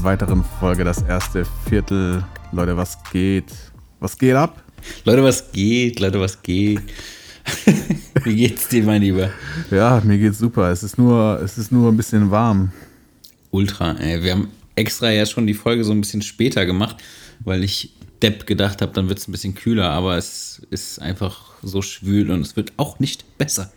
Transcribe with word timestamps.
einer 0.00 0.04
weiteren 0.04 0.44
Folge 0.58 0.84
Das 0.84 1.02
erste 1.02 1.44
Viertel. 1.68 2.24
Leute, 2.52 2.76
was 2.76 2.96
geht? 3.12 3.52
Was 3.98 4.16
geht 4.16 4.34
ab? 4.34 4.62
Leute, 5.04 5.22
was 5.22 5.52
geht? 5.52 6.00
Leute, 6.00 6.20
was 6.20 6.40
geht? 6.42 6.80
Wie 8.24 8.34
geht's 8.34 8.68
dir, 8.68 8.82
mein 8.84 9.02
Lieber? 9.02 9.30
Ja, 9.70 10.00
mir 10.04 10.16
geht's 10.18 10.38
super. 10.38 10.70
Es 10.70 10.82
ist 10.82 10.96
nur, 10.96 11.40
es 11.44 11.58
ist 11.58 11.70
nur 11.70 11.90
ein 11.92 11.96
bisschen 11.96 12.30
warm. 12.30 12.72
Ultra, 13.50 13.92
ey. 13.98 14.22
Wir 14.22 14.32
haben 14.32 14.48
extra 14.74 15.10
ja 15.10 15.26
schon 15.26 15.46
die 15.46 15.54
Folge 15.54 15.84
so 15.84 15.92
ein 15.92 16.00
bisschen 16.00 16.22
später 16.22 16.64
gemacht, 16.64 16.96
weil 17.40 17.62
ich 17.62 17.92
Depp 18.22 18.46
gedacht 18.46 18.80
habe, 18.80 18.92
dann 18.92 19.08
wird 19.08 19.18
es 19.18 19.28
ein 19.28 19.32
bisschen 19.32 19.54
kühler, 19.54 19.90
aber 19.90 20.16
es 20.16 20.62
ist 20.70 21.00
einfach 21.00 21.52
so 21.62 21.82
schwül 21.82 22.30
und 22.30 22.40
es 22.40 22.56
wird 22.56 22.72
auch 22.78 23.00
nicht 23.00 23.36
besser. 23.36 23.70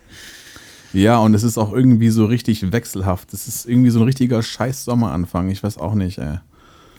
Ja, 0.94 1.18
und 1.18 1.34
es 1.34 1.42
ist 1.42 1.58
auch 1.58 1.72
irgendwie 1.72 2.08
so 2.10 2.24
richtig 2.26 2.72
wechselhaft. 2.72 3.32
Es 3.32 3.46
ist 3.48 3.66
irgendwie 3.66 3.90
so 3.90 4.00
ein 4.00 4.04
richtiger 4.04 4.42
scheiß 4.42 4.84
Sommeranfang. 4.84 5.50
Ich 5.50 5.62
weiß 5.62 5.78
auch 5.78 5.94
nicht, 5.94 6.18
ey. 6.18 6.38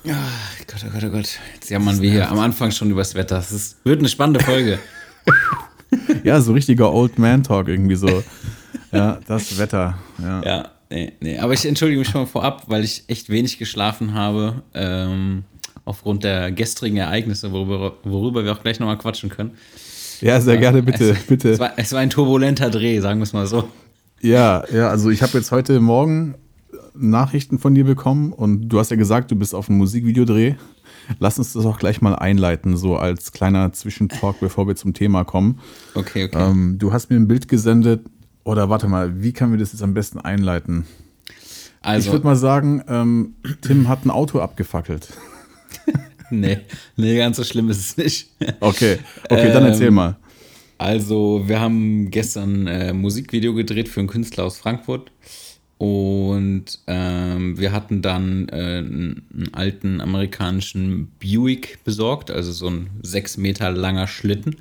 Ach 0.07 0.57
Gott, 0.67 0.85
oh 0.85 0.91
Gott, 0.91 1.03
oh 1.05 1.09
Gott. 1.09 1.39
Jetzt 1.55 1.69
jammern 1.69 2.01
wir 2.01 2.11
hier 2.11 2.29
am 2.29 2.39
Anfang 2.39 2.71
schon 2.71 2.91
übers 2.91 3.15
Wetter. 3.15 3.39
Es 3.39 3.51
ist, 3.51 3.77
wird 3.85 3.99
eine 3.99 4.09
spannende 4.09 4.39
Folge. 4.41 4.79
ja, 6.23 6.41
so 6.41 6.53
richtiger 6.53 6.93
Old 6.93 7.17
Man 7.19 7.43
Talk 7.43 7.67
irgendwie 7.67 7.95
so. 7.95 8.23
Ja, 8.91 9.19
das 9.27 9.57
Wetter. 9.57 9.97
Ja, 10.21 10.43
ja 10.43 10.69
nee, 10.89 11.13
nee. 11.19 11.37
Aber 11.39 11.53
ich 11.53 11.65
entschuldige 11.65 11.99
mich 11.99 12.09
schon 12.09 12.21
mal 12.21 12.27
vorab, 12.27 12.63
weil 12.67 12.83
ich 12.83 13.03
echt 13.07 13.29
wenig 13.29 13.57
geschlafen 13.57 14.13
habe. 14.13 14.63
Ähm, 14.73 15.43
aufgrund 15.83 16.23
der 16.23 16.51
gestrigen 16.51 16.97
Ereignisse, 16.97 17.51
worüber, 17.51 17.97
worüber 18.03 18.43
wir 18.43 18.53
auch 18.53 18.61
gleich 18.61 18.79
nochmal 18.79 18.97
quatschen 18.97 19.29
können. 19.29 19.51
Ja, 20.21 20.39
sehr 20.39 20.57
gerne, 20.57 20.81
bitte, 20.81 21.11
es, 21.11 21.23
bitte. 21.23 21.51
Es 21.51 21.59
war, 21.59 21.73
es 21.75 21.91
war 21.91 21.99
ein 21.99 22.09
turbulenter 22.09 22.69
Dreh, 22.69 22.99
sagen 23.01 23.19
wir 23.19 23.23
es 23.23 23.33
mal 23.33 23.45
so. 23.47 23.69
Ja, 24.25 24.63
ja, 24.73 24.89
also 24.89 25.11
ich 25.11 25.21
habe 25.21 25.37
jetzt 25.37 25.51
heute 25.51 25.79
Morgen 25.79 26.33
Nachrichten 26.95 27.59
von 27.59 27.75
dir 27.75 27.83
bekommen 27.83 28.33
und 28.33 28.69
du 28.69 28.79
hast 28.79 28.89
ja 28.89 28.97
gesagt, 28.97 29.29
du 29.29 29.35
bist 29.35 29.53
auf 29.53 29.69
einem 29.69 29.77
Musikvideodreh. 29.77 30.55
Lass 31.19 31.37
uns 31.37 31.53
das 31.53 31.63
auch 31.63 31.77
gleich 31.77 32.01
mal 32.01 32.15
einleiten, 32.15 32.75
so 32.75 32.97
als 32.97 33.33
kleiner 33.33 33.71
Zwischentalk, 33.71 34.39
bevor 34.39 34.67
wir 34.67 34.75
zum 34.75 34.95
Thema 34.95 35.25
kommen. 35.25 35.59
Okay, 35.93 36.23
okay. 36.23 36.43
Ähm, 36.43 36.79
du 36.79 36.91
hast 36.91 37.11
mir 37.11 37.17
ein 37.17 37.27
Bild 37.27 37.47
gesendet, 37.47 38.01
oder 38.43 38.67
warte 38.67 38.87
mal, 38.87 39.21
wie 39.21 39.31
können 39.31 39.51
wir 39.51 39.59
das 39.59 39.73
jetzt 39.73 39.83
am 39.83 39.93
besten 39.93 40.19
einleiten? 40.19 40.87
Also, 41.81 42.07
ich 42.07 42.11
würde 42.11 42.25
mal 42.25 42.35
sagen, 42.35 42.83
ähm, 42.87 43.35
Tim 43.61 43.87
hat 43.87 44.05
ein 44.05 44.09
Auto 44.09 44.39
abgefackelt. 44.39 45.07
nee, 46.31 46.61
nee, 46.95 47.15
ganz 47.15 47.37
so 47.37 47.43
schlimm 47.43 47.69
ist 47.69 47.79
es 47.79 47.97
nicht. 47.97 48.31
Okay, 48.59 48.97
okay, 49.29 49.53
dann 49.53 49.65
erzähl 49.65 49.89
ähm, 49.89 49.93
mal. 49.93 50.17
Also, 50.77 51.43
wir 51.47 51.59
haben 51.59 52.11
gestern 52.11 52.67
ein 52.67 52.81
äh, 52.81 52.93
Musikvideo 52.93 53.53
gedreht 53.53 53.89
für 53.89 54.01
einen 54.01 54.09
Künstler 54.09 54.45
aus 54.45 54.57
Frankfurt. 54.57 55.11
Und 55.77 56.79
ähm, 56.87 57.57
wir 57.59 57.73
hatten 57.73 58.01
dann 58.01 58.47
äh, 58.49 58.77
einen 58.77 59.49
alten 59.51 59.99
amerikanischen 59.99 61.11
Buick 61.21 61.83
besorgt, 61.83 62.31
also 62.31 62.51
so 62.53 62.67
ein 62.67 62.89
sechs 63.01 63.35
Meter 63.35 63.71
langer 63.71 64.07
Schlitten. 64.07 64.55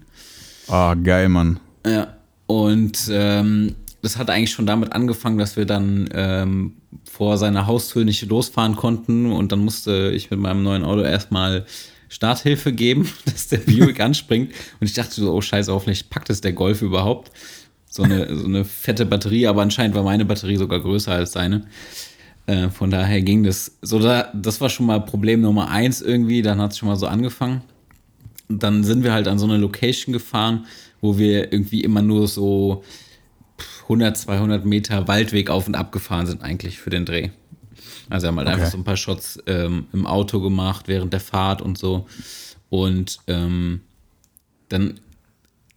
Ah, 0.67 0.95
geil, 0.95 1.29
Mann. 1.29 1.61
Ja. 1.87 2.17
Und 2.47 3.09
ähm, 3.11 3.75
das 4.03 4.19
hat 4.19 4.29
eigentlich 4.29 4.51
schon 4.51 4.67
damit 4.67 4.93
angefangen, 4.93 5.39
dass 5.39 5.57
wir 5.57 5.67
dann 5.67 6.09
ähm, 6.13 6.73
vor 7.11 7.39
seiner 7.39 7.67
Haustür 7.67 8.05
nicht 8.05 8.23
losfahren 8.29 8.77
konnten 8.77 9.33
und 9.33 9.51
dann 9.53 9.61
musste 9.61 10.11
ich 10.15 10.31
mit 10.31 10.41
meinem 10.41 10.63
neuen 10.63 10.85
Auto 10.85 11.03
erstmal 11.03 11.65
Starthilfe 12.15 12.73
geben, 12.73 13.09
dass 13.27 13.49
der 13.49 13.59
Buick 13.59 14.01
anspringt. 14.01 14.53
Und 14.81 14.87
ich 14.87 14.95
dachte 14.95 15.15
so, 15.15 15.33
oh 15.33 15.41
scheiße, 15.41 15.73
hoffentlich 15.73 16.09
packt 16.09 16.31
es 16.31 16.41
der 16.41 16.53
Golf 16.53 16.83
überhaupt 16.83 17.31
so 17.95 18.03
eine, 18.03 18.37
so 18.37 18.47
eine 18.47 18.65
fette 18.65 19.07
Batterie, 19.07 19.47
aber 19.47 19.63
anscheinend 19.63 19.95
war 19.95 20.03
meine 20.03 20.25
Batterie 20.25 20.57
sogar 20.57 20.81
größer 20.81 21.13
als 21.13 21.31
seine. 21.31 21.63
Äh, 22.47 22.69
von 22.71 22.91
daher 22.91 23.23
ging 23.23 23.45
das. 23.45 23.79
So, 23.83 24.01
da, 24.01 24.33
das 24.35 24.61
war 24.61 24.69
schon 24.69 24.87
mal 24.87 25.01
Problem 25.01 25.41
Nummer 25.41 25.71
eins 25.71 26.03
irgendwie. 26.03 26.43
Dann 26.43 26.61
hat 26.61 26.73
es 26.73 26.79
schon 26.79 26.89
mal 26.89 26.97
so 26.97 27.07
angefangen. 27.07 27.63
Und 28.49 28.65
dann 28.65 28.83
sind 28.83 29.05
wir 29.05 29.13
halt 29.13 29.29
an 29.29 29.39
so 29.39 29.47
eine 29.47 29.59
Location 29.59 30.13
gefahren, 30.13 30.67
wo 31.01 31.19
wir 31.19 31.53
irgendwie 31.53 31.85
immer 31.85 32.03
nur 32.03 32.27
so 32.27 32.83
100, 33.85 34.17
200 34.17 34.65
Meter 34.65 35.07
Waldweg 35.07 35.49
auf 35.49 35.69
und 35.69 35.77
ab 35.77 35.93
gefahren 35.93 36.27
sind, 36.27 36.43
eigentlich 36.43 36.81
für 36.81 36.91
den 36.91 37.07
Dreh. 37.07 37.31
Also 38.15 38.29
haben 38.29 38.39
halt 38.39 38.47
okay. 38.47 38.57
einfach 38.57 38.71
so 38.71 38.79
ein 38.79 38.85
paar 38.85 38.97
Shots 38.97 39.39
ähm, 39.47 39.87
im 39.93 40.07
Auto 40.07 40.41
gemacht 40.41 40.87
während 40.87 41.13
der 41.13 41.21
Fahrt 41.21 41.61
und 41.61 41.77
so. 41.77 42.07
Und 42.71 43.19
ähm, 43.27 43.81
dann 44.69 45.01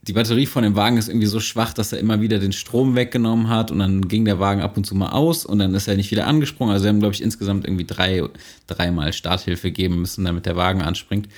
die 0.03 0.13
Batterie 0.13 0.45
von 0.45 0.63
dem 0.63 0.75
Wagen 0.75 0.97
ist 0.97 1.09
irgendwie 1.09 1.27
so 1.27 1.39
schwach, 1.39 1.73
dass 1.73 1.91
er 1.91 1.99
immer 1.99 2.21
wieder 2.21 2.39
den 2.39 2.53
Strom 2.53 2.95
weggenommen 2.95 3.49
hat 3.49 3.71
und 3.71 3.79
dann 3.79 4.07
ging 4.07 4.23
der 4.23 4.39
Wagen 4.39 4.61
ab 4.61 4.77
und 4.77 4.85
zu 4.85 4.95
mal 4.95 5.09
aus 5.09 5.45
und 5.45 5.59
dann 5.59 5.73
ist 5.73 5.87
er 5.87 5.95
nicht 5.97 6.11
wieder 6.11 6.27
angesprungen. 6.27 6.73
Also 6.73 6.85
wir 6.85 6.89
haben, 6.89 6.99
glaube 6.99 7.15
ich, 7.15 7.21
insgesamt 7.21 7.65
irgendwie 7.65 7.85
drei, 7.85 8.23
dreimal 8.67 9.11
Starthilfe 9.11 9.71
geben 9.71 9.99
müssen, 9.99 10.23
damit 10.23 10.45
der 10.45 10.55
Wagen 10.55 10.81
anspringt. 10.81 11.27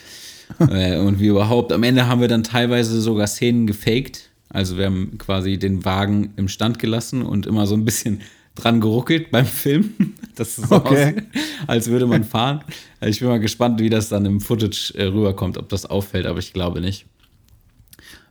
Äh, 0.67 0.97
und 0.97 1.19
wie 1.19 1.27
überhaupt. 1.27 1.71
Am 1.71 1.83
Ende 1.83 2.07
haben 2.07 2.21
wir 2.21 2.27
dann 2.27 2.43
teilweise 2.43 2.99
sogar 3.01 3.27
Szenen 3.27 3.67
gefaked. 3.67 4.31
Also 4.49 4.77
wir 4.79 4.85
haben 4.85 5.19
quasi 5.19 5.59
den 5.59 5.85
Wagen 5.85 6.33
im 6.37 6.47
Stand 6.47 6.79
gelassen 6.79 7.21
und 7.21 7.45
immer 7.45 7.67
so 7.67 7.75
ein 7.75 7.85
bisschen 7.85 8.21
dran 8.61 8.81
geruckelt 8.81 9.31
beim 9.31 9.45
Film. 9.45 9.93
Das 10.35 10.57
ist 10.57 10.69
so 10.69 10.75
okay. 10.75 11.15
aus, 11.17 11.39
als 11.67 11.87
würde 11.89 12.05
man 12.05 12.23
fahren. 12.23 12.63
Also 13.01 13.11
ich 13.11 13.19
bin 13.19 13.27
mal 13.27 13.41
gespannt, 13.41 13.81
wie 13.81 13.89
das 13.89 14.07
dann 14.07 14.25
im 14.25 14.39
Footage 14.39 14.93
äh, 14.95 15.03
rüberkommt, 15.03 15.57
ob 15.57 15.67
das 15.67 15.85
auffällt, 15.85 16.25
aber 16.25 16.39
ich 16.39 16.53
glaube 16.53 16.79
nicht. 16.79 17.07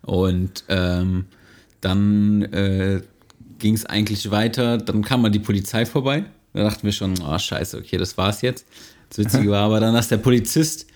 Und 0.00 0.64
ähm, 0.70 1.26
dann 1.82 2.42
äh, 2.44 3.02
ging 3.58 3.74
es 3.74 3.84
eigentlich 3.84 4.30
weiter. 4.30 4.78
Dann 4.78 5.02
kam 5.02 5.20
mal 5.20 5.28
die 5.28 5.38
Polizei 5.38 5.84
vorbei. 5.84 6.24
Da 6.54 6.62
dachten 6.62 6.82
wir 6.82 6.92
schon, 6.92 7.14
oh 7.22 7.38
scheiße, 7.38 7.76
okay, 7.76 7.98
das 7.98 8.16
war's 8.16 8.40
jetzt. 8.40 8.66
Das 9.10 9.18
Witzige 9.18 9.50
war 9.50 9.64
aber 9.64 9.80
dann, 9.80 9.92
dass 9.92 10.08
der 10.08 10.16
Polizist 10.16 10.86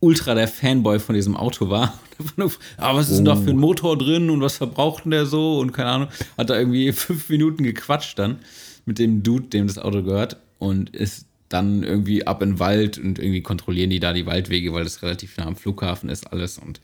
ultra 0.00 0.34
der 0.34 0.48
Fanboy 0.48 0.98
von 0.98 1.14
diesem 1.14 1.36
Auto 1.36 1.70
war. 1.70 1.98
ah, 2.76 2.94
was 2.94 3.08
ist 3.08 3.16
denn 3.16 3.24
da 3.24 3.36
für 3.36 3.50
ein 3.50 3.56
oh. 3.56 3.60
Motor 3.60 3.98
drin 3.98 4.30
und 4.30 4.40
was 4.40 4.56
verbraucht 4.56 5.04
denn 5.04 5.10
der 5.10 5.26
so? 5.26 5.58
Und 5.58 5.72
keine 5.72 5.90
Ahnung, 5.90 6.08
hat 6.36 6.50
da 6.50 6.56
irgendwie 6.56 6.92
fünf 6.92 7.28
Minuten 7.28 7.62
gequatscht 7.62 8.18
dann 8.18 8.38
mit 8.84 8.98
dem 8.98 9.22
Dude, 9.22 9.48
dem 9.48 9.66
das 9.66 9.78
Auto 9.78 10.02
gehört 10.02 10.36
und 10.58 10.90
ist 10.90 11.26
dann 11.48 11.82
irgendwie 11.82 12.26
ab 12.26 12.42
in 12.42 12.52
den 12.52 12.58
Wald 12.58 12.98
und 12.98 13.18
irgendwie 13.18 13.42
kontrollieren 13.42 13.90
die 13.90 14.00
da 14.00 14.12
die 14.12 14.26
Waldwege, 14.26 14.72
weil 14.72 14.84
das 14.84 15.02
relativ 15.02 15.36
nah 15.36 15.46
am 15.46 15.56
Flughafen 15.56 16.08
ist 16.08 16.32
alles 16.32 16.58
und 16.58 16.80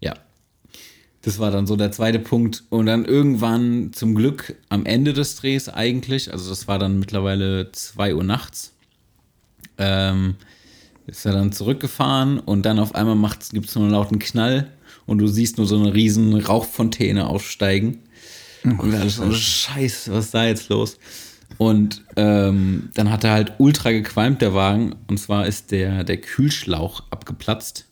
ja, 0.00 0.14
das 1.22 1.38
war 1.38 1.50
dann 1.50 1.66
so 1.66 1.76
der 1.76 1.90
zweite 1.92 2.18
Punkt. 2.18 2.64
Und 2.70 2.86
dann 2.86 3.04
irgendwann 3.04 3.92
zum 3.92 4.14
Glück 4.14 4.56
am 4.68 4.86
Ende 4.86 5.12
des 5.12 5.36
Drehs 5.36 5.68
eigentlich, 5.68 6.32
also 6.32 6.48
das 6.48 6.68
war 6.68 6.78
dann 6.78 6.98
mittlerweile 6.98 7.72
2 7.72 8.14
Uhr 8.14 8.24
nachts, 8.24 8.72
ähm, 9.78 10.36
ist 11.06 11.24
er 11.24 11.32
dann 11.32 11.52
zurückgefahren 11.52 12.38
und 12.38 12.64
dann 12.64 12.78
auf 12.78 12.94
einmal 12.94 13.30
gibt 13.52 13.68
es 13.68 13.74
nur 13.74 13.84
einen 13.84 13.92
lauten 13.92 14.18
Knall 14.18 14.70
und 15.06 15.18
du 15.18 15.26
siehst 15.26 15.58
nur 15.58 15.66
so 15.66 15.78
eine 15.78 15.94
riesen 15.94 16.34
Rauchfontäne 16.34 17.26
aufsteigen. 17.26 18.00
Oh, 18.64 18.82
und 18.82 18.92
wir 18.92 19.00
alle 19.00 19.10
so, 19.10 19.30
scheiße, 19.30 20.12
was 20.12 20.26
ist 20.26 20.34
da 20.34 20.46
jetzt 20.46 20.68
los? 20.68 20.98
Und 21.56 22.04
ähm, 22.16 22.90
dann 22.94 23.10
hat 23.10 23.24
er 23.24 23.32
halt 23.32 23.54
ultra 23.58 23.90
gequalmt, 23.90 24.42
der 24.42 24.54
Wagen. 24.54 24.94
Und 25.08 25.18
zwar 25.18 25.46
ist 25.46 25.70
der, 25.70 26.04
der 26.04 26.18
Kühlschlauch 26.18 27.02
abgeplatzt. 27.10 27.86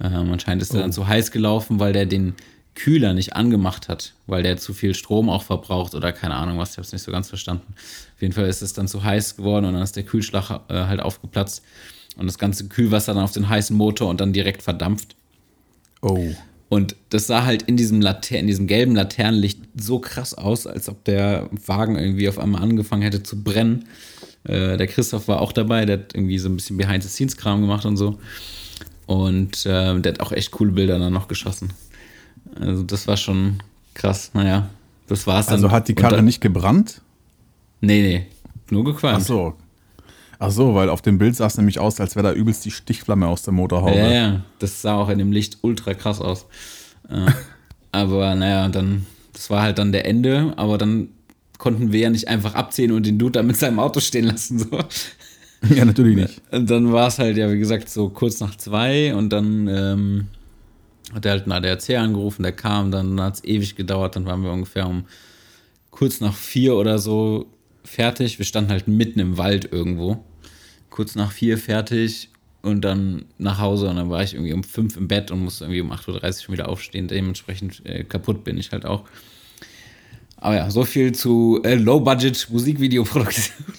Ähm, 0.00 0.32
anscheinend 0.32 0.62
ist 0.62 0.74
er 0.74 0.80
dann 0.80 0.90
oh. 0.90 0.94
zu 0.94 1.06
heiß 1.06 1.30
gelaufen, 1.30 1.78
weil 1.78 1.92
der 1.92 2.06
den 2.06 2.34
Kühler 2.78 3.12
nicht 3.12 3.34
angemacht 3.34 3.88
hat, 3.88 4.14
weil 4.26 4.44
der 4.44 4.56
zu 4.56 4.72
viel 4.72 4.94
Strom 4.94 5.28
auch 5.28 5.42
verbraucht 5.42 5.94
oder 5.94 6.12
keine 6.12 6.36
Ahnung 6.36 6.58
was, 6.58 6.70
ich 6.70 6.76
habe 6.76 6.86
es 6.86 6.92
nicht 6.92 7.02
so 7.02 7.10
ganz 7.10 7.28
verstanden. 7.28 7.74
Auf 8.14 8.22
jeden 8.22 8.32
Fall 8.32 8.46
ist 8.46 8.62
es 8.62 8.72
dann 8.72 8.86
zu 8.86 9.02
heiß 9.02 9.36
geworden 9.36 9.66
und 9.66 9.74
dann 9.74 9.82
ist 9.82 9.96
der 9.96 10.04
Kühlschlag 10.04 10.60
äh, 10.68 10.84
halt 10.84 11.00
aufgeplatzt 11.00 11.64
und 12.16 12.26
das 12.26 12.38
ganze 12.38 12.68
Kühlwasser 12.68 13.14
dann 13.14 13.24
auf 13.24 13.32
den 13.32 13.48
heißen 13.48 13.76
Motor 13.76 14.08
und 14.08 14.20
dann 14.20 14.32
direkt 14.32 14.62
verdampft. 14.62 15.16
Oh. 16.02 16.30
Und 16.68 16.96
das 17.08 17.26
sah 17.26 17.44
halt 17.44 17.62
in 17.62 17.76
diesem, 17.76 18.00
Later 18.00 18.38
in 18.38 18.46
diesem 18.46 18.66
gelben 18.66 18.94
Laternenlicht 18.94 19.60
so 19.78 20.00
krass 20.00 20.34
aus, 20.34 20.66
als 20.66 20.88
ob 20.88 21.02
der 21.04 21.48
Wagen 21.66 21.96
irgendwie 21.96 22.28
auf 22.28 22.38
einmal 22.38 22.62
angefangen 22.62 23.02
hätte 23.02 23.22
zu 23.22 23.42
brennen. 23.42 23.86
Äh, 24.44 24.76
der 24.76 24.86
Christoph 24.86 25.28
war 25.28 25.40
auch 25.40 25.52
dabei, 25.52 25.86
der 25.86 25.98
hat 25.98 26.14
irgendwie 26.14 26.38
so 26.38 26.48
ein 26.48 26.56
bisschen 26.56 26.76
Behind-the-Scenes-Kram 26.76 27.62
gemacht 27.62 27.86
und 27.86 27.96
so. 27.96 28.18
Und 29.06 29.64
äh, 29.64 29.98
der 29.98 30.12
hat 30.12 30.20
auch 30.20 30.32
echt 30.32 30.50
coole 30.50 30.72
Bilder 30.72 30.98
dann 30.98 31.12
noch 31.12 31.28
geschossen. 31.28 31.72
Also 32.60 32.82
das 32.82 33.06
war 33.06 33.16
schon 33.16 33.62
krass. 33.94 34.30
Naja, 34.34 34.68
das 35.06 35.26
war's 35.26 35.46
dann. 35.46 35.54
Also 35.54 35.70
hat 35.70 35.88
die 35.88 35.94
Karre 35.94 36.16
dann, 36.16 36.26
nicht 36.26 36.42
gebrannt? 36.42 37.00
Nee, 37.80 38.02
nee, 38.02 38.26
nur 38.70 38.84
gequalmt. 38.84 39.20
Ach 39.22 39.26
so. 39.26 39.54
Ach 40.40 40.50
so, 40.50 40.74
weil 40.74 40.88
auf 40.88 41.02
dem 41.02 41.18
Bild 41.18 41.34
sah 41.34 41.46
es 41.46 41.56
nämlich 41.56 41.80
aus, 41.80 42.00
als 42.00 42.14
wäre 42.14 42.28
da 42.28 42.32
übelst 42.32 42.64
die 42.64 42.70
Stichflamme 42.70 43.26
aus 43.26 43.42
der 43.42 43.52
Motorhaube. 43.52 43.96
Ja, 43.96 44.10
ja, 44.10 44.40
das 44.60 44.82
sah 44.82 44.94
auch 44.94 45.08
in 45.08 45.18
dem 45.18 45.32
Licht 45.32 45.58
ultra 45.62 45.94
krass 45.94 46.20
aus. 46.20 46.46
Äh, 47.08 47.30
aber 47.92 48.34
naja, 48.34 48.68
dann, 48.68 49.06
das 49.32 49.50
war 49.50 49.62
halt 49.62 49.78
dann 49.78 49.90
der 49.90 50.06
Ende, 50.06 50.52
aber 50.56 50.78
dann 50.78 51.08
konnten 51.58 51.92
wir 51.92 52.00
ja 52.00 52.10
nicht 52.10 52.28
einfach 52.28 52.54
abziehen 52.54 52.92
und 52.92 53.04
den 53.04 53.18
Dude 53.18 53.32
da 53.32 53.42
mit 53.42 53.56
seinem 53.56 53.80
Auto 53.80 54.00
stehen 54.00 54.24
lassen. 54.24 54.58
So. 54.58 54.66
Ja, 55.74 55.84
natürlich 55.84 56.14
nicht. 56.14 56.40
Und 56.52 56.70
dann 56.70 56.92
war 56.92 57.08
es 57.08 57.18
halt, 57.18 57.36
ja, 57.36 57.50
wie 57.50 57.58
gesagt, 57.58 57.88
so 57.88 58.10
kurz 58.10 58.38
nach 58.38 58.54
zwei 58.54 59.12
und 59.12 59.30
dann 59.30 59.66
ähm, 59.66 60.28
hat 61.12 61.26
er 61.26 61.32
halt 61.32 61.42
einen 61.42 61.52
ADAC 61.52 61.96
angerufen, 61.98 62.44
der 62.44 62.52
kam, 62.52 62.92
dann 62.92 63.20
hat 63.20 63.34
es 63.34 63.44
ewig 63.44 63.74
gedauert, 63.74 64.14
dann 64.14 64.24
waren 64.24 64.44
wir 64.44 64.52
ungefähr 64.52 64.86
um 64.86 65.06
kurz 65.90 66.20
nach 66.20 66.34
vier 66.34 66.76
oder 66.76 67.00
so 67.00 67.46
fertig. 67.82 68.38
Wir 68.38 68.46
standen 68.46 68.70
halt 68.70 68.86
mitten 68.86 69.18
im 69.18 69.36
Wald 69.36 69.72
irgendwo. 69.72 70.24
Kurz 70.90 71.14
nach 71.14 71.32
vier 71.32 71.58
fertig 71.58 72.30
und 72.62 72.82
dann 72.82 73.24
nach 73.38 73.58
Hause 73.58 73.88
und 73.88 73.96
dann 73.96 74.10
war 74.10 74.22
ich 74.22 74.34
irgendwie 74.34 74.52
um 74.52 74.64
fünf 74.64 74.96
im 74.96 75.08
Bett 75.08 75.30
und 75.30 75.44
musste 75.44 75.64
irgendwie 75.64 75.80
um 75.80 75.92
8.30 75.92 76.24
Uhr 76.24 76.32
schon 76.42 76.52
wieder 76.54 76.68
aufstehen. 76.68 77.08
Dementsprechend 77.08 77.84
äh, 77.86 78.04
kaputt 78.04 78.44
bin 78.44 78.58
ich 78.58 78.72
halt 78.72 78.84
auch. 78.84 79.04
Aber 80.36 80.56
ja, 80.56 80.70
so 80.70 80.84
viel 80.84 81.12
zu 81.12 81.60
äh, 81.64 81.74
Low-Budget-Musikvideoproduktion. 81.74 83.66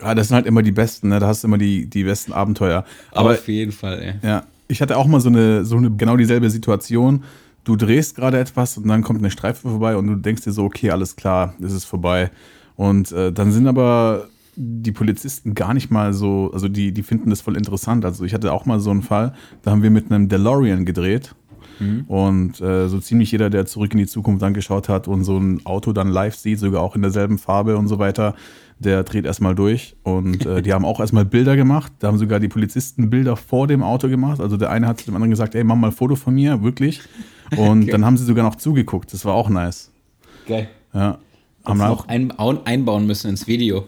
Ja, 0.00 0.14
das 0.14 0.28
sind 0.28 0.34
halt 0.34 0.46
immer 0.46 0.62
die 0.62 0.72
besten, 0.72 1.08
ne? 1.08 1.20
Da 1.20 1.28
hast 1.28 1.44
du 1.44 1.48
immer 1.48 1.56
die, 1.56 1.86
die 1.86 2.04
besten 2.04 2.32
Abenteuer. 2.32 2.84
Aber 3.12 3.30
Auf 3.30 3.48
jeden 3.48 3.72
Fall, 3.72 4.02
ey. 4.02 4.28
ja, 4.28 4.44
ich 4.68 4.82
hatte 4.82 4.98
auch 4.98 5.06
mal 5.06 5.20
so 5.20 5.28
eine, 5.28 5.64
so 5.64 5.76
eine 5.76 5.90
genau 5.90 6.16
dieselbe 6.16 6.50
Situation. 6.50 7.24
Du 7.62 7.76
drehst 7.76 8.16
gerade 8.16 8.38
etwas 8.38 8.76
und 8.76 8.88
dann 8.88 9.02
kommt 9.02 9.20
eine 9.20 9.30
Streife 9.30 9.68
vorbei 9.68 9.96
und 9.96 10.06
du 10.08 10.16
denkst 10.16 10.42
dir 10.42 10.52
so, 10.52 10.64
okay, 10.64 10.90
alles 10.90 11.16
klar, 11.16 11.54
es 11.62 11.72
ist 11.72 11.84
vorbei. 11.84 12.30
Und 12.76 13.12
äh, 13.12 13.32
dann 13.32 13.52
sind 13.52 13.66
aber 13.66 14.28
die 14.56 14.92
Polizisten 14.92 15.54
gar 15.54 15.74
nicht 15.74 15.90
mal 15.90 16.12
so, 16.12 16.50
also 16.52 16.68
die, 16.68 16.92
die 16.92 17.02
finden 17.02 17.30
das 17.30 17.40
voll 17.40 17.56
interessant. 17.56 18.04
Also 18.04 18.24
ich 18.24 18.34
hatte 18.34 18.52
auch 18.52 18.66
mal 18.66 18.80
so 18.80 18.90
einen 18.90 19.02
Fall, 19.02 19.34
da 19.62 19.70
haben 19.70 19.82
wir 19.82 19.90
mit 19.90 20.10
einem 20.10 20.28
DeLorean 20.28 20.84
gedreht. 20.84 21.34
Und 22.06 22.60
äh, 22.60 22.88
so 22.88 23.00
ziemlich 23.00 23.32
jeder, 23.32 23.50
der 23.50 23.66
zurück 23.66 23.92
in 23.92 23.98
die 23.98 24.06
Zukunft 24.06 24.42
angeschaut 24.42 24.88
hat 24.88 25.08
und 25.08 25.24
so 25.24 25.38
ein 25.38 25.64
Auto 25.64 25.92
dann 25.92 26.08
live 26.08 26.36
sieht, 26.36 26.58
sogar 26.58 26.82
auch 26.82 26.94
in 26.94 27.02
derselben 27.02 27.38
Farbe 27.38 27.76
und 27.76 27.88
so 27.88 27.98
weiter, 27.98 28.34
der 28.78 29.02
dreht 29.02 29.24
erstmal 29.24 29.54
durch. 29.54 29.96
Und 30.02 30.46
äh, 30.46 30.62
die 30.62 30.72
haben 30.74 30.84
auch 30.84 31.00
erstmal 31.00 31.24
Bilder 31.24 31.56
gemacht. 31.56 31.92
Da 31.98 32.08
haben 32.08 32.18
sogar 32.18 32.40
die 32.40 32.48
Polizisten 32.48 33.10
Bilder 33.10 33.36
vor 33.36 33.66
dem 33.66 33.82
Auto 33.82 34.08
gemacht. 34.08 34.40
Also 34.40 34.56
der 34.56 34.70
eine 34.70 34.86
hat 34.86 35.00
zu 35.00 35.06
dem 35.06 35.14
anderen 35.14 35.30
gesagt, 35.30 35.54
ey, 35.54 35.64
mach 35.64 35.76
mal 35.76 35.88
ein 35.88 35.92
Foto 35.92 36.16
von 36.16 36.34
mir, 36.34 36.62
wirklich. 36.62 37.00
Und 37.56 37.92
dann 37.92 38.04
haben 38.04 38.16
sie 38.16 38.24
sogar 38.24 38.44
noch 38.44 38.56
zugeguckt. 38.56 39.12
Das 39.12 39.24
war 39.24 39.34
auch 39.34 39.48
nice. 39.48 39.90
Geil. 40.46 40.68
Ja. 40.92 41.18
Haben 41.64 41.80
auch, 41.80 42.04
auch 42.04 42.08
ein, 42.08 42.30
einbauen 42.66 43.06
müssen 43.06 43.30
ins 43.30 43.46
Video. 43.46 43.84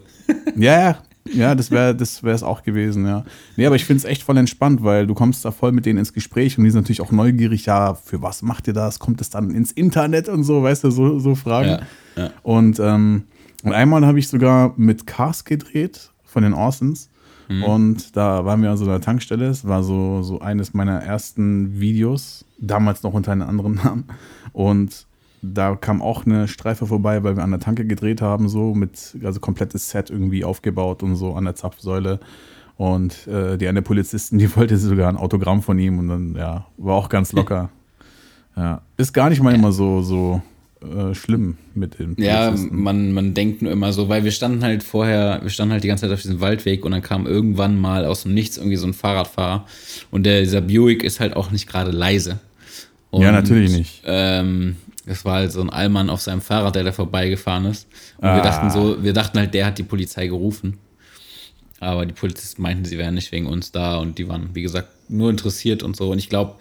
Ja, 0.56 0.80
ja. 0.80 0.98
Ja, 1.32 1.56
das 1.56 1.72
wäre 1.72 1.92
das 1.92 2.22
es 2.22 2.42
auch 2.44 2.62
gewesen, 2.62 3.04
ja. 3.04 3.24
Nee, 3.56 3.66
aber 3.66 3.74
ich 3.74 3.84
finde 3.84 3.98
es 3.98 4.04
echt 4.04 4.22
voll 4.22 4.36
entspannt, 4.36 4.84
weil 4.84 5.08
du 5.08 5.14
kommst 5.14 5.44
da 5.44 5.50
voll 5.50 5.72
mit 5.72 5.84
denen 5.84 5.98
ins 5.98 6.12
Gespräch 6.12 6.56
und 6.56 6.62
die 6.62 6.70
sind 6.70 6.82
natürlich 6.82 7.00
auch 7.00 7.10
neugierig, 7.10 7.66
ja, 7.66 7.94
für 7.94 8.22
was 8.22 8.42
macht 8.42 8.68
ihr 8.68 8.74
das? 8.74 9.00
Kommt 9.00 9.20
es 9.20 9.28
dann 9.28 9.50
ins 9.50 9.72
Internet 9.72 10.28
und 10.28 10.44
so, 10.44 10.62
weißt 10.62 10.84
du, 10.84 10.92
so, 10.92 11.18
so 11.18 11.34
Fragen. 11.34 11.84
Ja, 12.16 12.22
ja. 12.22 12.30
Und, 12.44 12.78
ähm, 12.78 13.24
und 13.64 13.72
einmal 13.72 14.06
habe 14.06 14.20
ich 14.20 14.28
sogar 14.28 14.74
mit 14.76 15.08
Cars 15.08 15.44
gedreht 15.44 16.12
von 16.22 16.44
den 16.44 16.54
Orsons. 16.54 17.10
Und 17.48 18.16
da 18.16 18.44
waren 18.44 18.60
wir 18.62 18.70
an 18.72 18.76
so 18.76 18.84
einer 18.84 19.00
Tankstelle. 19.00 19.46
Es 19.46 19.66
war 19.66 19.82
so, 19.82 20.22
so 20.22 20.40
eines 20.40 20.74
meiner 20.74 21.00
ersten 21.00 21.78
Videos, 21.78 22.44
damals 22.58 23.02
noch 23.02 23.12
unter 23.12 23.32
einem 23.32 23.48
anderen 23.48 23.74
Namen. 23.74 24.04
Und 24.52 25.05
da 25.54 25.76
kam 25.76 26.02
auch 26.02 26.26
eine 26.26 26.48
Streife 26.48 26.86
vorbei, 26.86 27.22
weil 27.22 27.36
wir 27.36 27.42
an 27.42 27.50
der 27.50 27.60
Tanke 27.60 27.86
gedreht 27.86 28.20
haben, 28.22 28.48
so 28.48 28.74
mit, 28.74 29.16
also 29.22 29.40
komplettes 29.40 29.90
Set 29.90 30.10
irgendwie 30.10 30.44
aufgebaut 30.44 31.02
und 31.02 31.16
so 31.16 31.34
an 31.34 31.44
der 31.44 31.54
Zapfsäule. 31.54 32.20
Und 32.76 33.26
äh, 33.26 33.56
die 33.56 33.68
eine 33.68 33.82
Polizistin, 33.82 34.38
die 34.40 34.54
wollte 34.56 34.76
sogar 34.76 35.08
ein 35.08 35.16
Autogramm 35.16 35.62
von 35.62 35.78
ihm 35.78 35.98
und 35.98 36.08
dann, 36.08 36.34
ja, 36.36 36.66
war 36.76 36.96
auch 36.96 37.08
ganz 37.08 37.32
locker. 37.32 37.70
ja. 38.56 38.82
Ist 38.96 39.12
gar 39.12 39.30
nicht 39.30 39.42
mal 39.42 39.54
immer 39.54 39.72
so, 39.72 40.02
so 40.02 40.42
äh, 40.82 41.14
schlimm 41.14 41.56
mit 41.74 41.98
dem 41.98 42.14
Ja, 42.18 42.54
man, 42.70 43.12
man 43.12 43.34
denkt 43.34 43.62
nur 43.62 43.72
immer 43.72 43.92
so, 43.92 44.08
weil 44.08 44.24
wir 44.24 44.30
standen 44.30 44.62
halt 44.62 44.82
vorher, 44.82 45.40
wir 45.42 45.50
standen 45.50 45.72
halt 45.72 45.84
die 45.84 45.88
ganze 45.88 46.02
Zeit 46.02 46.12
auf 46.12 46.20
diesem 46.20 46.40
Waldweg 46.40 46.84
und 46.84 46.92
dann 46.92 47.02
kam 47.02 47.26
irgendwann 47.26 47.78
mal 47.78 48.04
aus 48.04 48.22
dem 48.22 48.34
Nichts 48.34 48.58
irgendwie 48.58 48.76
so 48.76 48.86
ein 48.86 48.94
Fahrradfahrer 48.94 49.64
und 50.10 50.24
der, 50.24 50.40
dieser 50.40 50.60
Buick 50.60 51.02
ist 51.02 51.18
halt 51.18 51.34
auch 51.34 51.50
nicht 51.50 51.66
gerade 51.66 51.92
leise. 51.92 52.40
Und, 53.10 53.22
Ja, 53.22 53.32
natürlich 53.32 53.72
nicht. 53.72 54.02
Ähm, 54.04 54.76
das 55.06 55.24
war 55.24 55.36
halt 55.36 55.52
so 55.52 55.60
ein 55.60 55.70
Allmann 55.70 56.10
auf 56.10 56.20
seinem 56.20 56.40
Fahrrad, 56.40 56.74
der 56.74 56.84
da 56.84 56.92
vorbeigefahren 56.92 57.64
ist. 57.66 57.86
Und 58.18 58.28
Ah. 58.28 58.36
wir 58.36 58.42
dachten 58.42 58.70
so, 58.70 59.02
wir 59.02 59.12
dachten 59.12 59.38
halt, 59.38 59.54
der 59.54 59.66
hat 59.66 59.78
die 59.78 59.82
Polizei 59.84 60.26
gerufen. 60.26 60.78
Aber 61.78 62.06
die 62.06 62.14
Polizisten 62.14 62.62
meinten, 62.62 62.84
sie 62.86 62.96
wären 62.98 63.14
nicht 63.14 63.32
wegen 63.32 63.46
uns 63.46 63.70
da 63.70 63.96
und 63.98 64.18
die 64.18 64.28
waren, 64.28 64.54
wie 64.54 64.62
gesagt, 64.62 64.88
nur 65.10 65.30
interessiert 65.30 65.82
und 65.82 65.94
so. 65.96 66.10
Und 66.10 66.18
ich 66.18 66.28
glaube, 66.28 66.56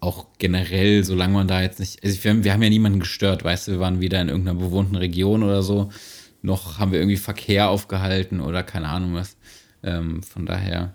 auch 0.00 0.26
generell, 0.38 1.04
solange 1.04 1.34
man 1.34 1.46
da 1.48 1.60
jetzt 1.62 1.78
nicht, 1.78 2.02
also 2.02 2.24
wir, 2.24 2.30
haben- 2.30 2.44
wir 2.44 2.52
haben 2.52 2.62
ja 2.62 2.68
niemanden 2.70 3.00
gestört, 3.00 3.44
weißt 3.44 3.68
du, 3.68 3.72
wir 3.72 3.80
waren 3.80 4.00
weder 4.00 4.20
in 4.20 4.28
irgendeiner 4.28 4.58
bewohnten 4.58 4.96
Region 4.96 5.42
oder 5.42 5.62
so, 5.62 5.90
noch 6.42 6.78
haben 6.78 6.90
wir 6.90 6.98
irgendwie 6.98 7.16
Verkehr 7.18 7.68
aufgehalten 7.68 8.40
oder 8.40 8.62
keine 8.62 8.88
Ahnung 8.88 9.14
was. 9.14 9.36
Ähm, 9.82 10.22
von 10.22 10.46
daher, 10.46 10.92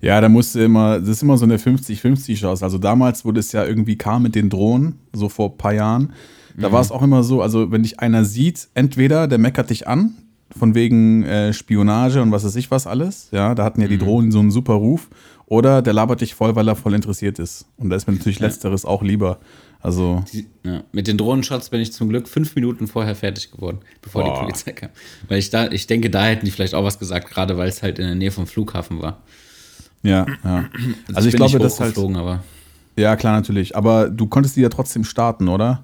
Ja, 0.00 0.20
da 0.20 0.28
musste 0.28 0.62
immer, 0.62 0.98
das 1.00 1.08
ist 1.08 1.22
immer 1.22 1.36
so 1.36 1.44
eine 1.44 1.58
50-50 1.58 2.36
Chance. 2.36 2.64
Also 2.64 2.78
damals 2.78 3.24
wurde 3.24 3.40
es 3.40 3.52
ja 3.52 3.64
irgendwie 3.64 3.96
kam 3.96 4.22
mit 4.22 4.34
den 4.34 4.50
Drohnen, 4.50 4.98
so 5.12 5.28
vor 5.28 5.50
ein 5.50 5.58
paar 5.58 5.74
Jahren. 5.74 6.12
Da 6.56 6.72
war 6.72 6.80
es 6.80 6.90
auch 6.90 7.02
immer 7.02 7.22
so, 7.22 7.40
also 7.40 7.70
wenn 7.70 7.82
dich 7.82 8.00
einer 8.00 8.24
sieht, 8.24 8.68
entweder 8.74 9.28
der 9.28 9.38
meckert 9.38 9.70
dich 9.70 9.88
an, 9.88 10.14
von 10.56 10.74
wegen 10.74 11.22
äh, 11.22 11.52
Spionage 11.52 12.20
und 12.20 12.32
was 12.32 12.44
weiß 12.44 12.56
ich 12.56 12.70
was 12.70 12.86
alles. 12.86 13.28
Ja, 13.30 13.54
da 13.54 13.64
hatten 13.64 13.80
ja 13.80 13.88
die 13.88 13.98
Drohnen 13.98 14.32
so 14.32 14.40
einen 14.40 14.50
super 14.50 14.74
Ruf. 14.74 15.08
Oder 15.46 15.82
der 15.82 15.92
labert 15.92 16.20
dich 16.20 16.34
voll, 16.34 16.54
weil 16.54 16.68
er 16.68 16.76
voll 16.76 16.94
interessiert 16.94 17.40
ist. 17.40 17.66
Und 17.76 17.90
da 17.90 17.96
ist 17.96 18.06
mir 18.06 18.14
natürlich 18.14 18.38
Letzteres 18.38 18.84
auch 18.84 19.02
lieber. 19.02 19.40
Also, 19.80 20.24
die, 20.32 20.46
ja, 20.62 20.84
mit 20.92 21.08
den 21.08 21.18
Drohnenshots 21.18 21.70
bin 21.70 21.80
ich 21.80 21.92
zum 21.92 22.08
Glück 22.08 22.28
fünf 22.28 22.54
Minuten 22.54 22.86
vorher 22.86 23.16
fertig 23.16 23.50
geworden, 23.50 23.78
bevor 24.02 24.22
die 24.22 24.30
Boah. 24.30 24.42
Polizei 24.42 24.72
kam. 24.72 24.90
Weil 25.26 25.38
ich 25.38 25.50
da, 25.50 25.68
ich 25.70 25.86
denke, 25.86 26.10
da 26.10 26.24
hätten 26.24 26.44
die 26.44 26.52
vielleicht 26.52 26.74
auch 26.74 26.84
was 26.84 26.98
gesagt, 26.98 27.30
gerade 27.30 27.56
weil 27.56 27.68
es 27.68 27.82
halt 27.82 27.98
in 27.98 28.06
der 28.06 28.14
Nähe 28.14 28.30
vom 28.30 28.46
Flughafen 28.46 29.00
war. 29.02 29.22
Ja, 30.02 30.26
ja. 30.44 30.68
Also, 31.14 31.28
ich, 31.28 31.32
bin 31.32 31.38
glaube, 31.38 31.58
das 31.58 31.80
halt. 31.80 31.90
hochgeflogen, 31.90 32.16
aber 32.16 32.42
Ja, 32.96 33.16
klar, 33.16 33.36
natürlich. 33.36 33.76
Aber 33.76 34.08
du 34.08 34.26
konntest 34.26 34.56
die 34.56 34.60
ja 34.60 34.68
trotzdem 34.68 35.04
starten, 35.04 35.48
oder? 35.48 35.82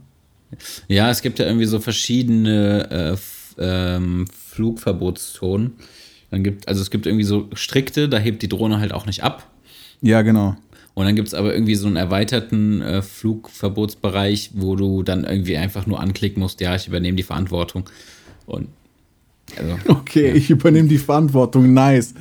Ja, 0.88 1.10
es 1.10 1.22
gibt 1.22 1.38
ja 1.38 1.46
irgendwie 1.46 1.66
so 1.66 1.80
verschiedene 1.80 3.16
äh, 3.16 3.16
ähm, 3.58 4.26
Flugverbotszonen. 4.32 5.74
Dann 6.30 6.44
gibt, 6.44 6.68
also 6.68 6.82
es 6.82 6.90
gibt 6.90 7.06
irgendwie 7.06 7.24
so 7.24 7.48
strikte, 7.54 8.08
da 8.08 8.18
hebt 8.18 8.42
die 8.42 8.48
Drohne 8.48 8.80
halt 8.80 8.92
auch 8.92 9.06
nicht 9.06 9.22
ab. 9.22 9.48
Ja, 10.02 10.22
genau. 10.22 10.56
Und 10.94 11.04
dann 11.04 11.14
gibt 11.14 11.28
es 11.28 11.34
aber 11.34 11.52
irgendwie 11.52 11.74
so 11.74 11.86
einen 11.86 11.96
erweiterten 11.96 12.80
äh, 12.80 13.02
Flugverbotsbereich, 13.02 14.52
wo 14.54 14.76
du 14.76 15.02
dann 15.02 15.24
irgendwie 15.24 15.56
einfach 15.56 15.86
nur 15.86 16.00
anklicken 16.00 16.40
musst, 16.42 16.60
ja, 16.60 16.74
ich 16.74 16.88
übernehme 16.88 17.16
die 17.16 17.22
Verantwortung. 17.22 17.88
Und 18.46 18.68
also, 19.56 19.78
Okay, 19.86 20.32
ich 20.32 20.50
übernehme 20.50 20.88
die 20.88 20.98
Verantwortung. 20.98 21.72
Nice. 21.72 22.14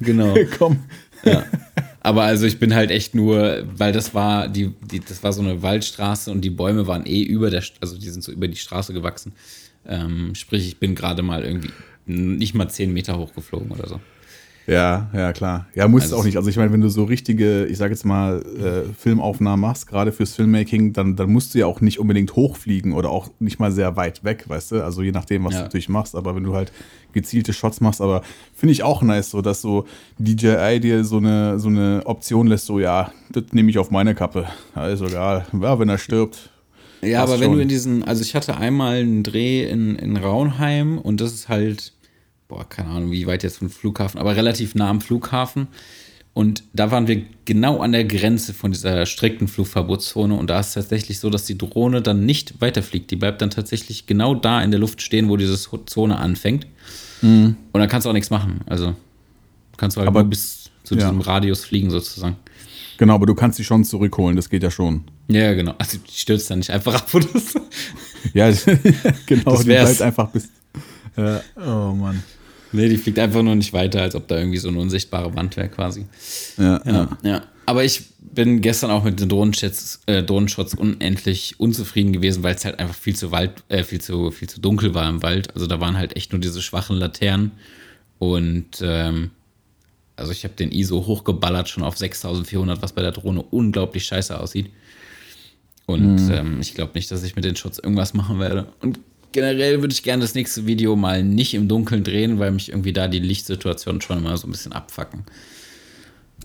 genau. 0.00 0.34
Komm. 0.58 0.78
Aber 2.00 2.24
also 2.24 2.46
ich 2.46 2.58
bin 2.58 2.74
halt 2.74 2.90
echt 2.90 3.14
nur, 3.14 3.64
weil 3.76 3.92
das 3.92 4.12
war 4.14 4.48
die, 4.48 4.72
die, 4.90 5.00
das 5.00 5.22
war 5.22 5.32
so 5.32 5.40
eine 5.40 5.62
Waldstraße 5.62 6.30
und 6.30 6.42
die 6.42 6.50
Bäume 6.50 6.86
waren 6.86 7.06
eh 7.06 7.22
über 7.22 7.48
der, 7.50 7.62
also 7.80 7.98
die 7.98 8.10
sind 8.10 8.22
so 8.22 8.30
über 8.30 8.46
die 8.46 8.56
Straße 8.56 8.92
gewachsen. 8.92 9.32
Ähm, 9.86 10.34
sprich, 10.34 10.66
ich 10.66 10.78
bin 10.78 10.94
gerade 10.94 11.22
mal 11.22 11.44
irgendwie 11.44 11.70
nicht 12.06 12.54
mal 12.54 12.68
zehn 12.68 12.92
Meter 12.92 13.18
hochgeflogen 13.18 13.70
oder 13.70 13.88
so. 13.88 14.00
Ja, 14.66 15.10
ja, 15.12 15.32
klar. 15.34 15.66
Ja, 15.74 15.86
muss 15.88 16.02
Also 16.04 16.16
auch 16.16 16.24
nicht. 16.24 16.36
Also 16.38 16.48
ich 16.48 16.56
meine, 16.56 16.72
wenn 16.72 16.80
du 16.80 16.88
so 16.88 17.04
richtige, 17.04 17.66
ich 17.66 17.76
sage 17.76 17.92
jetzt 17.92 18.04
mal, 18.06 18.42
äh, 18.42 18.92
Filmaufnahmen 18.98 19.60
machst, 19.60 19.86
gerade 19.86 20.10
fürs 20.10 20.34
Filmmaking, 20.34 20.92
dann, 20.94 21.16
dann 21.16 21.30
musst 21.30 21.54
du 21.54 21.58
ja 21.58 21.66
auch 21.66 21.80
nicht 21.82 21.98
unbedingt 22.00 22.34
hochfliegen 22.34 22.92
oder 22.92 23.10
auch 23.10 23.28
nicht 23.40 23.58
mal 23.60 23.70
sehr 23.72 23.96
weit 23.96 24.24
weg, 24.24 24.44
weißt 24.48 24.72
du? 24.72 24.82
Also 24.84 25.02
je 25.02 25.12
nachdem, 25.12 25.44
was 25.44 25.52
Ja. 25.52 25.58
du 25.60 25.64
natürlich 25.64 25.88
machst. 25.90 26.14
Aber 26.16 26.34
wenn 26.34 26.44
du 26.44 26.54
halt 26.54 26.72
gezielte 27.12 27.52
Shots 27.52 27.80
machst, 27.80 28.00
aber 28.00 28.22
finde 28.54 28.72
ich 28.72 28.82
auch 28.82 29.02
nice, 29.02 29.30
so 29.30 29.40
dass 29.42 29.60
so 29.60 29.86
DJI 30.18 30.80
dir 30.80 31.04
so 31.04 31.18
eine, 31.18 31.58
so 31.58 31.68
eine 31.68 32.02
Option 32.06 32.46
lässt, 32.46 32.66
so 32.66 32.80
ja, 32.80 33.12
das 33.32 33.44
nehme 33.52 33.70
ich 33.70 33.78
auf 33.78 33.90
meine 33.90 34.14
Kappe. 34.14 34.46
Ja, 34.74 34.88
ist 34.88 35.00
egal. 35.02 35.46
Ja, 35.60 35.78
wenn 35.78 35.88
er 35.88 35.98
stirbt. 35.98 36.50
Ja, 37.02 37.20
Passt 37.20 37.32
aber 37.34 37.40
wenn 37.40 37.48
schon. 37.50 37.56
du 37.56 37.62
in 37.62 37.68
diesen, 37.68 38.02
also 38.02 38.22
ich 38.22 38.34
hatte 38.34 38.56
einmal 38.56 38.96
einen 38.96 39.22
Dreh 39.22 39.64
in, 39.68 39.94
in 39.96 40.16
Raunheim 40.16 40.96
und 40.98 41.20
das 41.20 41.34
ist 41.34 41.48
halt, 41.50 41.92
boah, 42.54 42.68
keine 42.68 42.90
Ahnung, 42.90 43.10
wie 43.10 43.26
weit 43.26 43.42
jetzt 43.42 43.58
vom 43.58 43.68
Flughafen, 43.68 44.20
aber 44.20 44.36
relativ 44.36 44.74
nah 44.76 44.88
am 44.88 45.00
Flughafen. 45.00 45.66
Und 46.34 46.62
da 46.72 46.90
waren 46.90 47.06
wir 47.08 47.22
genau 47.44 47.80
an 47.80 47.92
der 47.92 48.04
Grenze 48.04 48.54
von 48.54 48.70
dieser 48.72 49.06
strikten 49.06 49.46
Flugverbotszone 49.48 50.34
und 50.34 50.48
da 50.50 50.60
ist 50.60 50.68
es 50.68 50.74
tatsächlich 50.74 51.18
so, 51.20 51.30
dass 51.30 51.44
die 51.46 51.56
Drohne 51.58 52.00
dann 52.02 52.24
nicht 52.26 52.60
weiterfliegt. 52.60 53.10
Die 53.10 53.16
bleibt 53.16 53.40
dann 53.42 53.50
tatsächlich 53.50 54.06
genau 54.06 54.34
da 54.34 54.60
in 54.62 54.70
der 54.70 54.80
Luft 54.80 55.02
stehen, 55.02 55.28
wo 55.28 55.36
diese 55.36 55.56
Zone 55.86 56.16
anfängt. 56.18 56.66
Und 57.22 57.56
dann 57.72 57.88
kannst 57.88 58.04
du 58.04 58.10
auch 58.10 58.14
nichts 58.14 58.30
machen. 58.30 58.60
Also 58.66 58.94
kannst 59.76 59.96
du 59.96 60.00
halt 60.00 60.08
Aber- 60.08 60.22
nur 60.22 60.30
bis 60.30 60.70
zu 60.84 60.94
ja. 60.94 61.00
diesem 61.00 61.20
Radius 61.20 61.64
fliegen 61.64 61.90
sozusagen. 61.90 62.36
Genau, 62.98 63.14
aber 63.14 63.26
du 63.26 63.34
kannst 63.34 63.56
sie 63.56 63.64
schon 63.64 63.82
zurückholen, 63.84 64.36
das 64.36 64.48
geht 64.50 64.62
ja 64.62 64.70
schon. 64.70 65.04
Ja, 65.28 65.54
genau. 65.54 65.74
Also 65.78 65.98
die 65.98 66.12
stürzt 66.12 66.50
dann 66.50 66.58
nicht 66.58 66.70
einfach 66.70 66.94
ab 66.94 67.12
oder 67.14 67.26
so. 67.40 67.60
Ja, 68.34 68.50
genau, 69.26 69.50
Das 69.52 69.60
die 69.62 69.66
wär's. 69.66 69.88
bleibt 69.96 70.02
einfach 70.02 70.28
bis. 70.30 70.48
Ja, 71.16 71.40
oh 71.56 71.92
Mann. 71.94 72.22
Nee, 72.74 72.88
die 72.88 72.96
fliegt 72.96 73.18
einfach 73.18 73.42
nur 73.42 73.54
nicht 73.54 73.72
weiter, 73.72 74.02
als 74.02 74.14
ob 74.16 74.26
da 74.26 74.36
irgendwie 74.36 74.58
so 74.58 74.68
eine 74.68 74.80
unsichtbare 74.80 75.34
Wand 75.36 75.56
wäre 75.56 75.68
quasi. 75.68 76.06
Ja, 76.58 76.80
Ja, 76.84 76.92
ja. 76.92 77.18
ja. 77.22 77.42
Aber 77.66 77.84
ich 77.84 78.02
bin 78.20 78.60
gestern 78.60 78.90
auch 78.90 79.04
mit 79.04 79.20
den 79.20 79.28
Drohnenshots, 79.28 80.00
äh, 80.06 80.22
Drohnenshots 80.22 80.74
unendlich 80.74 81.58
unzufrieden 81.58 82.12
gewesen, 82.12 82.42
weil 82.42 82.56
es 82.56 82.64
halt 82.64 82.78
einfach 82.80 82.96
viel 82.96 83.14
zu 83.14 83.30
Wald, 83.30 83.52
äh, 83.68 83.84
viel 83.84 84.00
zu, 84.00 84.32
viel 84.32 84.48
zu 84.48 84.60
dunkel 84.60 84.92
war 84.92 85.08
im 85.08 85.22
Wald. 85.22 85.54
Also 85.54 85.66
da 85.66 85.80
waren 85.80 85.96
halt 85.96 86.16
echt 86.16 86.32
nur 86.32 86.40
diese 86.40 86.60
schwachen 86.60 86.96
Laternen. 86.96 87.52
Und 88.18 88.82
ähm, 88.82 89.30
also 90.16 90.32
ich 90.32 90.44
habe 90.44 90.54
den 90.54 90.72
ISO 90.72 91.06
hochgeballert 91.06 91.68
schon 91.68 91.84
auf 91.84 91.96
6400, 91.96 92.82
was 92.82 92.92
bei 92.92 93.02
der 93.02 93.12
Drohne 93.12 93.42
unglaublich 93.42 94.04
scheiße 94.04 94.38
aussieht. 94.38 94.70
Und 95.86 96.30
ähm, 96.30 96.58
ich 96.60 96.74
glaube 96.74 96.92
nicht, 96.94 97.10
dass 97.10 97.22
ich 97.22 97.36
mit 97.36 97.44
den 97.44 97.56
Shots 97.56 97.78
irgendwas 97.78 98.14
machen 98.14 98.40
werde. 98.40 98.66
Und 98.80 98.98
generell 99.34 99.82
würde 99.82 99.92
ich 99.92 100.02
gerne 100.02 100.22
das 100.22 100.34
nächste 100.34 100.66
Video 100.66 100.96
mal 100.96 101.22
nicht 101.22 101.52
im 101.52 101.68
Dunkeln 101.68 102.02
drehen, 102.04 102.38
weil 102.38 102.50
mich 102.52 102.70
irgendwie 102.70 102.94
da 102.94 103.06
die 103.08 103.18
Lichtsituation 103.18 104.00
schon 104.00 104.16
immer 104.18 104.34
so 104.38 104.48
ein 104.48 104.50
bisschen 104.50 104.72
abfacken. 104.72 105.24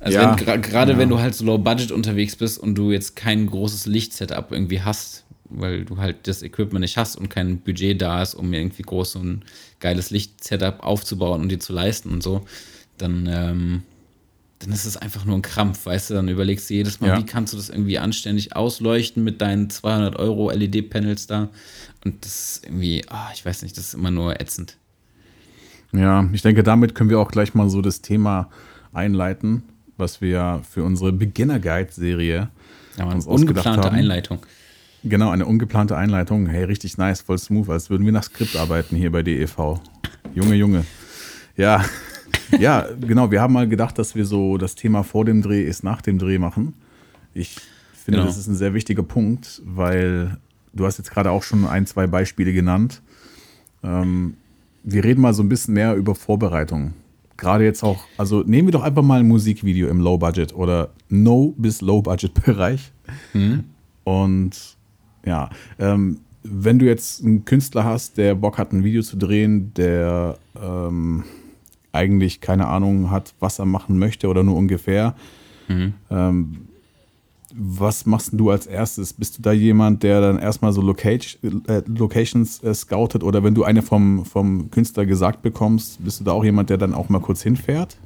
Also 0.01 0.17
Ja, 0.17 0.37
wenn, 0.37 0.45
gra- 0.45 0.57
gerade 0.57 0.93
ja. 0.93 0.97
wenn 0.97 1.09
du 1.09 1.19
halt 1.19 1.35
so 1.35 1.45
low 1.45 1.57
budget 1.57 1.91
unterwegs 1.91 2.35
bist 2.35 2.57
und 2.59 2.75
du 2.75 2.91
jetzt 2.91 3.15
kein 3.15 3.47
großes 3.47 3.85
Lichtsetup 3.85 4.51
irgendwie 4.51 4.81
hast, 4.81 5.23
weil 5.49 5.85
du 5.85 5.97
halt 5.97 6.27
das 6.27 6.43
Equipment 6.43 6.81
nicht 6.81 6.97
hast 6.97 7.15
und 7.15 7.29
kein 7.29 7.59
Budget 7.59 8.01
da 8.01 8.21
ist, 8.21 8.35
um 8.35 8.53
irgendwie 8.53 8.83
groß 8.83 9.13
so 9.13 9.19
ein 9.19 9.43
geiles 9.79 10.09
Lichtsetup 10.11 10.81
aufzubauen 10.83 11.41
und 11.41 11.49
dir 11.49 11.59
zu 11.59 11.73
leisten 11.73 12.09
und 12.11 12.21
so, 12.23 12.45
dann, 12.97 13.27
ähm, 13.31 13.83
dann 14.59 14.71
ist 14.73 14.85
es 14.85 14.97
einfach 14.97 15.25
nur 15.25 15.35
ein 15.37 15.41
Krampf, 15.41 15.85
weißt 15.85 16.09
du, 16.09 16.13
dann 16.15 16.27
überlegst 16.27 16.69
du 16.69 16.73
jedes 16.73 16.99
Mal, 16.99 17.07
Ja. 17.07 17.17
wie 17.17 17.25
kannst 17.25 17.53
du 17.53 17.57
das 17.57 17.69
irgendwie 17.69 17.97
anständig 17.97 18.55
ausleuchten 18.55 19.23
mit 19.23 19.41
deinen 19.41 19.69
200 19.69 20.17
Euro 20.17 20.51
LED-Panels 20.51 21.27
da 21.27 21.49
und 22.05 22.23
das 22.25 22.33
ist 22.57 22.65
irgendwie, 22.65 23.03
ah, 23.09 23.29
ich 23.33 23.45
weiß 23.45 23.61
nicht, 23.63 23.77
das 23.77 23.85
ist 23.89 23.93
immer 23.93 24.11
nur 24.11 24.39
ätzend. 24.39 24.77
Ja, 25.91 26.27
ich 26.31 26.41
denke, 26.41 26.63
damit 26.63 26.93
können 26.95 27.09
wir 27.09 27.19
auch 27.19 27.31
gleich 27.31 27.53
mal 27.55 27.69
so 27.69 27.81
das 27.81 28.01
Thema 28.01 28.49
einleiten, 28.93 29.63
was 29.97 30.21
wir 30.21 30.61
für 30.69 30.83
unsere 30.83 31.11
Beginner 31.11 31.59
Guide 31.59 31.91
Serie 31.91 32.49
Ja, 32.97 33.05
uns 33.05 33.27
ausgedacht 33.27 33.65
ungeplante 33.65 33.81
haben. 33.87 33.95
Einleitung. 33.95 34.39
Genau, 35.03 35.29
eine 35.29 35.45
ungeplante 35.45 35.95
Einleitung. 35.97 36.47
Hey, 36.47 36.63
richtig 36.65 36.97
nice, 36.97 37.21
voll 37.21 37.37
smooth, 37.37 37.69
als 37.69 37.89
würden 37.89 38.05
wir 38.05 38.11
nach 38.11 38.23
Skript 38.23 38.55
arbeiten 38.55 38.95
hier 38.95 39.11
bei 39.11 39.23
DEV. 39.23 39.79
Junge, 40.35 40.55
Junge. 40.55 40.85
Ja, 41.57 41.83
ja, 42.59 42.85
genau. 43.01 43.31
Wir 43.31 43.41
haben 43.41 43.53
mal 43.53 43.67
gedacht, 43.67 43.97
dass 43.97 44.13
wir 44.15 44.25
so 44.25 44.57
das 44.57 44.75
Thema 44.75 45.03
vor 45.03 45.25
dem 45.25 45.41
Dreh 45.41 45.63
ist 45.63 45.83
nach 45.83 46.01
dem 46.01 46.19
Dreh 46.19 46.37
machen. 46.37 46.73
Ich 47.33 47.55
finde, 47.93 48.19
Genau. 48.19 48.25
das 48.25 48.37
ist 48.37 48.47
ein 48.47 48.55
sehr 48.55 48.73
wichtiger 48.73 49.03
Punkt, 49.03 49.61
weil 49.65 50.37
du 50.73 50.85
hast 50.85 50.97
jetzt 50.97 51.11
gerade 51.11 51.31
auch 51.31 51.43
schon 51.43 51.65
ein, 51.65 51.85
zwei 51.85 52.07
Beispiele 52.07 52.53
genannt. 52.53 53.01
Ähm, 53.83 54.35
wir 54.83 55.03
reden 55.03 55.21
mal 55.21 55.33
so 55.33 55.43
ein 55.43 55.49
bisschen 55.49 55.73
mehr 55.73 55.95
über 55.95 56.15
Vorbereitung. 56.15 56.93
Gerade 57.37 57.63
jetzt 57.63 57.83
auch, 57.83 58.03
also 58.17 58.43
nehmen 58.43 58.67
wir 58.67 58.73
doch 58.73 58.83
einfach 58.83 59.03
mal 59.03 59.21
ein 59.21 59.27
Musikvideo 59.27 59.87
im 59.87 60.01
Low 60.01 60.17
Budget 60.17 60.53
oder 60.53 60.89
No 61.09 61.53
bis 61.57 61.81
Low 61.81 62.01
Budget 62.01 62.33
Bereich. 62.45 62.91
Und 64.03 64.77
ja, 65.25 65.49
ähm, 65.77 66.19
wenn 66.43 66.79
du 66.79 66.85
jetzt 66.85 67.23
einen 67.23 67.45
Künstler 67.45 67.83
hast, 67.83 68.17
der 68.17 68.35
Bock 68.35 68.57
hat, 68.57 68.71
ein 68.71 68.83
Video 68.83 69.01
zu 69.01 69.17
drehen, 69.17 69.73
der 69.75 70.37
ähm, 70.61 71.23
eigentlich 71.91 72.41
keine 72.41 72.67
Ahnung 72.67 73.11
hat, 73.11 73.33
was 73.39 73.59
er 73.59 73.65
machen 73.65 73.99
möchte 73.99 74.27
oder 74.27 74.43
nur 74.43 74.55
ungefähr, 74.55 75.15
ähm, 76.09 76.68
was 77.55 78.05
machst 78.05 78.31
du 78.33 78.49
als 78.49 78.67
erstes? 78.67 79.13
Bist 79.13 79.37
du 79.37 79.41
da 79.41 79.51
jemand, 79.51 80.03
der 80.03 80.21
dann 80.21 80.39
erstmal 80.39 80.73
so 80.73 80.81
Location, 80.81 81.63
äh, 81.67 81.81
Locations 81.87 82.63
äh, 82.63 82.73
scoutet 82.73 83.23
oder 83.23 83.43
wenn 83.43 83.55
du 83.55 83.63
eine 83.63 83.81
vom, 83.81 84.25
vom 84.25 84.69
Künstler 84.71 85.05
gesagt 85.05 85.41
bekommst, 85.41 86.03
bist 86.03 86.19
du 86.19 86.23
da 86.23 86.31
auch 86.31 86.43
jemand, 86.43 86.69
der 86.69 86.77
dann 86.77 86.93
auch 86.93 87.09
mal 87.09 87.19
kurz 87.19 87.41
hinfährt? 87.41 87.97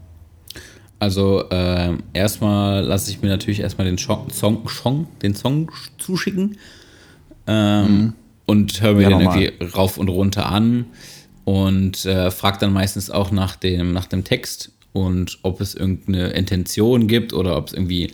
Also 1.00 1.44
ähm, 1.52 2.04
erstmal 2.14 2.84
lasse 2.84 3.12
ich 3.12 3.22
mir 3.22 3.28
natürlich 3.28 3.60
erstmal 3.60 3.86
den 3.86 3.98
Song, 3.98 4.30
Song, 4.30 4.68
Song, 4.70 5.08
den 5.22 5.36
Song 5.36 5.70
zuschicken 5.98 6.58
ähm, 7.46 8.14
und 8.46 8.82
höre 8.82 8.94
mir 8.94 9.10
Ja, 9.10 9.18
den 9.18 9.22
irgendwie 9.22 9.66
rauf 9.66 9.98
und 9.98 10.08
runter 10.08 10.46
an 10.46 10.86
und 11.44 12.06
äh, 12.06 12.32
frage 12.32 12.60
dann 12.60 12.72
meistens 12.72 13.10
auch 13.10 13.32
nach 13.32 13.58
dem, 13.58 13.92
nach 13.92 14.06
dem 14.06 14.24
Text 14.24 14.72
und 14.94 15.40
ob 15.42 15.60
es 15.60 15.76
irgendeine 15.76 16.30
Intention 16.30 17.08
gibt 17.08 17.34
oder 17.34 17.58
ob 17.58 17.68
es 17.68 17.74
irgendwie, 17.74 18.14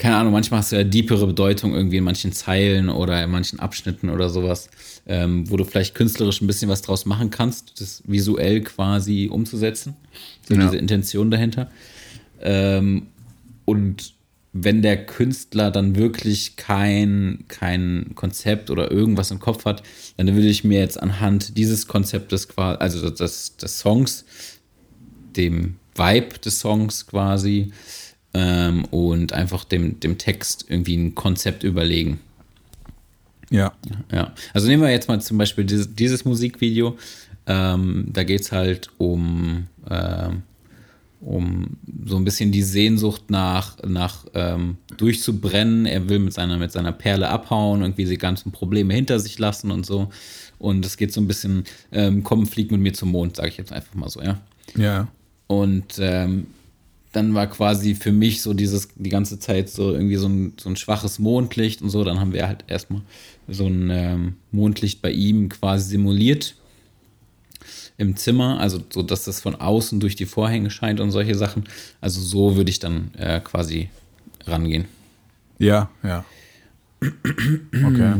keine 0.00 0.16
Ahnung, 0.16 0.32
manchmal 0.32 0.60
hast 0.60 0.72
du 0.72 0.76
ja 0.76 0.82
deepere 0.84 1.26
Bedeutung 1.26 1.74
irgendwie 1.74 1.98
in 1.98 2.04
manchen 2.04 2.32
Zeilen 2.32 2.88
oder 2.88 3.22
in 3.22 3.30
manchen 3.30 3.60
Abschnitten 3.60 4.08
oder 4.08 4.30
sowas, 4.30 4.70
ähm, 5.06 5.48
wo 5.50 5.58
du 5.58 5.64
vielleicht 5.64 5.94
künstlerisch 5.94 6.40
ein 6.40 6.46
bisschen 6.46 6.70
was 6.70 6.80
draus 6.80 7.04
machen 7.04 7.28
kannst, 7.28 7.78
das 7.82 8.02
visuell 8.06 8.62
quasi 8.62 9.28
umzusetzen. 9.30 9.94
So 10.48 10.54
Ja. 10.54 10.62
diese 10.62 10.78
Intention 10.78 11.30
dahinter. 11.30 11.70
Ähm, 12.40 13.08
und 13.66 14.14
wenn 14.54 14.80
der 14.80 15.04
Künstler 15.04 15.70
dann 15.70 15.94
wirklich 15.96 16.56
kein, 16.56 17.44
kein 17.48 18.12
Konzept 18.14 18.70
oder 18.70 18.90
irgendwas 18.90 19.30
im 19.30 19.38
Kopf 19.38 19.66
hat, 19.66 19.82
dann 20.16 20.28
würde 20.34 20.48
ich 20.48 20.64
mir 20.64 20.80
jetzt 20.80 21.00
anhand 21.00 21.58
dieses 21.58 21.86
Konzeptes 21.86 22.48
quasi, 22.48 22.78
also 22.78 23.10
des, 23.10 23.58
des 23.58 23.78
Songs, 23.80 24.24
dem 25.36 25.76
Vibe 25.94 26.38
des 26.38 26.58
Songs 26.58 27.06
quasi 27.06 27.70
ähm, 28.34 28.84
und 28.86 29.32
einfach 29.32 29.64
dem, 29.64 30.00
dem 30.00 30.18
Text 30.18 30.66
irgendwie 30.68 30.96
ein 30.96 31.14
Konzept 31.14 31.64
überlegen. 31.64 32.20
Ja. 33.50 33.72
Ja, 34.12 34.32
also 34.54 34.68
nehmen 34.68 34.82
wir 34.82 34.90
jetzt 34.90 35.08
mal 35.08 35.20
zum 35.20 35.38
Beispiel 35.38 35.64
dieses, 35.64 35.94
dieses 35.94 36.24
Musikvideo. 36.24 36.96
Ähm, 37.46 38.06
da 38.12 38.22
geht 38.22 38.42
es 38.42 38.52
halt 38.52 38.90
um, 38.98 39.66
ähm, 39.90 40.42
um 41.20 41.76
so 42.06 42.16
ein 42.16 42.24
bisschen 42.24 42.52
die 42.52 42.62
Sehnsucht 42.62 43.28
nach, 43.28 43.76
nach 43.82 44.24
ähm, 44.34 44.76
durchzubrennen. 44.96 45.86
Er 45.86 46.08
will 46.08 46.20
mit 46.20 46.32
seiner, 46.32 46.58
mit 46.58 46.70
seiner 46.70 46.92
Perle 46.92 47.28
abhauen, 47.28 47.82
irgendwie 47.82 48.04
die 48.04 48.18
ganzen 48.18 48.52
Probleme 48.52 48.94
hinter 48.94 49.18
sich 49.18 49.38
lassen 49.38 49.72
und 49.72 49.84
so. 49.84 50.10
Und 50.58 50.86
es 50.86 50.96
geht 50.96 51.12
so 51.12 51.20
ein 51.20 51.26
bisschen, 51.26 51.64
ähm, 51.90 52.22
komm, 52.22 52.46
flieg 52.46 52.70
mit 52.70 52.80
mir 52.80 52.92
zum 52.92 53.10
Mond, 53.10 53.36
sage 53.36 53.48
ich 53.48 53.56
jetzt 53.56 53.72
einfach 53.72 53.94
mal 53.94 54.10
so, 54.10 54.22
ja. 54.22 54.38
Ja. 54.76 55.08
Und 55.48 55.98
ähm, 55.98 56.46
dann 57.12 57.34
war 57.34 57.46
quasi 57.48 57.94
für 57.94 58.12
mich 58.12 58.42
so 58.42 58.54
dieses, 58.54 58.88
die 58.94 59.10
ganze 59.10 59.38
Zeit 59.38 59.68
so 59.68 59.92
irgendwie 59.92 60.16
so 60.16 60.28
ein, 60.28 60.52
so 60.60 60.68
ein 60.68 60.76
schwaches 60.76 61.18
Mondlicht 61.18 61.82
und 61.82 61.90
so. 61.90 62.04
Dann 62.04 62.20
haben 62.20 62.32
wir 62.32 62.46
halt 62.46 62.64
erstmal 62.68 63.02
so 63.48 63.66
ein 63.66 63.90
ähm, 63.90 64.36
Mondlicht 64.52 65.02
bei 65.02 65.10
ihm 65.10 65.48
quasi 65.48 65.90
simuliert 65.90 66.54
im 67.98 68.16
Zimmer, 68.16 68.58
also 68.60 68.80
so, 68.90 69.02
dass 69.02 69.24
das 69.24 69.40
von 69.40 69.56
außen 69.56 70.00
durch 70.00 70.16
die 70.16 70.24
Vorhänge 70.24 70.70
scheint 70.70 71.00
und 71.00 71.10
solche 71.10 71.34
Sachen. 71.34 71.64
Also 72.00 72.20
so 72.20 72.56
würde 72.56 72.70
ich 72.70 72.78
dann 72.78 73.12
äh, 73.18 73.40
quasi 73.40 73.90
rangehen. 74.46 74.86
Ja, 75.58 75.90
ja. 76.02 76.24
Okay. 77.72 78.14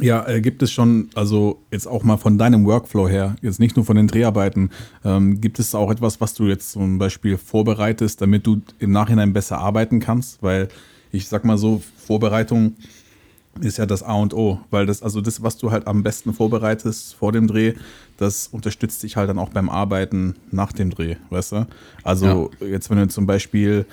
Ja, 0.00 0.28
äh, 0.28 0.40
gibt 0.40 0.62
es 0.62 0.70
schon, 0.70 1.10
also 1.14 1.60
jetzt 1.72 1.88
auch 1.88 2.04
mal 2.04 2.18
von 2.18 2.38
deinem 2.38 2.64
Workflow 2.64 3.08
her, 3.08 3.34
jetzt 3.42 3.58
nicht 3.58 3.74
nur 3.74 3.84
von 3.84 3.96
den 3.96 4.06
Dreharbeiten, 4.06 4.70
ähm, 5.04 5.40
gibt 5.40 5.58
es 5.58 5.74
auch 5.74 5.90
etwas, 5.90 6.20
was 6.20 6.34
du 6.34 6.46
jetzt 6.46 6.70
zum 6.72 6.98
Beispiel 6.98 7.36
vorbereitest, 7.36 8.20
damit 8.20 8.46
du 8.46 8.60
im 8.78 8.92
Nachhinein 8.92 9.32
besser 9.32 9.58
arbeiten 9.58 9.98
kannst? 9.98 10.42
Weil 10.42 10.68
ich 11.10 11.28
sag 11.28 11.44
mal 11.44 11.58
so, 11.58 11.82
Vorbereitung 11.96 12.76
ist 13.60 13.78
ja 13.78 13.86
das 13.86 14.04
A 14.04 14.14
und 14.14 14.34
O, 14.34 14.60
weil 14.70 14.86
das, 14.86 15.02
also 15.02 15.20
das, 15.20 15.42
was 15.42 15.56
du 15.56 15.72
halt 15.72 15.88
am 15.88 16.04
besten 16.04 16.32
vorbereitest 16.32 17.14
vor 17.14 17.32
dem 17.32 17.48
Dreh, 17.48 17.74
das 18.16 18.46
unterstützt 18.46 19.02
dich 19.02 19.16
halt 19.16 19.28
dann 19.28 19.38
auch 19.38 19.48
beim 19.48 19.68
Arbeiten 19.68 20.36
nach 20.52 20.72
dem 20.72 20.90
Dreh, 20.90 21.16
weißt 21.30 21.52
du? 21.52 21.66
Also 22.04 22.50
jetzt, 22.60 22.88
wenn 22.90 22.98
du 22.98 23.08
zum 23.08 23.26
Beispiel 23.26 23.84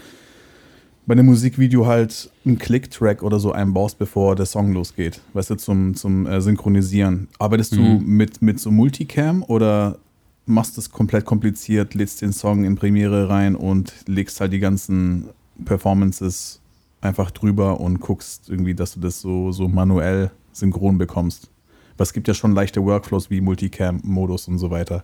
bei 1.06 1.14
einem 1.14 1.28
Musikvideo 1.28 1.86
halt 1.86 2.30
einen 2.46 2.58
Click-Track 2.58 3.22
oder 3.22 3.40
so 3.40 3.52
einbaust, 3.52 3.98
bevor 3.98 4.36
der 4.36 4.46
Song 4.46 4.74
losgeht, 4.74 5.22
weißt 5.34 5.52
du, 5.52 5.56
zum, 5.56 5.96
zum 5.96 6.26
äh, 6.26 6.42
Synchronisieren. 6.42 7.28
Arbeitest 7.38 7.74
du 7.74 7.82
mit, 7.82 8.42
mit 8.42 8.60
so 8.60 8.72
Multicam 8.72 9.44
oder 9.44 9.98
machst 10.46 10.78
das 10.78 10.90
komplett 10.90 11.26
kompliziert, 11.26 11.94
lädst 11.94 12.22
den 12.22 12.34
Song 12.34 12.66
in 12.66 12.76
Premiere 12.76 13.30
rein 13.30 13.56
und 13.56 13.94
legst 14.08 14.40
halt 14.42 14.54
die 14.54 14.60
ganzen 14.60 15.30
Performances 15.64 16.60
einfach 17.02 17.32
drüber 17.32 17.80
und 17.80 18.00
guckst 18.00 18.50
irgendwie, 18.50 18.74
dass 18.74 18.94
du 18.94 19.00
das 19.00 19.22
so, 19.22 19.52
so 19.52 19.68
manuell 19.68 20.32
synchron 20.52 20.98
bekommst. 20.98 21.50
Es 21.98 22.14
gibt 22.14 22.28
ja 22.28 22.34
schon 22.34 22.54
leichte 22.54 22.84
Workflows 22.84 23.30
wie 23.30 23.42
Multicam-Modus 23.42 24.48
und 24.48 24.58
so 24.58 24.70
weiter. 24.70 25.04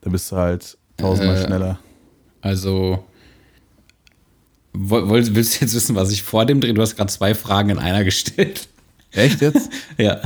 Da 0.00 0.10
bist 0.10 0.32
du 0.32 0.36
halt 0.36 0.76
tausendmal 0.96 1.36
Äh, 1.36 1.46
schneller. 1.46 1.78
Also 2.40 3.04
woll- 4.72 5.34
willst 5.34 5.56
du 5.56 5.64
jetzt 5.64 5.74
wissen, 5.74 5.94
was 5.96 6.10
ich 6.10 6.22
vor 6.22 6.46
dem 6.46 6.60
Dreh? 6.60 6.72
Du 6.72 6.82
hast 6.82 6.96
gerade 6.96 7.10
zwei 7.12 7.34
Fragen 7.34 7.70
in 7.70 7.78
einer 7.78 8.04
gestellt. 8.04 8.68
Echt 9.12 9.40
jetzt? 9.40 9.70
ja. 9.98 10.20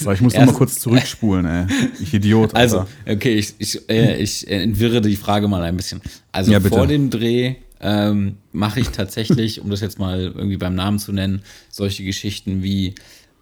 So, 0.00 0.10
ich 0.12 0.20
muss 0.22 0.32
noch 0.32 0.40
mal 0.40 0.46
erst- 0.46 0.54
kurz 0.56 0.80
zurückspulen, 0.80 1.44
ey. 1.44 1.66
Ich 2.00 2.14
Idiot. 2.14 2.54
Also, 2.54 2.80
Alter. 2.80 2.90
okay, 3.12 3.34
ich, 3.34 3.54
ich, 3.58 3.88
äh, 3.90 4.16
ich 4.16 4.48
entwirre 4.48 5.00
die 5.02 5.16
Frage 5.16 5.46
mal 5.48 5.62
ein 5.62 5.76
bisschen. 5.76 6.00
Also 6.32 6.50
Ja, 6.52 6.60
vor 6.60 6.86
dem 6.86 7.10
Dreh 7.10 7.56
ähm, 7.80 8.36
mache 8.52 8.80
ich 8.80 8.88
tatsächlich, 8.88 9.60
um 9.60 9.68
das 9.68 9.82
jetzt 9.82 9.98
mal 9.98 10.20
irgendwie 10.34 10.56
beim 10.56 10.74
Namen 10.74 10.98
zu 10.98 11.12
nennen, 11.12 11.42
solche 11.68 12.02
Geschichten 12.02 12.62
wie 12.62 12.94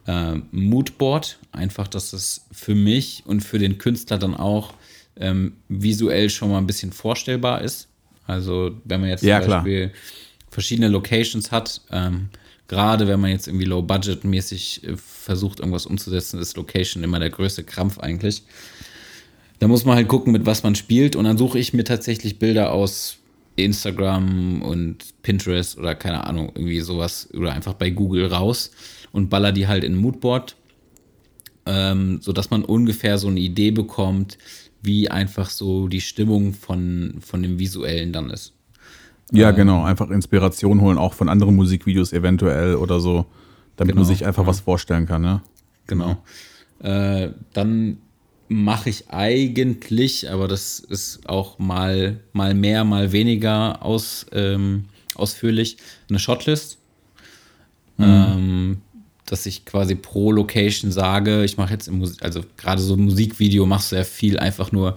ähm, 0.05 0.47
Moodboard. 0.51 1.39
Einfach, 1.53 1.87
dass 1.87 2.11
es 2.11 2.45
für 2.51 2.75
mich 2.75 3.23
und 3.25 3.39
für 3.41 3.59
den 3.59 3.77
Künstler 3.77 4.17
dann 4.17 4.35
auch 4.35 4.73
ähm, 5.17 5.53
visuell 5.69 6.29
schon 6.29 6.49
mal 6.49 6.57
ein 6.57 6.67
bisschen 6.67 6.91
vorstellbar 6.91 7.61
ist. 7.61 7.87
Also 8.27 8.71
wenn 8.83 8.99
man 8.99 9.11
jetzt 9.11 9.23
Ja, 9.23 9.39
zum 9.39 9.45
klar. 9.47 9.63
Verschiedene 10.53 10.87
Locations 10.87 11.51
hat, 11.51 11.81
ähm, 11.91 12.29
gerade 12.67 13.07
wenn 13.07 13.19
man 13.19 13.31
jetzt 13.31 13.47
irgendwie 13.47 13.65
low-budget-mäßig 13.65 14.83
äh, 14.83 14.95
versucht, 14.95 15.59
irgendwas 15.59 15.85
umzusetzen, 15.85 16.39
ist 16.39 16.55
Location 16.55 17.03
immer 17.03 17.19
der 17.19 17.29
größte 17.29 17.63
Krampf 17.63 17.99
eigentlich. 17.99 18.43
Da 19.59 19.67
muss 19.67 19.85
man 19.85 19.95
halt 19.95 20.07
gucken, 20.07 20.31
mit 20.31 20.45
was 20.45 20.63
man 20.63 20.75
spielt. 20.75 21.15
Und 21.15 21.25
dann 21.25 21.37
suche 21.37 21.57
ich 21.57 21.73
mir 21.73 21.83
tatsächlich 21.83 22.39
Bilder 22.39 22.71
aus 22.71 23.17
Instagram 23.55 24.61
und 24.61 25.21
Pinterest 25.21 25.77
oder 25.77 25.95
keine 25.95 26.25
Ahnung, 26.25 26.51
irgendwie 26.55 26.81
sowas 26.81 27.29
oder 27.33 27.53
einfach 27.53 27.73
bei 27.73 27.89
Google 27.89 28.25
raus 28.27 28.71
und 29.11 29.29
baller 29.29 29.51
die 29.51 29.67
halt 29.67 29.83
in 29.83 29.95
Moodboard, 29.95 30.55
ähm, 31.65 32.19
sodass 32.21 32.49
man 32.49 32.65
ungefähr 32.65 33.17
so 33.17 33.27
eine 33.27 33.39
Idee 33.39 33.71
bekommt, 33.71 34.37
wie 34.81 35.09
einfach 35.09 35.49
so 35.49 35.87
die 35.87 36.01
Stimmung 36.01 36.53
von, 36.53 37.19
von 37.21 37.41
dem 37.41 37.59
Visuellen 37.59 38.11
dann 38.11 38.29
ist. 38.31 38.53
Ja, 39.39 39.51
genau. 39.51 39.83
Einfach 39.83 40.09
Inspiration 40.09 40.81
holen, 40.81 40.97
auch 40.97 41.13
von 41.13 41.29
anderen 41.29 41.55
Musikvideos 41.55 42.13
eventuell 42.13 42.75
oder 42.75 42.99
so, 42.99 43.25
damit 43.75 43.95
man 43.95 44.03
Genau, 44.03 44.13
sich 44.13 44.25
einfach 44.25 44.45
was 44.45 44.59
vorstellen 44.61 45.05
kann, 45.05 45.21
ne? 45.21 45.41
Genau. 45.87 46.17
Äh, 46.79 47.29
dann 47.53 47.97
mache 48.47 48.89
ich 48.89 49.09
eigentlich, 49.09 50.29
aber 50.29 50.47
das 50.47 50.79
ist 50.79 51.27
auch 51.27 51.57
mal, 51.59 52.19
mal 52.33 52.53
mehr, 52.53 52.83
mal 52.83 53.11
weniger 53.11 53.83
aus, 53.83 54.25
ähm, 54.31 54.85
ausführlich, 55.15 55.77
eine 56.09 56.19
Shotlist. 56.19 56.77
Ähm, 57.99 58.81
dass 59.25 59.45
ich 59.45 59.65
quasi 59.65 59.95
pro 59.95 60.31
Location 60.31 60.91
sage, 60.91 61.43
ich 61.43 61.57
mache 61.57 61.73
jetzt 61.73 61.87
im 61.87 61.99
Musik, 61.99 62.21
also 62.21 62.41
gerade 62.57 62.81
so 62.81 62.95
ein 62.95 63.05
Musikvideo 63.05 63.65
machst 63.65 63.91
du 63.91 63.95
ja 63.95 64.03
viel 64.03 64.37
einfach 64.37 64.71
nur, 64.71 64.95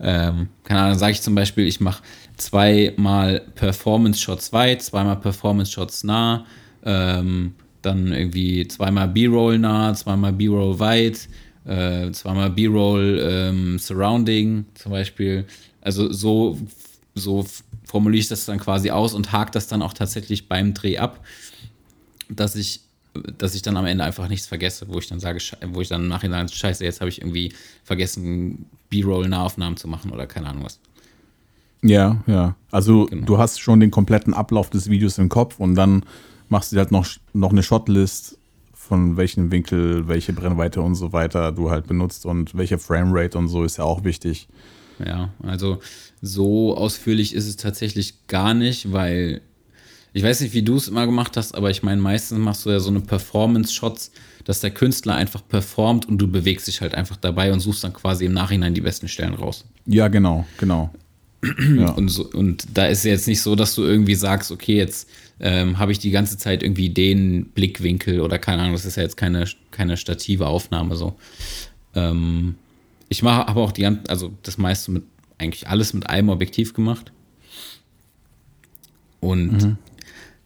ähm, 0.00 0.48
keine 0.64 0.80
Ahnung, 0.80 0.98
sage 0.98 1.12
ich 1.12 1.22
zum 1.22 1.34
Beispiel, 1.34 1.66
ich 1.66 1.80
mache 1.80 2.02
zweimal 2.36 3.40
Performance 3.54 4.20
Shots 4.20 4.52
weit, 4.52 4.82
zweimal 4.82 5.16
Performance 5.16 5.72
Shots 5.72 6.04
nah, 6.04 6.46
ähm, 6.84 7.54
dann 7.82 8.12
irgendwie 8.12 8.66
zweimal 8.68 9.08
B-Roll 9.08 9.58
nah, 9.58 9.94
zweimal 9.94 10.32
B-Roll 10.32 10.78
weit, 10.78 11.28
äh, 11.64 12.10
zweimal 12.12 12.50
B-Roll 12.50 13.20
ähm, 13.22 13.78
Surrounding 13.78 14.66
zum 14.74 14.92
Beispiel. 14.92 15.44
Also 15.80 16.12
so, 16.12 16.58
so 17.14 17.44
formuliere 17.84 18.20
ich 18.20 18.28
das 18.28 18.44
dann 18.44 18.58
quasi 18.58 18.90
aus 18.90 19.14
und 19.14 19.32
hake 19.32 19.50
das 19.50 19.66
dann 19.66 19.82
auch 19.82 19.92
tatsächlich 19.92 20.48
beim 20.48 20.74
Dreh 20.74 20.98
ab, 20.98 21.24
dass 22.28 22.54
ich 22.54 22.80
dass 23.38 23.54
ich 23.54 23.62
dann 23.62 23.76
am 23.76 23.86
Ende 23.86 24.04
einfach 24.04 24.28
nichts 24.28 24.46
vergesse, 24.46 24.86
wo 24.88 24.98
ich 24.98 25.08
dann 25.08 25.20
sage, 25.20 25.38
wo 25.72 25.80
ich 25.80 25.88
dann 25.88 26.02
im 26.02 26.08
Nachhinein 26.08 26.48
scheiße, 26.48 26.84
jetzt 26.84 27.00
habe 27.00 27.08
ich 27.08 27.20
irgendwie 27.20 27.52
vergessen, 27.84 28.66
B-Roll-Nahaufnahmen 28.90 29.76
zu 29.76 29.88
machen 29.88 30.10
oder 30.10 30.26
keine 30.26 30.48
Ahnung 30.48 30.64
was. 30.64 30.78
Ja, 31.82 32.22
ja. 32.26 32.56
Also 32.70 33.06
Genau. 33.06 33.24
du 33.26 33.38
hast 33.38 33.60
schon 33.60 33.80
den 33.80 33.90
kompletten 33.90 34.34
Ablauf 34.34 34.70
des 34.70 34.90
Videos 34.90 35.18
im 35.18 35.28
Kopf 35.28 35.60
und 35.60 35.74
dann 35.74 36.04
machst 36.48 36.72
du 36.72 36.76
halt 36.78 36.90
noch, 36.90 37.06
noch 37.32 37.50
eine 37.50 37.62
Shotlist 37.62 38.38
von 38.74 39.16
welchem 39.16 39.50
Winkel, 39.50 40.08
welche 40.08 40.32
Brennweite 40.32 40.80
und 40.80 40.94
so 40.94 41.12
weiter 41.12 41.52
du 41.52 41.70
halt 41.70 41.86
benutzt 41.86 42.24
und 42.24 42.56
welche 42.56 42.78
Framerate 42.78 43.36
und 43.38 43.48
so 43.48 43.62
ist 43.64 43.76
ja 43.76 43.84
auch 43.84 44.02
wichtig. 44.02 44.48
Ja, 45.04 45.32
also 45.42 45.78
so 46.20 46.76
ausführlich 46.76 47.34
ist 47.34 47.46
es 47.46 47.56
tatsächlich 47.56 48.26
gar 48.26 48.54
nicht, 48.54 48.90
weil 48.92 49.42
ich 50.12 50.22
weiß 50.22 50.40
nicht, 50.40 50.54
wie 50.54 50.62
du 50.62 50.76
es 50.76 50.88
immer 50.88 51.06
gemacht 51.06 51.36
hast, 51.36 51.54
aber 51.54 51.70
ich 51.70 51.82
meine, 51.82 52.00
meistens 52.00 52.38
machst 52.38 52.64
du 52.66 52.70
ja 52.70 52.80
so 52.80 52.90
eine 52.90 53.00
Performance-Shots, 53.00 54.10
dass 54.44 54.60
der 54.60 54.70
Künstler 54.70 55.14
einfach 55.14 55.46
performt 55.46 56.06
und 56.06 56.18
du 56.18 56.28
bewegst 56.28 56.66
dich 56.66 56.80
halt 56.80 56.94
einfach 56.94 57.16
dabei 57.16 57.52
und 57.52 57.60
suchst 57.60 57.84
dann 57.84 57.92
quasi 57.92 58.24
im 58.24 58.32
Nachhinein 58.32 58.74
die 58.74 58.80
besten 58.80 59.08
Stellen 59.08 59.34
raus. 59.34 59.64
Ja, 59.86 60.08
genau, 60.08 60.46
genau. 60.56 60.90
Ja. 61.76 61.90
Und, 61.90 62.08
so, 62.08 62.24
und 62.24 62.66
da 62.74 62.86
ist 62.86 63.04
jetzt 63.04 63.28
nicht 63.28 63.40
so, 63.42 63.54
dass 63.54 63.76
du 63.76 63.84
irgendwie 63.84 64.16
sagst, 64.16 64.50
okay, 64.50 64.76
jetzt 64.76 65.08
ähm, 65.38 65.78
habe 65.78 65.92
ich 65.92 66.00
die 66.00 66.10
ganze 66.10 66.36
Zeit 66.36 66.64
irgendwie 66.64 66.90
den 66.90 67.50
Blickwinkel 67.50 68.20
oder 68.20 68.40
keine 68.40 68.62
Ahnung, 68.62 68.72
das 68.72 68.84
ist 68.84 68.96
ja 68.96 69.04
jetzt 69.04 69.16
keine, 69.16 69.44
keine 69.70 69.96
stative 69.96 70.46
Aufnahme 70.46 70.96
so. 70.96 71.16
Ähm, 71.94 72.56
ich 73.08 73.22
mache 73.22 73.46
aber 73.46 73.62
auch 73.62 73.72
die 73.72 73.82
ganze, 73.82 74.08
also 74.08 74.32
das 74.42 74.58
meiste 74.58 74.90
mit, 74.90 75.04
eigentlich 75.38 75.68
alles 75.68 75.92
mit 75.92 76.08
einem 76.08 76.28
Objektiv 76.28 76.74
gemacht. 76.74 77.12
Und 79.20 79.76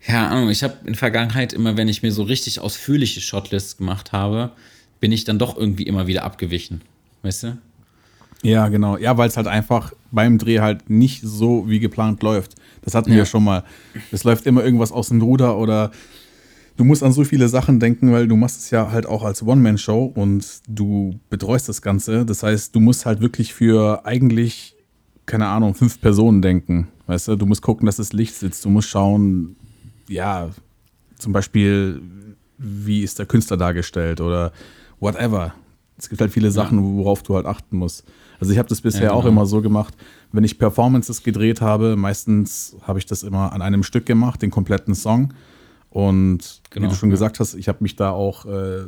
ja, 0.06 0.28
Ahnung, 0.28 0.50
ich 0.50 0.62
habe 0.62 0.76
in 0.84 0.94
Vergangenheit 0.94 1.52
immer, 1.52 1.76
wenn 1.76 1.88
ich 1.88 2.02
mir 2.02 2.12
so 2.12 2.22
richtig 2.22 2.60
ausführliche 2.60 3.20
Shotlists 3.20 3.76
gemacht 3.76 4.12
habe, 4.12 4.50
bin 5.00 5.12
ich 5.12 5.24
dann 5.24 5.38
doch 5.38 5.56
irgendwie 5.56 5.84
immer 5.84 6.06
wieder 6.06 6.24
abgewichen. 6.24 6.80
Weißt 7.22 7.44
du? 7.44 7.58
Ja, 8.42 8.68
genau. 8.68 8.96
Ja, 8.98 9.16
weil 9.16 9.28
es 9.28 9.36
halt 9.36 9.46
einfach 9.46 9.92
beim 10.10 10.38
Dreh 10.38 10.58
halt 10.60 10.90
nicht 10.90 11.22
so 11.22 11.68
wie 11.68 11.78
geplant 11.78 12.22
läuft. 12.22 12.56
Das 12.82 12.94
hatten 12.94 13.10
wir 13.10 13.16
Ja. 13.18 13.22
ja 13.22 13.26
schon 13.26 13.44
mal. 13.44 13.62
Es 14.10 14.24
läuft 14.24 14.46
immer 14.46 14.64
irgendwas 14.64 14.90
aus 14.90 15.08
dem 15.08 15.22
Ruder 15.22 15.56
oder 15.56 15.92
du 16.76 16.82
musst 16.84 17.04
an 17.04 17.12
so 17.12 17.22
viele 17.22 17.48
Sachen 17.48 17.78
denken, 17.78 18.12
weil 18.12 18.26
du 18.26 18.34
machst 18.34 18.58
es 18.60 18.70
ja 18.70 18.90
halt 18.90 19.06
auch 19.06 19.22
als 19.22 19.44
One-Man-Show 19.44 20.12
und 20.16 20.44
du 20.68 21.20
betreust 21.30 21.68
das 21.68 21.82
Ganze. 21.82 22.26
Das 22.26 22.42
heißt, 22.42 22.74
du 22.74 22.80
musst 22.80 23.06
halt 23.06 23.20
wirklich 23.20 23.54
für 23.54 24.04
eigentlich, 24.04 24.74
keine 25.26 25.46
Ahnung, 25.46 25.74
fünf 25.76 26.00
Personen 26.00 26.42
denken. 26.42 26.88
Weißt 27.06 27.28
du, 27.28 27.36
du 27.36 27.46
musst 27.46 27.62
gucken, 27.62 27.86
dass 27.86 27.96
das 27.96 28.12
Licht 28.12 28.34
sitzt. 28.34 28.64
Du 28.64 28.70
musst 28.70 28.88
schauen, 28.88 29.54
ja, 30.12 30.50
zum 31.16 31.32
Beispiel, 31.32 32.00
wie 32.58 33.02
ist 33.02 33.18
der 33.18 33.26
Künstler 33.26 33.56
dargestellt 33.56 34.20
oder 34.20 34.52
whatever. 35.00 35.54
Es 35.98 36.08
gibt 36.08 36.20
halt 36.20 36.32
viele 36.32 36.50
Sachen, 36.50 36.96
worauf 36.96 37.22
du 37.22 37.36
halt 37.36 37.46
achten 37.46 37.76
musst. 37.76 38.04
Also 38.40 38.52
ich 38.52 38.58
habe 38.58 38.68
das 38.68 38.80
bisher 38.80 39.04
Ja, 39.04 39.12
auch 39.12 39.22
genau. 39.22 39.32
immer 39.32 39.46
so 39.46 39.62
gemacht, 39.62 39.94
wenn 40.32 40.42
ich 40.42 40.58
Performances 40.58 41.22
gedreht 41.22 41.60
habe, 41.60 41.94
meistens 41.96 42.76
habe 42.82 42.98
ich 42.98 43.06
das 43.06 43.22
immer 43.22 43.52
an 43.52 43.62
einem 43.62 43.82
Stück 43.84 44.04
gemacht, 44.06 44.42
den 44.42 44.50
kompletten 44.50 44.94
Song. 44.94 45.32
Und 45.90 46.60
Genau, 46.70 46.86
wie 46.86 46.90
du 46.90 46.96
schon 46.96 47.10
ja. 47.10 47.14
gesagt 47.14 47.38
hast, 47.38 47.54
ich 47.54 47.68
habe 47.68 47.78
mich 47.82 47.94
da 47.94 48.10
auch 48.10 48.46
äh, 48.46 48.86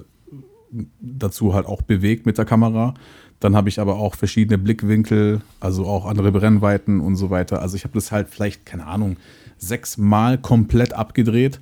dazu 1.01 1.55
halt 1.55 1.67
auch 1.67 1.83
bewegt 1.83 2.27
mit 2.27 2.39
der 2.39 2.45
Kamera. 2.45 2.95
Dann 3.41 3.55
habe 3.55 3.69
ich 3.69 3.79
aber 3.79 3.97
auch 3.97 4.15
verschiedene 4.15 4.59
Blickwinkel, 4.59 5.41
also 5.61 5.85
auch 5.87 6.07
andere 6.07 6.33
Brennweiten 6.33 7.01
und 7.01 7.17
so 7.17 7.31
weiter. 7.31 7.61
Also 7.61 7.77
ich 7.77 7.85
habe 7.85 7.95
das 7.95 8.11
halt 8.11 8.29
vielleicht, 8.29 8.65
keine 8.65 8.87
Ahnung, 8.87 9.17
sechsmal 9.59 10.39
komplett 10.39 10.93
abgedreht. 10.93 11.61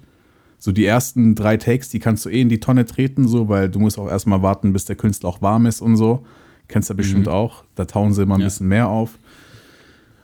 So 0.59 0.71
die 0.73 0.85
ersten 0.87 1.35
drei 1.35 1.57
Takes, 1.57 1.89
die 1.89 1.99
kannst 1.99 2.25
du 2.25 2.29
eh 2.29 2.41
in 2.41 2.49
die 2.49 2.61
Tonne 2.61 2.85
treten, 2.87 3.27
so, 3.27 3.49
weil 3.49 3.69
du 3.69 3.81
musst 3.81 3.99
auch 3.99 4.09
erstmal 4.09 4.43
warten, 4.43 4.73
bis 4.73 4.85
der 4.85 4.97
Künstler 4.97 5.29
auch 5.29 5.43
warm 5.43 5.67
ist 5.67 5.81
und 5.81 5.97
so. 5.97 6.25
Kennst 6.69 6.89
du 6.89 6.95
bestimmt 6.95 7.29
auch. 7.29 7.65
Da 7.75 7.85
tauen 7.85 8.15
sie 8.15 8.23
immer 8.23 8.35
ein 8.37 8.41
Ja. 8.41 8.47
bisschen 8.47 8.69
mehr 8.69 8.89
auf. 8.89 9.19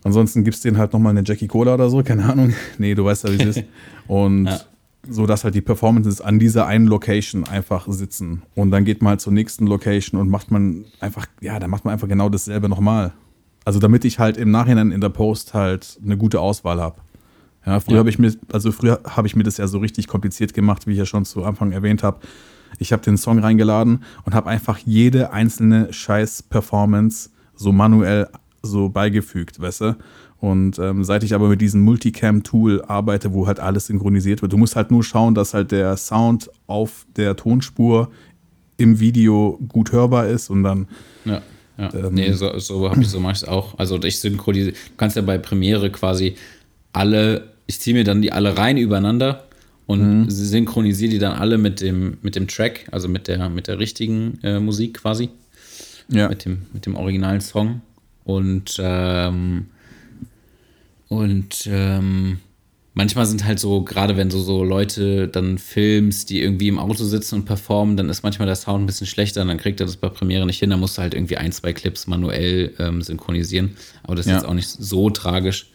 Ansonsten 0.04 0.44
gibst 0.44 0.64
du 0.64 0.68
denen 0.68 0.78
halt 0.78 0.92
nochmal 0.92 1.10
eine 1.10 1.22
Jackie 1.26 1.48
Cola 1.48 1.74
oder 1.74 1.90
so, 1.90 2.02
keine 2.02 2.24
Ahnung. 2.24 2.54
Nee, 2.78 2.94
du 2.94 3.04
weißt 3.04 3.24
ja, 3.24 3.32
wie 3.32 3.42
es 3.42 3.56
ist. 3.56 3.64
Und 4.06 4.46
Ja. 4.46 4.60
so, 5.08 5.26
dass 5.26 5.44
halt 5.44 5.54
die 5.54 5.60
Performances 5.60 6.20
an 6.20 6.38
dieser 6.38 6.66
einen 6.66 6.86
Location 6.86 7.44
einfach 7.44 7.86
sitzen. 7.90 8.42
Und 8.54 8.70
dann 8.70 8.84
geht 8.84 9.02
man 9.02 9.10
halt 9.10 9.20
zur 9.20 9.32
nächsten 9.32 9.66
Location 9.66 10.20
und 10.20 10.28
macht 10.28 10.50
man 10.50 10.84
einfach, 11.00 11.26
ja, 11.40 11.58
da 11.58 11.66
macht 11.68 11.84
man 11.84 11.92
einfach 11.92 12.08
genau 12.08 12.28
dasselbe 12.28 12.68
nochmal. 12.68 13.12
Also 13.64 13.80
damit 13.80 14.04
ich 14.04 14.18
halt 14.18 14.36
im 14.36 14.50
Nachhinein 14.50 14.92
in 14.92 15.00
der 15.00 15.08
Post 15.10 15.52
halt 15.52 15.98
eine 16.02 16.16
gute 16.16 16.40
Auswahl 16.40 16.80
habe. 16.80 16.96
Ja, 17.68 17.80
früher 17.80 17.94
Ja. 17.94 17.98
habe 17.98 18.08
ich 18.08 18.18
mir, 18.18 18.32
also 18.50 18.72
früher 18.72 19.00
habe 19.04 19.26
ich 19.26 19.36
mir 19.36 19.42
das 19.42 19.58
ja 19.58 19.66
so 19.66 19.78
richtig 19.78 20.06
kompliziert 20.06 20.54
gemacht, 20.54 20.86
wie 20.86 20.92
ich 20.92 20.98
ja 20.98 21.04
schon 21.04 21.26
zu 21.26 21.44
Anfang 21.44 21.72
erwähnt 21.72 22.02
habe. 22.02 22.20
Ich 22.78 22.92
habe 22.92 23.02
den 23.02 23.18
Song 23.18 23.38
reingeladen 23.40 24.04
und 24.24 24.34
habe 24.34 24.48
einfach 24.48 24.78
jede 24.78 25.32
einzelne 25.32 25.92
Scheiß-Performance 25.92 27.30
so 27.54 27.70
manuell 27.72 28.28
so 28.62 28.88
beigefügt, 28.88 29.60
weißt 29.60 29.80
du? 29.82 29.96
Und 30.40 30.78
ähm, 30.78 31.04
seit 31.04 31.24
ich 31.24 31.34
aber 31.34 31.48
mit 31.48 31.60
diesem 31.60 31.82
Multicam-Tool 31.82 32.82
arbeite, 32.86 33.34
wo 33.34 33.46
halt 33.46 33.60
alles 33.60 33.86
synchronisiert 33.86 34.40
wird, 34.40 34.52
du 34.52 34.56
musst 34.56 34.74
halt 34.76 34.90
nur 34.90 35.04
schauen, 35.04 35.34
dass 35.34 35.52
halt 35.52 35.70
der 35.70 35.96
Sound 35.96 36.48
auf 36.66 37.06
der 37.16 37.36
Tonspur 37.36 38.10
im 38.78 38.98
Video 38.98 39.58
gut 39.68 39.92
hörbar 39.92 40.28
ist 40.28 40.48
und 40.48 40.62
dann 40.62 40.86
Ja, 41.26 41.42
ja. 41.76 41.92
Ähm, 41.92 42.14
nee, 42.14 42.32
so, 42.32 42.58
so 42.58 42.88
habe 42.88 43.02
ich 43.02 43.08
so 43.08 43.20
mache 43.20 43.32
ich 43.32 43.42
es 43.42 43.48
auch. 43.48 43.78
Also 43.78 44.00
ich 44.02 44.20
synchronisiere, 44.20 44.72
du 44.72 44.78
kannst 44.96 45.16
ja 45.16 45.22
bei 45.22 45.36
Premiere 45.38 45.90
quasi 45.90 46.36
alle, 46.92 47.52
ich 47.68 47.78
ziehe 47.80 47.94
mir 47.94 48.02
dann 48.02 48.20
die 48.22 48.32
alle 48.32 48.56
rein 48.58 48.76
übereinander 48.78 49.44
und 49.86 50.22
Mhm. 50.24 50.30
synchronisiere 50.30 51.10
die 51.12 51.18
dann 51.20 51.32
alle 51.38 51.56
mit 51.58 51.80
dem, 51.80 52.18
mit 52.22 52.34
dem 52.34 52.48
Track, 52.48 52.86
also 52.90 53.08
mit 53.08 53.28
der, 53.28 53.48
mit 53.50 53.68
der 53.68 53.78
richtigen 53.78 54.38
äh, 54.42 54.58
Musik 54.58 54.94
quasi, 54.94 55.28
ja, 56.10 56.28
mit 56.28 56.44
dem, 56.44 56.62
mit 56.72 56.84
dem 56.86 56.96
originalen 56.96 57.40
Song. 57.40 57.82
Und, 58.24 58.76
ähm, 58.80 59.66
und 61.08 61.66
ähm, 61.70 62.38
manchmal 62.92 63.24
sind 63.26 63.44
halt 63.46 63.58
so, 63.58 63.82
gerade 63.82 64.16
wenn 64.16 64.28
du 64.28 64.38
so 64.38 64.62
Leute 64.64 65.28
dann 65.28 65.56
filmst, 65.58 66.28
die 66.28 66.42
irgendwie 66.42 66.68
im 66.68 66.78
Auto 66.78 67.04
sitzen 67.04 67.36
und 67.36 67.44
performen, 67.46 67.96
dann 67.96 68.10
ist 68.10 68.22
manchmal 68.22 68.46
der 68.46 68.56
Sound 68.56 68.82
ein 68.82 68.86
bisschen 68.86 69.06
schlechter, 69.06 69.44
dann 69.44 69.56
kriegt 69.56 69.80
er 69.80 69.86
das 69.86 69.96
bei 69.96 70.08
Premiere 70.10 70.44
nicht 70.44 70.58
hin, 70.58 70.68
dann 70.70 70.80
musst 70.80 70.98
du 70.98 71.02
halt 71.02 71.14
irgendwie 71.14 71.38
ein, 71.38 71.52
zwei 71.52 71.72
Clips 71.72 72.06
manuell 72.06 72.74
ähm, 72.78 73.00
synchronisieren. 73.00 73.70
Aber 74.02 74.16
das 74.16 74.26
ist 74.26 74.30
Ja. 74.32 74.38
jetzt 74.38 74.46
auch 74.46 74.54
nicht 74.54 74.68
so 74.68 75.08
tragisch. 75.10 75.70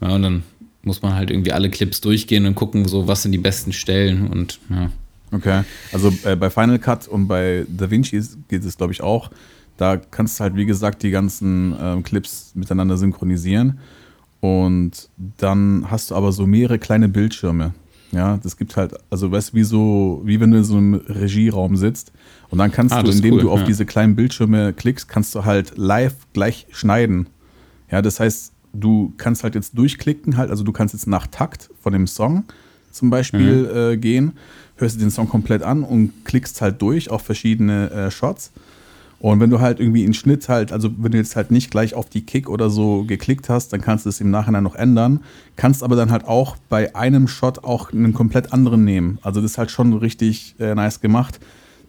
Ja, 0.00 0.08
und 0.14 0.22
dann 0.22 0.42
muss 0.82 1.02
man 1.02 1.14
halt 1.14 1.30
irgendwie 1.30 1.52
alle 1.52 1.70
Clips 1.70 2.00
durchgehen 2.00 2.46
und 2.46 2.54
gucken, 2.54 2.86
so 2.86 3.06
was 3.08 3.22
sind 3.22 3.32
die 3.32 3.38
besten 3.38 3.72
Stellen 3.72 4.28
und 4.28 4.58
ja. 4.70 4.90
Okay, 5.30 5.62
also 5.92 6.10
äh, 6.24 6.36
bei 6.36 6.48
Final 6.48 6.78
Cut 6.78 7.06
und 7.06 7.28
bei 7.28 7.66
DaVinci 7.68 8.16
ist- 8.16 8.38
geht 8.48 8.64
es, 8.64 8.76
glaube 8.78 8.92
ich, 8.94 9.02
auch. 9.02 9.30
Da 9.76 9.96
kannst 9.98 10.40
du 10.40 10.44
halt, 10.44 10.56
wie 10.56 10.64
gesagt, 10.64 11.02
die 11.02 11.10
ganzen 11.10 11.74
ähm, 11.80 12.02
Clips 12.02 12.52
miteinander 12.54 12.96
synchronisieren. 12.96 13.78
Und 14.40 15.08
dann 15.38 15.86
hast 15.90 16.10
du 16.10 16.14
aber 16.14 16.32
so 16.32 16.46
mehrere 16.46 16.78
kleine 16.78 17.08
Bildschirme. 17.08 17.74
Ja, 18.10 18.38
das 18.42 18.56
gibt 18.56 18.76
halt, 18.76 18.94
also 19.10 19.30
weißt 19.30 19.50
du, 19.52 19.54
wie 19.56 19.64
so, 19.64 20.22
wie 20.24 20.40
wenn 20.40 20.50
du 20.50 20.58
in 20.58 20.64
so 20.64 20.78
einem 20.78 20.94
Regieraum 20.94 21.76
sitzt 21.76 22.10
und 22.48 22.56
dann 22.58 22.72
kannst 22.72 22.94
Ah, 22.94 23.02
du, 23.02 23.10
indem 23.10 23.34
cool, 23.34 23.40
du 23.42 23.50
auf 23.50 23.60
ja. 23.60 23.66
diese 23.66 23.84
kleinen 23.84 24.16
Bildschirme 24.16 24.72
klickst, 24.72 25.08
kannst 25.08 25.34
du 25.34 25.44
halt 25.44 25.76
live 25.76 26.14
gleich 26.32 26.66
schneiden. 26.70 27.26
Ja, 27.90 28.00
das 28.00 28.18
heißt, 28.18 28.52
du 28.80 29.12
kannst 29.16 29.42
halt 29.44 29.54
jetzt 29.54 29.76
durchklicken, 29.76 30.36
halt, 30.36 30.50
also 30.50 30.64
du 30.64 30.72
kannst 30.72 30.94
jetzt 30.94 31.06
nach 31.06 31.26
Takt 31.26 31.70
von 31.80 31.92
dem 31.92 32.06
Song 32.06 32.44
zum 32.90 33.10
Beispiel 33.10 33.64
Mhm. 33.70 33.76
äh, 33.76 33.96
gehen, 33.96 34.32
hörst 34.76 34.96
dir 34.96 35.00
den 35.00 35.10
Song 35.10 35.28
komplett 35.28 35.62
an 35.62 35.82
und 35.84 36.24
klickst 36.24 36.60
halt 36.60 36.80
durch 36.82 37.10
auf 37.10 37.22
verschiedene 37.22 37.90
äh, 37.90 38.10
Shots. 38.10 38.50
Und 39.20 39.40
wenn 39.40 39.50
du 39.50 39.58
halt 39.60 39.80
irgendwie 39.80 40.04
einen 40.04 40.14
Schnitt 40.14 40.48
halt, 40.48 40.72
also 40.72 40.90
wenn 40.96 41.10
du 41.10 41.18
jetzt 41.18 41.34
halt 41.34 41.50
nicht 41.50 41.72
gleich 41.72 41.94
auf 41.94 42.08
die 42.08 42.22
Kick 42.22 42.48
oder 42.48 42.70
so 42.70 43.02
geklickt 43.04 43.48
hast, 43.48 43.72
dann 43.72 43.80
kannst 43.80 44.04
du 44.06 44.10
es 44.10 44.20
im 44.20 44.30
Nachhinein 44.30 44.62
noch 44.62 44.76
ändern. 44.76 45.20
Kannst 45.56 45.82
aber 45.82 45.96
dann 45.96 46.12
halt 46.12 46.24
auch 46.24 46.56
bei 46.68 46.94
einem 46.94 47.26
Shot 47.26 47.64
auch 47.64 47.92
einen 47.92 48.12
komplett 48.14 48.52
anderen 48.52 48.84
nehmen. 48.84 49.18
Also 49.22 49.40
das 49.40 49.52
ist 49.52 49.58
halt 49.58 49.72
schon 49.72 49.92
richtig 49.92 50.54
äh, 50.60 50.72
nice 50.74 51.00
gemacht. 51.00 51.40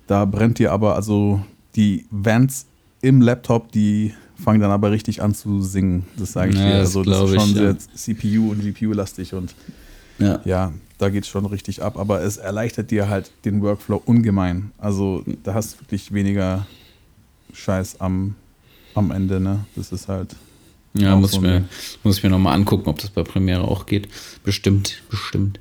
Da 0.07 0.25
brennt 0.25 0.57
dir 0.57 0.71
aber, 0.71 0.95
also 0.95 1.41
die 1.75 2.07
Vents 2.09 2.65
im 3.01 3.21
Laptop, 3.21 3.71
die 3.71 4.13
fangen 4.43 4.61
dann 4.61 4.71
aber 4.71 4.91
richtig 4.91 5.21
an 5.21 5.33
zu 5.35 5.61
singen. 5.61 6.05
Das 6.17 6.33
sage 6.33 6.51
ich 6.51 6.57
Ja, 6.57 6.65
dir. 6.65 6.77
das 6.79 6.87
Also 6.95 7.03
das 7.03 7.17
ist 7.17 7.25
glaub 7.31 7.41
schon 7.41 7.49
ich, 7.51 7.55
ja. 7.55 7.61
sehr 7.61 7.77
CPU 7.95 8.51
und 8.51 8.61
GPU-lastig 8.61 9.33
und 9.33 9.53
Ja. 10.19 10.41
ja, 10.45 10.73
da 10.97 11.09
geht 11.09 11.23
es 11.23 11.29
schon 11.29 11.45
richtig 11.45 11.81
ab, 11.81 11.97
aber 11.97 12.21
es 12.21 12.37
erleichtert 12.37 12.91
dir 12.91 13.07
halt 13.09 13.31
den 13.45 13.61
Workflow 13.61 14.01
ungemein. 14.05 14.71
Also 14.77 15.23
da 15.43 15.53
hast 15.53 15.75
du 15.75 15.79
wirklich 15.81 16.13
weniger 16.13 16.65
Scheiß 17.53 17.99
am, 18.01 18.35
am 18.95 19.11
Ende, 19.11 19.39
ne? 19.39 19.65
Das 19.75 19.91
ist 19.91 20.07
halt. 20.07 20.35
Ja, 20.95 21.15
muss, 21.15 21.31
so 21.31 21.37
ich 21.37 21.43
mir, 21.43 21.63
muss 22.03 22.17
ich 22.17 22.23
mir 22.23 22.29
nochmal 22.31 22.55
angucken, 22.55 22.89
ob 22.89 22.97
das 22.99 23.11
bei 23.11 23.21
Premiere 23.23 23.61
auch 23.61 23.85
geht. 23.85 24.09
Bestimmt, 24.43 25.03
bestimmt. 25.09 25.59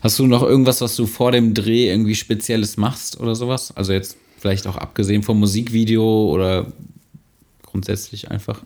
Hast 0.00 0.18
du 0.18 0.26
noch 0.26 0.42
irgendwas, 0.42 0.80
was 0.80 0.96
du 0.96 1.06
vor 1.06 1.30
dem 1.32 1.54
Dreh 1.54 1.88
irgendwie 1.88 2.16
Spezielles 2.16 2.76
machst 2.76 3.20
oder 3.20 3.34
sowas? 3.36 3.74
Also 3.76 3.92
jetzt 3.92 4.16
vielleicht 4.38 4.66
auch 4.66 4.76
abgesehen 4.76 5.22
vom 5.22 5.38
Musikvideo 5.38 6.28
oder 6.30 6.66
grundsätzlich 7.74 8.30
einfach, 8.30 8.62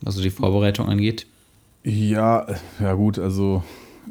was 0.00 0.16
die 0.16 0.30
Vorbereitung 0.30 0.88
angeht? 0.88 1.26
Ja, 1.84 2.46
ja 2.80 2.94
gut, 2.94 3.18
also 3.18 3.62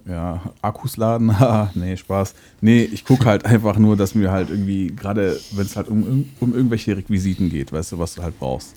ja, 0.08 0.40
Akkus 0.62 0.98
laden, 0.98 1.40
haha, 1.40 1.72
nee, 1.74 1.98
Spaß. 1.98 2.36
Nee, 2.62 2.84
ich 2.84 3.06
gucke 3.06 3.26
halt 3.26 3.44
einfach 3.54 3.80
nur, 3.80 3.98
dass 3.98 4.14
mir 4.14 4.32
halt 4.32 4.52
irgendwie, 4.52 4.94
gerade 4.96 5.40
wenn 5.54 5.66
es 5.66 5.76
halt 5.76 5.88
um, 5.88 6.30
um 6.40 6.54
irgendwelche 6.54 6.96
Requisiten 6.96 7.50
geht, 7.50 7.74
weißt 7.74 7.94
du, 7.94 7.98
was 7.98 8.14
du 8.14 8.22
halt 8.22 8.38
brauchst, 8.38 8.76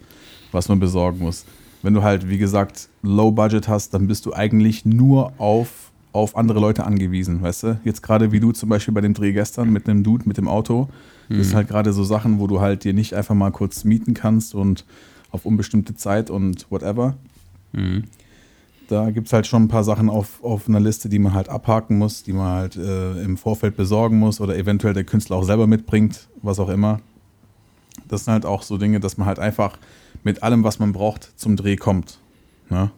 was 0.52 0.70
man 0.70 0.80
besorgen 0.80 1.18
muss. 1.18 1.44
Wenn 1.82 1.92
du 1.92 2.02
halt, 2.02 2.30
wie 2.30 2.38
gesagt, 2.38 2.88
Low 3.02 3.30
Budget 3.30 3.68
hast, 3.68 3.92
dann 3.92 4.06
bist 4.06 4.24
du 4.24 4.32
eigentlich 4.32 4.86
nur 4.86 5.34
auf, 5.36 5.92
auf 6.12 6.34
andere 6.34 6.60
Leute 6.60 6.84
angewiesen, 6.84 7.42
weißt 7.42 7.62
du? 7.62 7.80
Jetzt 7.84 8.02
gerade 8.02 8.32
wie 8.32 8.40
du 8.40 8.52
zum 8.52 8.70
Beispiel 8.70 8.94
bei 8.94 9.02
dem 9.02 9.12
Dreh 9.12 9.32
gestern 9.32 9.70
mit 9.70 9.86
einem 9.86 10.02
Dude 10.02 10.26
mit 10.26 10.38
dem 10.38 10.48
Auto. 10.48 10.88
Das 11.36 11.48
sind 11.48 11.56
halt 11.56 11.68
gerade 11.68 11.92
so 11.92 12.04
Sachen, 12.04 12.38
wo 12.38 12.46
du 12.46 12.60
halt 12.60 12.84
dir 12.84 12.94
nicht 12.94 13.14
einfach 13.14 13.34
mal 13.34 13.50
kurz 13.50 13.84
mieten 13.84 14.14
kannst 14.14 14.54
und 14.54 14.84
auf 15.30 15.44
unbestimmte 15.44 15.94
Zeit 15.94 16.30
und 16.30 16.70
whatever. 16.70 17.16
Da 18.88 19.10
gibt 19.10 19.26
es 19.26 19.32
halt 19.34 19.46
schon 19.46 19.64
ein 19.64 19.68
paar 19.68 19.84
Sachen 19.84 20.08
auf, 20.08 20.42
auf 20.42 20.68
einer 20.68 20.80
Liste, 20.80 21.10
die 21.10 21.18
man 21.18 21.34
halt 21.34 21.50
abhaken 21.50 21.98
muss, 21.98 22.22
die 22.22 22.32
man 22.32 22.46
halt 22.46 22.76
äh, 22.76 23.22
im 23.22 23.36
Vorfeld 23.36 23.76
besorgen 23.76 24.18
muss 24.18 24.40
oder 24.40 24.56
eventuell 24.56 24.94
der 24.94 25.04
Künstler 25.04 25.36
auch 25.36 25.44
selber 25.44 25.66
mitbringt, 25.66 26.28
was 26.40 26.58
auch 26.58 26.70
immer. 26.70 27.00
Das 28.08 28.24
sind 28.24 28.32
halt 28.32 28.46
auch 28.46 28.62
so 28.62 28.78
Dinge, 28.78 29.00
dass 29.00 29.18
man 29.18 29.26
halt 29.26 29.38
einfach 29.38 29.78
mit 30.24 30.42
allem, 30.42 30.64
was 30.64 30.78
man 30.78 30.92
braucht, 30.92 31.38
zum 31.38 31.56
Dreh 31.56 31.76
kommt. 31.76 32.18
Ne? 32.70 32.90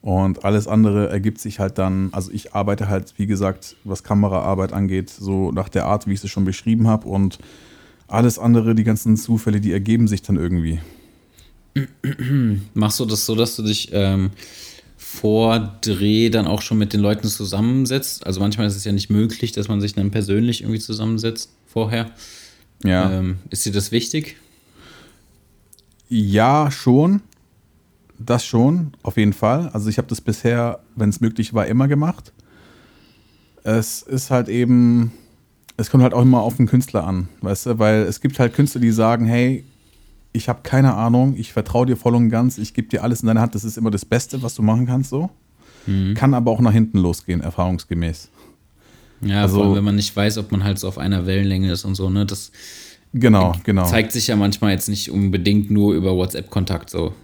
Und 0.00 0.44
alles 0.44 0.68
andere 0.68 1.08
ergibt 1.08 1.40
sich 1.40 1.58
halt 1.58 1.78
dann, 1.78 2.10
also 2.12 2.30
ich 2.30 2.54
arbeite 2.54 2.88
halt, 2.88 3.14
wie 3.16 3.26
gesagt, 3.26 3.76
was 3.84 4.04
Kameraarbeit 4.04 4.72
angeht, 4.72 5.10
so 5.10 5.50
nach 5.50 5.68
der 5.68 5.86
Art, 5.86 6.06
wie 6.06 6.12
ich 6.12 6.22
es 6.22 6.30
schon 6.30 6.44
beschrieben 6.44 6.86
habe. 6.86 7.08
Und 7.08 7.38
alles 8.06 8.38
andere, 8.38 8.74
die 8.74 8.84
ganzen 8.84 9.16
Zufälle, 9.16 9.60
die 9.60 9.72
ergeben 9.72 10.08
sich 10.08 10.22
dann 10.22 10.36
irgendwie. 10.36 10.80
Machst 12.74 13.00
du 13.00 13.04
das 13.04 13.26
so, 13.26 13.34
dass 13.34 13.56
du 13.56 13.62
dich 13.62 13.90
ähm, 13.92 14.30
vor 14.96 15.78
Dreh 15.80 16.30
dann 16.30 16.46
auch 16.46 16.62
schon 16.62 16.78
mit 16.78 16.92
den 16.92 17.00
Leuten 17.00 17.28
zusammensetzt? 17.28 18.26
Also 18.26 18.40
manchmal 18.40 18.66
ist 18.66 18.76
es 18.76 18.84
ja 18.84 18.92
nicht 18.92 19.10
möglich, 19.10 19.52
dass 19.52 19.68
man 19.68 19.80
sich 19.80 19.94
dann 19.94 20.10
persönlich 20.10 20.62
irgendwie 20.62 20.80
zusammensetzt 20.80 21.50
vorher. 21.66 22.10
Ja. 22.84 23.10
Ähm, 23.10 23.38
ist 23.50 23.66
dir 23.66 23.72
das 23.72 23.92
wichtig? 23.92 24.36
Ja, 26.08 26.70
schon. 26.70 27.20
Das 28.18 28.44
schon, 28.44 28.92
auf 29.02 29.16
jeden 29.16 29.32
Fall. 29.32 29.68
Also 29.72 29.88
ich 29.88 29.98
habe 29.98 30.08
das 30.08 30.20
bisher, 30.20 30.80
wenn 30.96 31.08
es 31.08 31.20
möglich 31.20 31.54
war, 31.54 31.66
immer 31.66 31.86
gemacht. 31.88 32.32
Es 33.64 34.02
ist 34.02 34.30
halt 34.30 34.48
eben, 34.48 35.12
es 35.76 35.90
kommt 35.90 36.02
halt 36.02 36.14
auch 36.14 36.22
immer 36.22 36.40
auf 36.42 36.56
den 36.56 36.66
Künstler 36.66 37.04
an, 37.06 37.28
weißt 37.42 37.66
du, 37.66 37.78
weil 37.78 38.02
es 38.02 38.20
gibt 38.20 38.38
halt 38.38 38.54
Künstler, 38.54 38.80
die 38.80 38.90
sagen, 38.90 39.26
hey, 39.26 39.64
ich 40.32 40.48
habe 40.48 40.60
keine 40.62 40.94
Ahnung, 40.94 41.34
ich 41.36 41.52
vertraue 41.52 41.86
dir 41.86 41.96
voll 41.96 42.14
und 42.14 42.28
ganz, 42.30 42.58
ich 42.58 42.74
gebe 42.74 42.88
dir 42.88 43.02
alles 43.02 43.20
in 43.22 43.26
deine 43.28 43.40
Hand, 43.40 43.54
das 43.54 43.64
ist 43.64 43.78
immer 43.78 43.90
das 43.90 44.04
Beste, 44.04 44.42
was 44.42 44.54
du 44.54 44.62
machen 44.62 44.86
kannst, 44.86 45.10
so. 45.10 45.30
Kann 46.14 46.34
aber 46.34 46.50
auch 46.50 46.60
nach 46.60 46.72
hinten 46.72 46.98
losgehen, 46.98 47.40
erfahrungsgemäß. 47.40 48.28
Ja, 49.22 49.40
Also- 49.42 49.56
vor 49.56 49.64
allem, 49.66 49.74
wenn 49.76 49.84
man 49.84 49.96
nicht 49.96 50.14
weiß, 50.14 50.36
ob 50.36 50.52
man 50.52 50.62
halt 50.62 50.78
so 50.78 50.86
auf 50.86 50.98
einer 50.98 51.24
Wellenlänge 51.24 51.72
ist 51.72 51.84
und 51.86 51.94
so, 51.94 52.10
ne? 52.10 52.26
Das 52.26 52.52
Genau, 53.14 53.54
genau. 53.64 53.84
zeigt 53.86 54.12
sich 54.12 54.26
ja 54.26 54.36
manchmal 54.36 54.72
jetzt 54.72 54.90
nicht 54.90 55.10
unbedingt 55.10 55.70
nur 55.70 55.94
über 55.94 56.14
WhatsApp-Kontakt 56.14 56.90
so. 56.90 57.14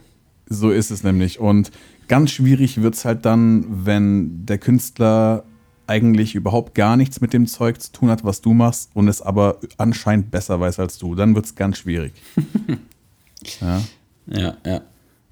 So 0.46 0.70
ist 0.70 0.90
es 0.90 1.02
nämlich. 1.02 1.40
Und 1.40 1.70
ganz 2.09 2.30
schwierig 2.30 2.83
wird 2.83 2.94
es 2.94 3.04
halt 3.04 3.24
dann, 3.24 3.64
wenn 3.87 4.46
der 4.46 4.59
Künstler 4.59 5.44
eigentlich 5.87 6.35
überhaupt 6.35 6.74
gar 6.74 6.96
nichts 6.96 7.20
mit 7.20 7.33
dem 7.33 7.46
Zeug 7.46 7.80
zu 7.80 7.92
tun 7.92 8.11
hat, 8.11 8.24
was 8.24 8.40
du 8.40 8.54
machst, 8.54 8.90
und 8.94 9.09
es 9.09 9.20
aber 9.20 9.59
anscheinend 9.76 10.30
besser 10.30 10.59
weiß 10.59 10.78
als 10.78 10.98
du. 10.98 11.14
Dann 11.14 11.35
wird 11.35 11.46
es 11.46 11.54
ganz 11.54 11.78
schwierig. 11.78 12.12
ja. 13.61 13.80
Ja, 14.26 14.57
ja. 14.64 14.80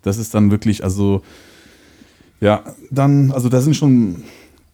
Das 0.03 0.18
ist 0.18 0.35
dann 0.35 0.51
wirklich, 0.51 0.85
also, 0.85 1.22
ja, 2.40 2.64
dann, 2.90 3.33
also 3.33 3.48
da 3.48 3.61
sind 3.61 3.77
schon 3.77 4.22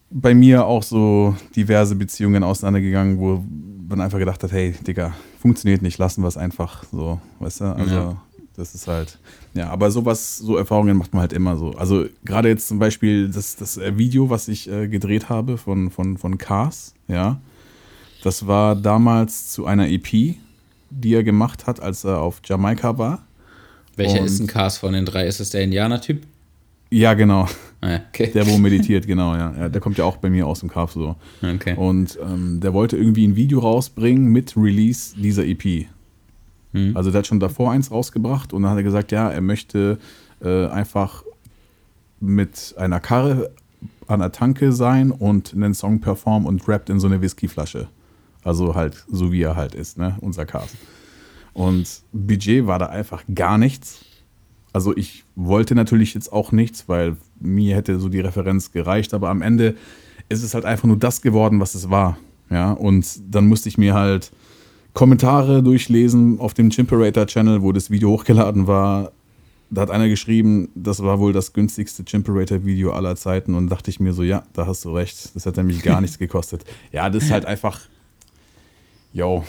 bei 0.09 0.33
mir 0.33 0.65
auch 0.65 0.83
so 0.83 1.35
diverse 1.55 1.95
Beziehungen 1.95 2.43
auseinandergegangen, 2.43 3.19
wo 3.19 3.43
man 3.87 4.01
einfach 4.01 4.19
gedacht 4.19 4.43
hat, 4.43 4.51
hey, 4.51 4.73
Digga, 4.85 5.13
funktioniert 5.39 5.81
nicht, 5.81 5.97
lassen 5.97 6.23
wir 6.23 6.27
es 6.27 6.37
einfach 6.37 6.83
so, 6.91 7.19
weißt 7.39 7.61
du? 7.61 7.65
Also, 7.65 7.95
Ja. 7.95 8.21
Das 8.59 8.75
ist 8.75 8.87
halt, 8.87 9.17
ja, 9.55 9.69
aber 9.69 9.89
sowas, 9.89 10.37
so 10.37 10.57
Erfahrungen 10.57 10.97
macht 10.97 11.13
man 11.13 11.21
halt 11.21 11.33
immer 11.33 11.57
so. 11.57 11.71
Also, 11.71 12.05
gerade 12.23 12.49
jetzt 12.49 12.67
zum 12.67 12.77
Beispiel 12.77 13.29
das, 13.29 13.55
das 13.55 13.77
äh, 13.77 13.97
Video, 13.97 14.29
was 14.29 14.47
ich 14.47 14.69
äh, 14.69 14.87
gedreht 14.87 15.29
habe 15.29 15.57
von, 15.57 15.89
von, 15.89 16.17
von 16.17 16.37
Cars, 16.37 16.93
ja, 17.07 17.39
das 18.23 18.45
war 18.45 18.75
damals 18.75 19.49
zu 19.51 19.65
einer 19.65 19.89
EP, 19.89 20.35
die 20.91 21.13
er 21.13 21.23
gemacht 21.23 21.65
hat, 21.67 21.79
als 21.79 22.03
er 22.03 22.19
auf 22.19 22.41
Jamaika 22.45 22.97
war. 22.97 23.23
Welcher 23.95 24.19
Und- 24.19 24.25
ist 24.27 24.39
ein 24.39 24.47
Cast 24.47 24.79
von 24.79 24.93
den 24.93 25.05
drei? 25.05 25.25
Ist 25.25 25.39
es 25.39 25.49
der 25.49 25.61
Indianer-Typ? 25.63 26.21
Ja, 26.91 27.13
genau. 27.13 27.47
Ah, 27.81 27.99
okay. 28.09 28.31
Der, 28.33 28.47
wo 28.47 28.57
meditiert, 28.57 29.05
genau, 29.05 29.35
ja. 29.35 29.53
ja. 29.57 29.69
Der 29.69 29.79
kommt 29.79 29.97
ja 29.97 30.05
auch 30.05 30.17
bei 30.17 30.29
mir 30.29 30.47
aus 30.47 30.61
dem 30.61 30.69
Kaff 30.69 30.91
so. 30.93 31.15
okay. 31.41 31.75
Und 31.75 32.17
ähm, 32.21 32.59
der 32.61 32.73
wollte 32.73 32.97
irgendwie 32.97 33.27
ein 33.27 33.35
Video 33.35 33.59
rausbringen 33.59 34.25
mit 34.25 34.57
Release 34.57 35.15
dieser 35.15 35.45
EP. 35.45 35.85
Hm. 36.73 36.95
Also 36.95 37.11
der 37.11 37.19
hat 37.19 37.27
schon 37.27 37.39
davor 37.39 37.71
eins 37.71 37.91
rausgebracht 37.91 38.53
und 38.53 38.63
dann 38.63 38.71
hat 38.71 38.77
er 38.77 38.83
gesagt, 38.83 39.11
ja, 39.11 39.29
er 39.29 39.41
möchte 39.41 39.97
äh, 40.41 40.67
einfach 40.67 41.23
mit 42.19 42.75
einer 42.77 42.99
Karre 42.99 43.51
an 44.07 44.19
der 44.19 44.31
Tanke 44.31 44.71
sein 44.71 45.11
und 45.11 45.53
einen 45.53 45.73
Song 45.73 46.01
performen 46.01 46.47
und 46.47 46.67
rappt 46.67 46.89
in 46.89 46.99
so 46.99 47.07
eine 47.07 47.21
Whiskyflasche. 47.21 47.87
Also 48.43 48.75
halt 48.75 49.05
so 49.07 49.31
wie 49.31 49.41
er 49.41 49.55
halt 49.55 49.75
ist, 49.75 49.97
ne, 49.97 50.17
unser 50.21 50.45
Cast. 50.45 50.75
Und 51.53 52.01
Budget 52.11 52.67
war 52.67 52.79
da 52.79 52.87
einfach 52.87 53.23
gar 53.33 53.57
nichts. 53.57 54.05
Also 54.71 54.95
ich 54.95 55.23
wollte 55.35 55.75
natürlich 55.75 56.13
jetzt 56.13 56.31
auch 56.31 56.51
nichts, 56.51 56.87
weil 56.87 57.17
mir 57.39 57.75
hätte 57.75 57.99
so 57.99 58.07
die 58.07 58.19
Referenz 58.19 58.71
gereicht, 58.71 59.13
aber 59.13 59.29
am 59.29 59.41
Ende 59.41 59.75
ist 60.29 60.43
es 60.43 60.53
halt 60.53 60.65
einfach 60.65 60.85
nur 60.85 60.97
das 60.97 61.21
geworden, 61.21 61.59
was 61.59 61.75
es 61.75 61.89
war. 61.89 62.17
Ja, 62.49 62.71
und 62.71 63.05
dann 63.29 63.47
musste 63.47 63.69
ich 63.69 63.77
mir 63.77 63.93
halt 63.93 64.31
Kommentare 64.93 65.63
durchlesen 65.63 66.39
auf 66.39 66.53
dem 66.53 66.69
Chimperator-Channel, 66.69 67.61
wo 67.61 67.71
das 67.71 67.89
Video 67.89 68.09
hochgeladen 68.09 68.67
war. 68.67 69.11
Da 69.69 69.81
hat 69.81 69.91
einer 69.91 70.09
geschrieben, 70.09 70.69
das 70.73 71.03
war 71.03 71.19
wohl 71.19 71.31
das 71.31 71.53
günstigste 71.53 72.03
Chimperator-Video 72.03 72.91
aller 72.91 73.15
Zeiten 73.15 73.53
und 73.53 73.69
dachte 73.69 73.91
ich 73.91 73.99
mir 73.99 74.13
so, 74.13 74.23
ja, 74.23 74.43
da 74.53 74.65
hast 74.65 74.83
du 74.83 74.93
recht. 74.93 75.35
Das 75.35 75.45
hat 75.45 75.57
nämlich 75.57 75.83
gar 75.83 76.01
nichts 76.01 76.17
gekostet. 76.17 76.65
Ja, 76.91 77.09
das 77.09 77.25
ist 77.25 77.31
halt 77.31 77.45
einfach, 77.45 77.81
yo, 79.13 79.43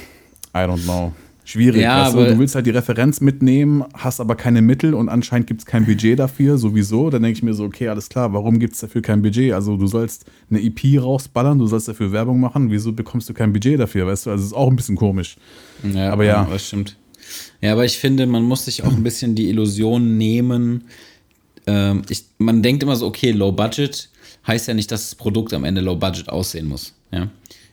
I 0.54 0.58
don't 0.58 0.84
know. 0.84 1.12
Schwierig. 1.50 1.82
Ja, 1.82 2.04
weißt 2.06 2.14
du? 2.14 2.24
du 2.26 2.38
willst 2.38 2.54
halt 2.54 2.66
die 2.66 2.70
Referenz 2.70 3.20
mitnehmen, 3.20 3.82
hast 3.92 4.20
aber 4.20 4.36
keine 4.36 4.62
Mittel 4.62 4.94
und 4.94 5.08
anscheinend 5.08 5.48
gibt 5.48 5.62
es 5.62 5.66
kein 5.66 5.84
Budget 5.84 6.16
dafür, 6.16 6.58
sowieso. 6.58 7.10
Dann 7.10 7.24
denke 7.24 7.38
ich 7.38 7.42
mir 7.42 7.54
so, 7.54 7.64
okay, 7.64 7.88
alles 7.88 8.08
klar, 8.08 8.32
warum 8.32 8.60
gibt 8.60 8.74
es 8.74 8.80
dafür 8.80 9.02
kein 9.02 9.20
Budget? 9.20 9.52
Also 9.52 9.76
du 9.76 9.88
sollst 9.88 10.26
eine 10.48 10.62
EP 10.62 11.02
rausballern, 11.02 11.58
du 11.58 11.66
sollst 11.66 11.88
dafür 11.88 12.12
Werbung 12.12 12.38
machen, 12.38 12.70
wieso 12.70 12.92
bekommst 12.92 13.28
du 13.28 13.34
kein 13.34 13.52
Budget 13.52 13.80
dafür, 13.80 14.06
weißt 14.06 14.26
du? 14.26 14.30
Also 14.30 14.44
ist 14.44 14.52
auch 14.52 14.68
ein 14.68 14.76
bisschen 14.76 14.94
komisch. 14.94 15.38
Ja, 15.92 16.12
aber 16.12 16.24
ja. 16.24 16.46
Das 16.48 16.68
stimmt. 16.68 16.96
Ja, 17.60 17.72
aber 17.72 17.84
ich 17.84 17.98
finde, 17.98 18.28
man 18.28 18.44
muss 18.44 18.66
sich 18.66 18.84
auch 18.84 18.92
ein 18.92 19.02
bisschen 19.02 19.34
die 19.34 19.48
Illusion 19.48 20.18
nehmen. 20.18 20.84
Ähm, 21.66 22.02
ich, 22.08 22.26
man 22.38 22.62
denkt 22.62 22.84
immer 22.84 22.94
so, 22.94 23.08
okay, 23.08 23.32
Low 23.32 23.50
Budget 23.50 24.08
heißt 24.46 24.68
ja 24.68 24.74
nicht, 24.74 24.92
dass 24.92 25.10
das 25.10 25.14
Produkt 25.16 25.52
am 25.52 25.64
Ende 25.64 25.80
Low 25.80 25.96
Budget 25.96 26.28
aussehen 26.28 26.68
muss. 26.68 26.94
Ja? 27.10 27.28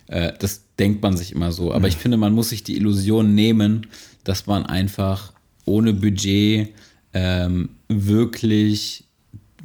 Äh, 0.07 0.33
das 0.39 0.63
denkt 0.79 1.01
man 1.01 1.17
sich 1.17 1.31
immer 1.31 1.51
so. 1.51 1.73
Aber 1.73 1.87
ich 1.87 1.97
finde, 1.97 2.17
man 2.17 2.33
muss 2.33 2.49
sich 2.49 2.63
die 2.63 2.75
Illusion 2.75 3.35
nehmen, 3.35 3.87
dass 4.23 4.45
man 4.45 4.65
einfach 4.65 5.33
ohne 5.65 5.93
Budget 5.93 6.69
ähm, 7.13 7.69
wirklich 7.87 9.05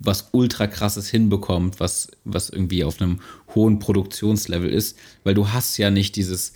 was 0.04 0.30
ultra 0.32 0.66
krasses 0.66 1.08
hinbekommt, 1.08 1.78
was, 1.78 2.10
was 2.24 2.50
irgendwie 2.50 2.84
auf 2.84 3.00
einem 3.00 3.20
hohen 3.54 3.78
Produktionslevel 3.78 4.68
ist, 4.68 4.98
weil 5.22 5.34
du 5.34 5.52
hast 5.52 5.76
ja 5.76 5.90
nicht 5.90 6.16
dieses, 6.16 6.54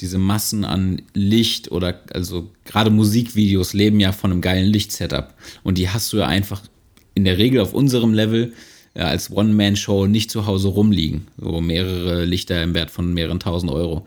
diese 0.00 0.18
Massen 0.18 0.64
an 0.64 1.02
Licht 1.14 1.70
oder 1.70 2.02
also 2.12 2.50
gerade 2.64 2.90
Musikvideos 2.90 3.72
leben 3.72 4.00
ja 4.00 4.12
von 4.12 4.32
einem 4.32 4.40
geilen 4.40 4.70
Lichtsetup. 4.70 5.34
Und 5.62 5.78
die 5.78 5.90
hast 5.90 6.12
du 6.12 6.18
ja 6.18 6.26
einfach 6.26 6.62
in 7.14 7.24
der 7.24 7.38
Regel 7.38 7.60
auf 7.60 7.74
unserem 7.74 8.14
Level 8.14 8.52
ja, 8.94 9.04
als 9.04 9.30
One-Man-Show 9.30 10.06
nicht 10.06 10.30
zu 10.30 10.46
Hause 10.46 10.68
rumliegen. 10.68 11.28
So 11.36 11.60
mehrere 11.60 12.24
Lichter 12.24 12.62
im 12.62 12.74
Wert 12.74 12.90
von 12.90 13.12
mehreren 13.12 13.40
tausend 13.40 13.70
Euro. 13.72 14.04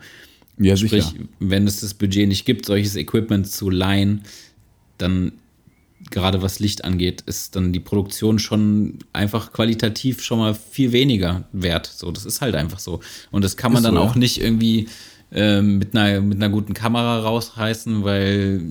Ja, 0.58 0.76
Sprich, 0.76 1.04
sicher. 1.04 1.24
wenn 1.40 1.66
es 1.66 1.80
das 1.80 1.94
Budget 1.94 2.28
nicht 2.28 2.44
gibt, 2.44 2.66
solches 2.66 2.96
Equipment 2.96 3.48
zu 3.48 3.70
leihen, 3.70 4.22
dann 4.98 5.32
gerade 6.10 6.42
was 6.42 6.58
Licht 6.58 6.84
angeht, 6.84 7.22
ist 7.22 7.56
dann 7.56 7.72
die 7.72 7.80
Produktion 7.80 8.38
schon 8.38 8.98
einfach 9.12 9.52
qualitativ 9.52 10.22
schon 10.22 10.38
mal 10.38 10.54
viel 10.54 10.92
weniger 10.92 11.44
wert. 11.52 11.86
So, 11.86 12.10
das 12.10 12.24
ist 12.24 12.40
halt 12.40 12.54
einfach 12.54 12.78
so. 12.78 13.00
Und 13.30 13.44
das 13.44 13.56
kann 13.56 13.72
man 13.72 13.82
Ist 13.82 13.86
dann 13.86 13.94
so, 13.94 14.00
auch 14.00 14.14
ja. 14.14 14.18
nicht 14.18 14.40
irgendwie 14.40 14.88
ähm, 15.32 15.78
mit, 15.78 15.96
einer, 15.96 16.20
mit 16.20 16.36
einer 16.36 16.48
guten 16.48 16.74
Kamera 16.74 17.20
rausreißen, 17.20 18.04
weil 18.04 18.62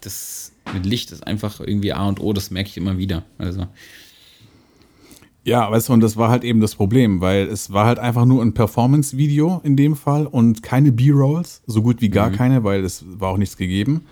das 0.00 0.52
mit 0.72 0.86
Licht 0.86 1.12
ist 1.12 1.26
einfach 1.26 1.60
irgendwie 1.60 1.92
A 1.92 2.06
und 2.06 2.20
O, 2.20 2.32
das 2.32 2.50
merke 2.50 2.70
ich 2.70 2.76
immer 2.76 2.98
wieder. 2.98 3.24
Also, 3.38 3.66
Ja, 5.46 5.70
weißt 5.70 5.88
du, 5.88 5.92
und 5.92 6.00
das 6.00 6.16
war 6.16 6.28
halt 6.28 6.42
eben 6.42 6.60
das 6.60 6.74
Problem, 6.74 7.20
weil 7.20 7.46
es 7.46 7.72
war 7.72 7.86
halt 7.86 8.00
einfach 8.00 8.24
nur 8.24 8.42
ein 8.42 8.52
Performance-Video 8.52 9.60
in 9.62 9.76
dem 9.76 9.94
Fall 9.94 10.26
und 10.26 10.60
keine 10.64 10.90
B-Rolls, 10.90 11.62
so 11.68 11.82
gut 11.82 12.00
wie 12.00 12.08
gar 12.08 12.30
keine, 12.30 12.64
weil 12.64 12.84
es 12.84 13.04
war 13.06 13.30
auch 13.30 13.36
nichts 13.36 13.56
gegeben. 13.56 14.04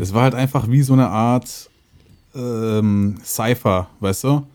Es 0.00 0.14
war 0.14 0.22
halt 0.22 0.34
einfach 0.34 0.70
wie 0.70 0.80
so 0.80 0.94
eine 0.94 1.08
Art 1.08 1.68
ähm, 2.34 3.16
Cypher, 3.22 3.90
weißt 4.00 4.24
du? 4.24 4.46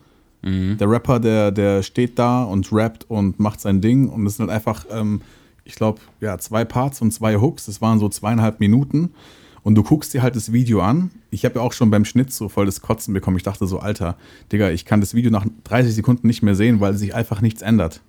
Der 0.78 0.90
Rapper, 0.90 1.20
der, 1.20 1.52
der 1.52 1.84
steht 1.84 2.18
da 2.18 2.42
und 2.42 2.72
rappt 2.72 3.08
und 3.08 3.38
macht 3.38 3.60
sein 3.60 3.80
Ding 3.80 4.08
und 4.08 4.26
es 4.26 4.36
sind 4.36 4.48
halt 4.48 4.56
einfach, 4.56 4.86
ähm, 4.90 5.20
ich 5.64 5.76
glaube, 5.76 6.00
ja, 6.20 6.38
zwei 6.38 6.64
Parts 6.64 7.00
und 7.02 7.12
zwei 7.12 7.36
Hooks, 7.36 7.66
das 7.66 7.80
waren 7.80 8.00
so 8.00 8.08
zweieinhalb 8.08 8.58
Minuten 8.58 9.10
und 9.62 9.74
du 9.74 9.82
guckst 9.82 10.12
dir 10.14 10.22
halt 10.22 10.36
das 10.36 10.52
Video 10.52 10.80
an. 10.80 11.10
Ich 11.30 11.44
habe 11.44 11.56
ja 11.56 11.60
auch 11.60 11.72
schon 11.72 11.90
beim 11.90 12.04
Schnitt 12.04 12.32
so 12.32 12.48
voll 12.48 12.66
das 12.66 12.80
Kotzen 12.80 13.14
bekommen. 13.14 13.36
Ich 13.36 13.42
dachte 13.42 13.66
so, 13.66 13.78
Alter, 13.78 14.16
Digga, 14.52 14.70
ich 14.70 14.84
kann 14.84 15.00
das 15.00 15.14
Video 15.14 15.30
nach 15.30 15.46
30 15.64 15.94
Sekunden 15.94 16.26
nicht 16.26 16.42
mehr 16.42 16.54
sehen, 16.54 16.80
weil 16.80 16.94
sich 16.94 17.14
einfach 17.14 17.40
nichts 17.40 17.62
ändert. 17.62 18.00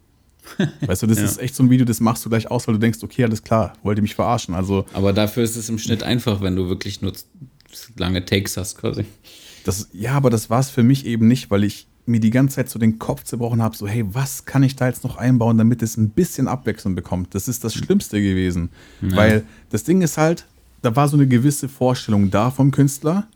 Weißt 0.85 1.03
du, 1.03 1.07
das 1.07 1.19
Ja. 1.19 1.25
ist 1.25 1.39
echt 1.39 1.53
so 1.55 1.63
ein 1.63 1.69
Video, 1.69 1.85
das 1.85 1.99
machst 1.99 2.25
du 2.25 2.29
gleich 2.29 2.49
aus, 2.49 2.67
weil 2.67 2.73
du 2.75 2.79
denkst, 2.79 2.99
okay, 3.03 3.23
alles 3.23 3.43
klar, 3.43 3.73
wollt 3.83 3.97
ihr 3.99 4.01
mich 4.01 4.15
verarschen. 4.15 4.55
Also, 4.55 4.85
aber 4.93 5.13
dafür 5.13 5.43
ist 5.43 5.55
es 5.55 5.69
im 5.69 5.77
Schnitt 5.77 6.01
einfach, 6.03 6.41
wenn 6.41 6.55
du 6.55 6.67
wirklich 6.67 7.01
nur 7.01 7.13
lange 7.97 8.25
Takes 8.25 8.57
hast, 8.57 8.77
quasi. 8.77 9.05
das, 9.65 9.89
ja, 9.93 10.13
aber 10.13 10.29
das 10.29 10.49
war 10.49 10.59
es 10.59 10.69
für 10.69 10.83
mich 10.83 11.05
eben 11.05 11.27
nicht, 11.27 11.51
weil 11.51 11.63
ich 11.63 11.87
mir 12.07 12.19
die 12.19 12.31
ganze 12.31 12.55
Zeit 12.55 12.69
so 12.69 12.79
den 12.79 12.97
Kopf 12.97 13.23
zerbrochen 13.23 13.61
habe, 13.61 13.77
so, 13.77 13.87
hey, 13.87 14.03
was 14.07 14.45
kann 14.45 14.63
ich 14.63 14.75
da 14.75 14.87
jetzt 14.87 15.03
noch 15.03 15.17
einbauen, 15.17 15.57
damit 15.59 15.83
es 15.83 15.95
ein 15.97 16.09
bisschen 16.09 16.47
Abwechslung 16.47 16.95
bekommt? 16.95 17.35
Das 17.35 17.47
ist 17.47 17.63
das 17.63 17.75
Schlimmste 17.75 18.19
gewesen. 18.21 18.69
Weil 19.01 19.43
das 19.69 19.83
Ding 19.83 20.01
ist 20.01 20.17
halt, 20.17 20.47
da 20.81 20.95
war 20.95 21.07
so 21.07 21.17
eine 21.17 21.27
gewisse 21.27 21.69
Vorstellung 21.69 22.31
da 22.31 22.51
vom 22.51 22.71
Künstler. 22.71 23.27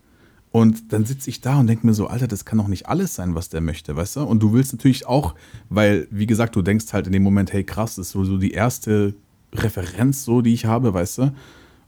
Und 0.52 0.92
dann 0.92 1.04
sitze 1.04 1.28
ich 1.28 1.42
da 1.42 1.60
und 1.60 1.66
denke 1.66 1.86
mir 1.86 1.92
so, 1.92 2.06
Alter, 2.06 2.28
das 2.28 2.46
kann 2.46 2.58
doch 2.58 2.68
nicht 2.68 2.88
alles 2.88 3.14
sein, 3.14 3.34
was 3.34 3.50
der 3.50 3.60
möchte, 3.60 3.94
weißt 3.94 4.16
du? 4.16 4.20
Und 4.22 4.42
du 4.42 4.54
willst 4.54 4.72
natürlich 4.72 5.06
auch, 5.06 5.34
weil, 5.68 6.08
wie 6.10 6.26
gesagt, 6.26 6.56
du 6.56 6.62
denkst 6.62 6.92
halt 6.94 7.06
in 7.06 7.12
dem 7.12 7.22
Moment, 7.22 7.52
hey, 7.52 7.62
krass, 7.62 7.96
das 7.96 8.06
ist 8.06 8.12
so, 8.12 8.24
so 8.24 8.38
die 8.38 8.52
erste 8.52 9.14
Referenz, 9.52 10.24
so, 10.24 10.40
die 10.40 10.54
ich 10.54 10.64
habe, 10.64 10.94
weißt 10.94 11.18
du? 11.18 11.34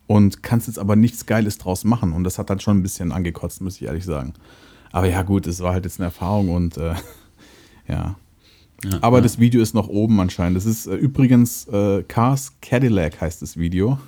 Und 0.06 0.42
kannst 0.42 0.66
jetzt 0.66 0.78
aber 0.78 0.96
nichts 0.96 1.24
Geiles 1.24 1.56
draus 1.56 1.84
machen. 1.84 2.12
Und 2.12 2.24
das 2.24 2.38
hat 2.38 2.50
dann 2.50 2.60
schon 2.60 2.78
ein 2.78 2.82
bisschen 2.82 3.10
angekotzt, 3.10 3.62
muss 3.62 3.76
ich 3.76 3.84
ehrlich 3.84 4.04
sagen. 4.04 4.34
Aber 4.92 5.08
ja, 5.08 5.22
gut, 5.22 5.46
es 5.46 5.60
war 5.60 5.72
halt 5.72 5.84
jetzt 5.84 5.98
eine 5.98 6.06
Erfahrung 6.06 6.50
und 6.50 6.76
äh, 6.76 6.94
ja. 7.88 8.16
Ja, 8.84 8.98
Aber 9.00 9.18
ja. 9.18 9.22
das 9.22 9.38
Video 9.40 9.60
ist 9.60 9.74
noch 9.74 9.88
oben 9.88 10.20
anscheinend. 10.20 10.56
Das 10.56 10.64
ist 10.64 10.86
äh, 10.86 10.94
übrigens 10.94 11.66
äh, 11.68 12.04
Cars 12.04 12.52
Cadillac 12.62 13.20
heißt 13.20 13.42
das 13.42 13.56
Video. 13.56 13.98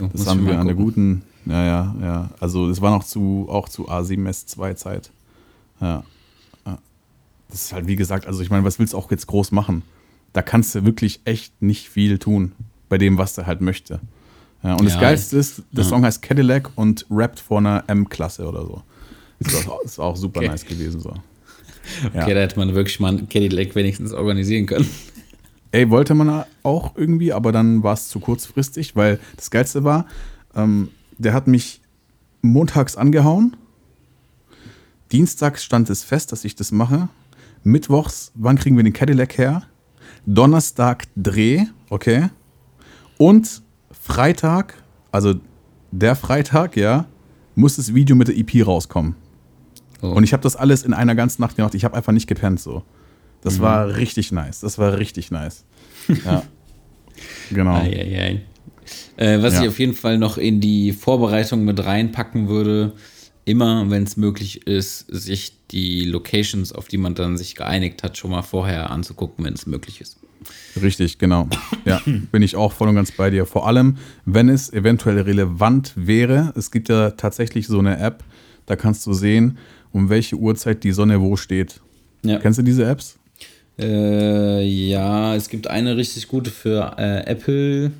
Oh, 0.00 0.08
Das 0.12 0.26
haben 0.26 0.46
wir 0.46 0.58
an 0.58 0.66
der 0.66 0.74
guten, 0.76 1.22
ja, 1.46 1.64
ja, 1.64 1.94
ja. 2.00 2.30
Also 2.38 2.68
das 2.68 2.82
war 2.82 2.90
noch 2.90 3.04
zu, 3.04 3.46
auch 3.48 3.68
zu 3.68 3.88
A7S2 3.88 4.74
Zeit. 4.76 5.10
Ja. 5.80 6.04
ja. 6.66 6.78
Das 7.48 7.62
ist 7.62 7.72
halt, 7.72 7.86
wie 7.86 7.96
gesagt, 7.96 8.26
also 8.26 8.42
ich 8.42 8.50
meine, 8.50 8.64
was 8.64 8.78
willst 8.78 8.92
du 8.92 8.98
auch 8.98 9.10
jetzt 9.10 9.26
groß 9.28 9.52
machen? 9.52 9.82
Da 10.34 10.42
kannst 10.42 10.74
du 10.74 10.84
wirklich 10.84 11.20
echt 11.24 11.62
nicht 11.62 11.88
viel 11.88 12.18
tun 12.18 12.52
bei 12.90 12.98
dem, 12.98 13.16
was 13.16 13.34
der 13.34 13.46
halt 13.46 13.62
möchte. 13.62 14.00
Ja, 14.62 14.74
und 14.74 14.84
das 14.84 15.00
Geilste 15.00 15.38
ist, 15.38 15.62
der. 15.70 15.84
Song 15.84 16.04
heißt 16.04 16.20
Cadillac 16.20 16.70
und 16.74 17.06
rappt 17.10 17.40
vor 17.40 17.58
einer 17.58 17.84
M-Klasse 17.86 18.46
oder 18.46 18.62
so. 18.66 18.82
War, 19.40 19.78
das 19.84 19.96
war 19.98 20.06
auch 20.06 20.16
super 20.16 20.40
Okay. 20.40 20.48
nice 20.48 20.66
gewesen 20.66 21.00
so. 21.00 21.14
Okay, 22.14 22.34
da 22.34 22.40
hätte 22.40 22.58
man 22.58 22.74
wirklich 22.74 23.00
mal 23.00 23.08
einen 23.08 23.28
Cadillac 23.28 23.74
wenigstens 23.74 24.12
organisieren 24.12 24.66
können. 24.66 24.88
Ey, 25.70 25.90
wollte 25.90 26.14
man 26.14 26.44
auch 26.62 26.96
irgendwie, 26.96 27.32
aber 27.32 27.52
dann 27.52 27.82
war 27.82 27.94
es 27.94 28.08
zu 28.08 28.20
kurzfristig, 28.20 28.96
weil 28.96 29.18
das 29.36 29.50
Geilste 29.50 29.84
war, 29.84 30.06
ähm, 30.54 30.88
der 31.18 31.34
hat 31.34 31.46
mich 31.46 31.82
montags 32.40 32.96
angehauen. 32.96 33.56
Dienstags 35.12 35.64
stand 35.64 35.90
es 35.90 36.04
fest, 36.04 36.32
dass 36.32 36.44
ich 36.44 36.54
das 36.54 36.72
mache. 36.72 37.08
Mittwochs, 37.64 38.32
wann 38.34 38.56
kriegen 38.56 38.76
wir 38.76 38.84
den 38.84 38.92
Cadillac 38.92 39.36
her? 39.36 39.62
Donnerstag 40.26 41.04
Dreh, 41.16 41.64
okay. 41.90 42.30
Und 43.18 43.62
Freitag, 43.90 44.82
also 45.10 45.34
der 45.90 46.16
Freitag, 46.16 46.76
ja, 46.76 47.06
muss 47.54 47.76
das 47.76 47.94
Video 47.94 48.14
mit 48.14 48.28
der 48.28 48.36
EP 48.36 48.66
rauskommen. 48.66 49.16
Oh. 50.02 50.08
Und 50.08 50.24
ich 50.24 50.32
habe 50.32 50.42
das 50.42 50.56
alles 50.56 50.82
in 50.84 50.92
einer 50.94 51.14
ganzen 51.14 51.42
Nacht 51.42 51.56
gemacht. 51.56 51.74
Ich 51.74 51.84
habe 51.84 51.96
einfach 51.96 52.12
nicht 52.12 52.26
gepennt 52.26 52.60
so. 52.60 52.82
Das 53.42 53.60
war 53.60 53.96
richtig 53.96 54.32
nice. 54.32 54.60
Das 54.60 54.78
war 54.78 54.98
richtig 54.98 55.30
nice. 55.30 55.64
Ja. 56.24 56.42
genau. 57.50 57.74
Eieiei. 57.74 58.42
Äh, 59.16 59.42
was 59.42 59.54
Ja. 59.54 59.62
ich 59.62 59.68
auf 59.68 59.78
jeden 59.78 59.94
Fall 59.94 60.16
noch 60.18 60.38
in 60.38 60.60
die 60.60 60.92
Vorbereitung 60.92 61.64
mit 61.64 61.84
reinpacken 61.84 62.48
würde, 62.48 62.92
immer 63.44 63.90
wenn 63.90 64.04
es 64.04 64.16
möglich 64.16 64.66
ist, 64.66 65.06
sich 65.08 65.52
die 65.70 66.04
Locations, 66.04 66.72
auf 66.72 66.88
die 66.88 66.96
man 66.98 67.14
dann 67.14 67.36
sich 67.36 67.54
geeinigt 67.56 68.02
hat, 68.02 68.16
schon 68.16 68.30
mal 68.30 68.42
vorher 68.42 68.90
anzugucken, 68.90 69.44
wenn 69.44 69.54
es 69.54 69.66
möglich 69.66 70.00
ist. 70.00 70.18
Richtig, 70.80 71.18
genau. 71.18 71.48
Ja, 71.84 72.00
bin 72.32 72.42
ich 72.42 72.56
auch 72.56 72.72
voll 72.72 72.88
und 72.88 72.94
ganz 72.94 73.10
bei 73.12 73.28
dir. 73.30 73.44
Vor 73.44 73.66
allem, 73.66 73.98
wenn 74.24 74.48
es 74.48 74.72
eventuell 74.72 75.20
relevant 75.20 75.92
wäre. 75.96 76.52
Es 76.56 76.70
gibt 76.70 76.88
ja 76.88 77.10
tatsächlich 77.10 77.66
so 77.66 77.78
eine 77.80 77.98
App, 77.98 78.22
da 78.66 78.76
kannst 78.76 79.04
du 79.06 79.12
sehen, 79.12 79.58
um 79.98 80.08
welche 80.08 80.36
Uhrzeit 80.36 80.84
die 80.84 80.92
Sonne 80.92 81.20
wo 81.20 81.36
steht. 81.36 81.80
Ja. 82.22 82.38
Kennst 82.38 82.58
du 82.58 82.62
diese 82.62 82.84
Apps? 82.84 83.18
Äh, 83.78 84.62
ja, 84.64 85.34
es 85.34 85.48
gibt 85.48 85.66
eine 85.66 85.96
richtig 85.96 86.28
gute 86.28 86.50
für 86.50 86.94
äh, 86.98 87.26
Apple, 87.26 87.90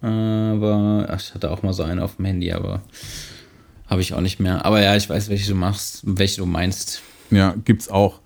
aber 0.00 1.06
ach, 1.10 1.20
ich 1.20 1.34
hatte 1.34 1.50
auch 1.50 1.62
mal 1.62 1.72
so 1.74 1.82
eine 1.82 2.02
auf 2.02 2.16
dem 2.16 2.24
Handy, 2.24 2.52
aber 2.52 2.82
habe 3.86 4.00
ich 4.00 4.14
auch 4.14 4.20
nicht 4.20 4.40
mehr. 4.40 4.64
Aber 4.64 4.82
ja, 4.82 4.96
ich 4.96 5.08
weiß, 5.08 5.28
welche 5.28 5.48
du 5.48 5.54
machst, 5.54 6.02
welche 6.04 6.38
du 6.38 6.46
meinst. 6.46 7.02
Ja, 7.30 7.54
gibt's 7.64 7.88
auch. 7.88 8.20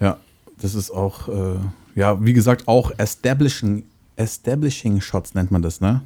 Ja, 0.00 0.18
das 0.60 0.74
ist 0.74 0.90
auch, 0.92 1.28
äh, 1.28 1.58
ja, 1.96 2.24
wie 2.24 2.32
gesagt, 2.32 2.68
auch 2.68 2.92
Establishing, 2.98 3.84
Establishing 4.16 5.00
Shots 5.00 5.34
nennt 5.34 5.50
man 5.50 5.62
das, 5.62 5.80
ne? 5.80 6.02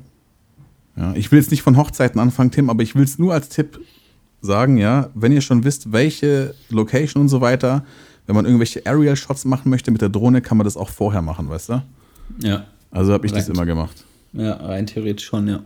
Ja, 0.96 1.12
ich 1.14 1.30
will 1.30 1.40
jetzt 1.40 1.50
nicht 1.50 1.62
von 1.62 1.76
Hochzeiten 1.76 2.20
anfangen, 2.20 2.50
Tim, 2.50 2.70
aber 2.70 2.82
ich 2.82 2.94
will 2.94 3.04
es 3.04 3.18
nur 3.18 3.34
als 3.34 3.48
Tipp 3.50 3.80
sagen, 4.44 4.76
ja, 4.76 5.08
wenn 5.14 5.32
ihr 5.32 5.40
schon 5.40 5.64
wisst, 5.64 5.90
welche 5.92 6.54
Location 6.68 7.22
und 7.22 7.28
so 7.28 7.40
weiter, 7.40 7.84
wenn 8.26 8.36
man 8.36 8.44
irgendwelche 8.44 8.84
Aerial 8.86 9.16
Shots 9.16 9.44
machen 9.44 9.70
möchte 9.70 9.90
mit 9.90 10.00
der 10.02 10.08
Drohne, 10.10 10.42
kann 10.42 10.58
man 10.58 10.64
das 10.64 10.76
auch 10.76 10.90
vorher 10.90 11.22
machen, 11.22 11.48
weißt 11.48 11.70
du? 11.70 11.82
Ja, 12.42 12.66
Also 12.90 13.12
habe 13.12 13.26
ich 13.26 13.32
das 13.32 13.48
Right. 13.48 13.56
immer 13.56 13.66
gemacht. 13.66 14.04
ja, 14.32 14.52
rein 14.54 14.86
theoretisch 14.86 15.26
schon, 15.26 15.48
ja. 15.48 15.60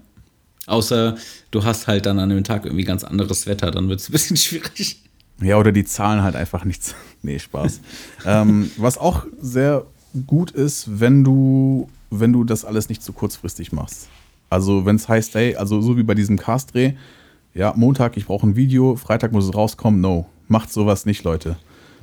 Außer 0.67 1.17
du 1.51 1.65
hast 1.65 1.87
halt 1.87 2.07
dann 2.07 2.19
an 2.19 2.29
dem 2.29 2.45
Tag 2.45 2.65
irgendwie 2.67 2.85
ganz 2.85 3.03
anderes 3.05 3.47
Wetter, 3.47 3.71
dann 3.71 3.89
wird 3.89 4.01
es 4.01 4.09
ein 4.09 4.13
bisschen 4.13 4.37
schwierig. 4.45 5.03
Ja, 5.41 5.57
oder 5.57 5.73
die 5.73 5.85
zahlen 5.85 6.23
halt 6.23 6.37
einfach 6.37 6.65
nichts. 6.65 6.95
nee, 7.23 7.39
Spaß. 7.39 7.81
ähm, 8.27 8.71
was 8.77 8.99
auch 8.99 9.25
sehr 9.41 9.87
gut 10.27 10.51
ist, 10.51 11.01
wenn 11.01 11.25
du, 11.25 11.89
wenn 12.11 12.33
du 12.33 12.45
das 12.45 12.65
alles 12.65 12.89
nicht 12.89 13.03
zu 13.03 13.13
kurzfristig 13.13 13.73
machst. 13.73 14.09
Also, 14.51 14.85
wenn 14.87 14.97
es 14.97 15.09
heißt, 15.09 15.35
hey, 15.35 15.57
also 15.57 15.81
so 15.81 15.97
wie 15.97 16.03
bei 16.03 16.15
diesem 16.15 16.39
Cast-Dreh, 16.39 16.93
ja, 17.59 17.75
Montag, 17.77 18.17
ich 18.17 18.27
brauche 18.27 18.47
ein 18.47 18.55
Video, 18.55 18.95
Freitag 18.95 19.33
muss 19.33 19.45
es 19.45 19.55
rauskommen. 19.55 20.01
No, 20.01 20.27
macht 20.47 20.73
sowas 20.73 21.07
nicht, 21.07 21.25
Leute. 21.25 21.57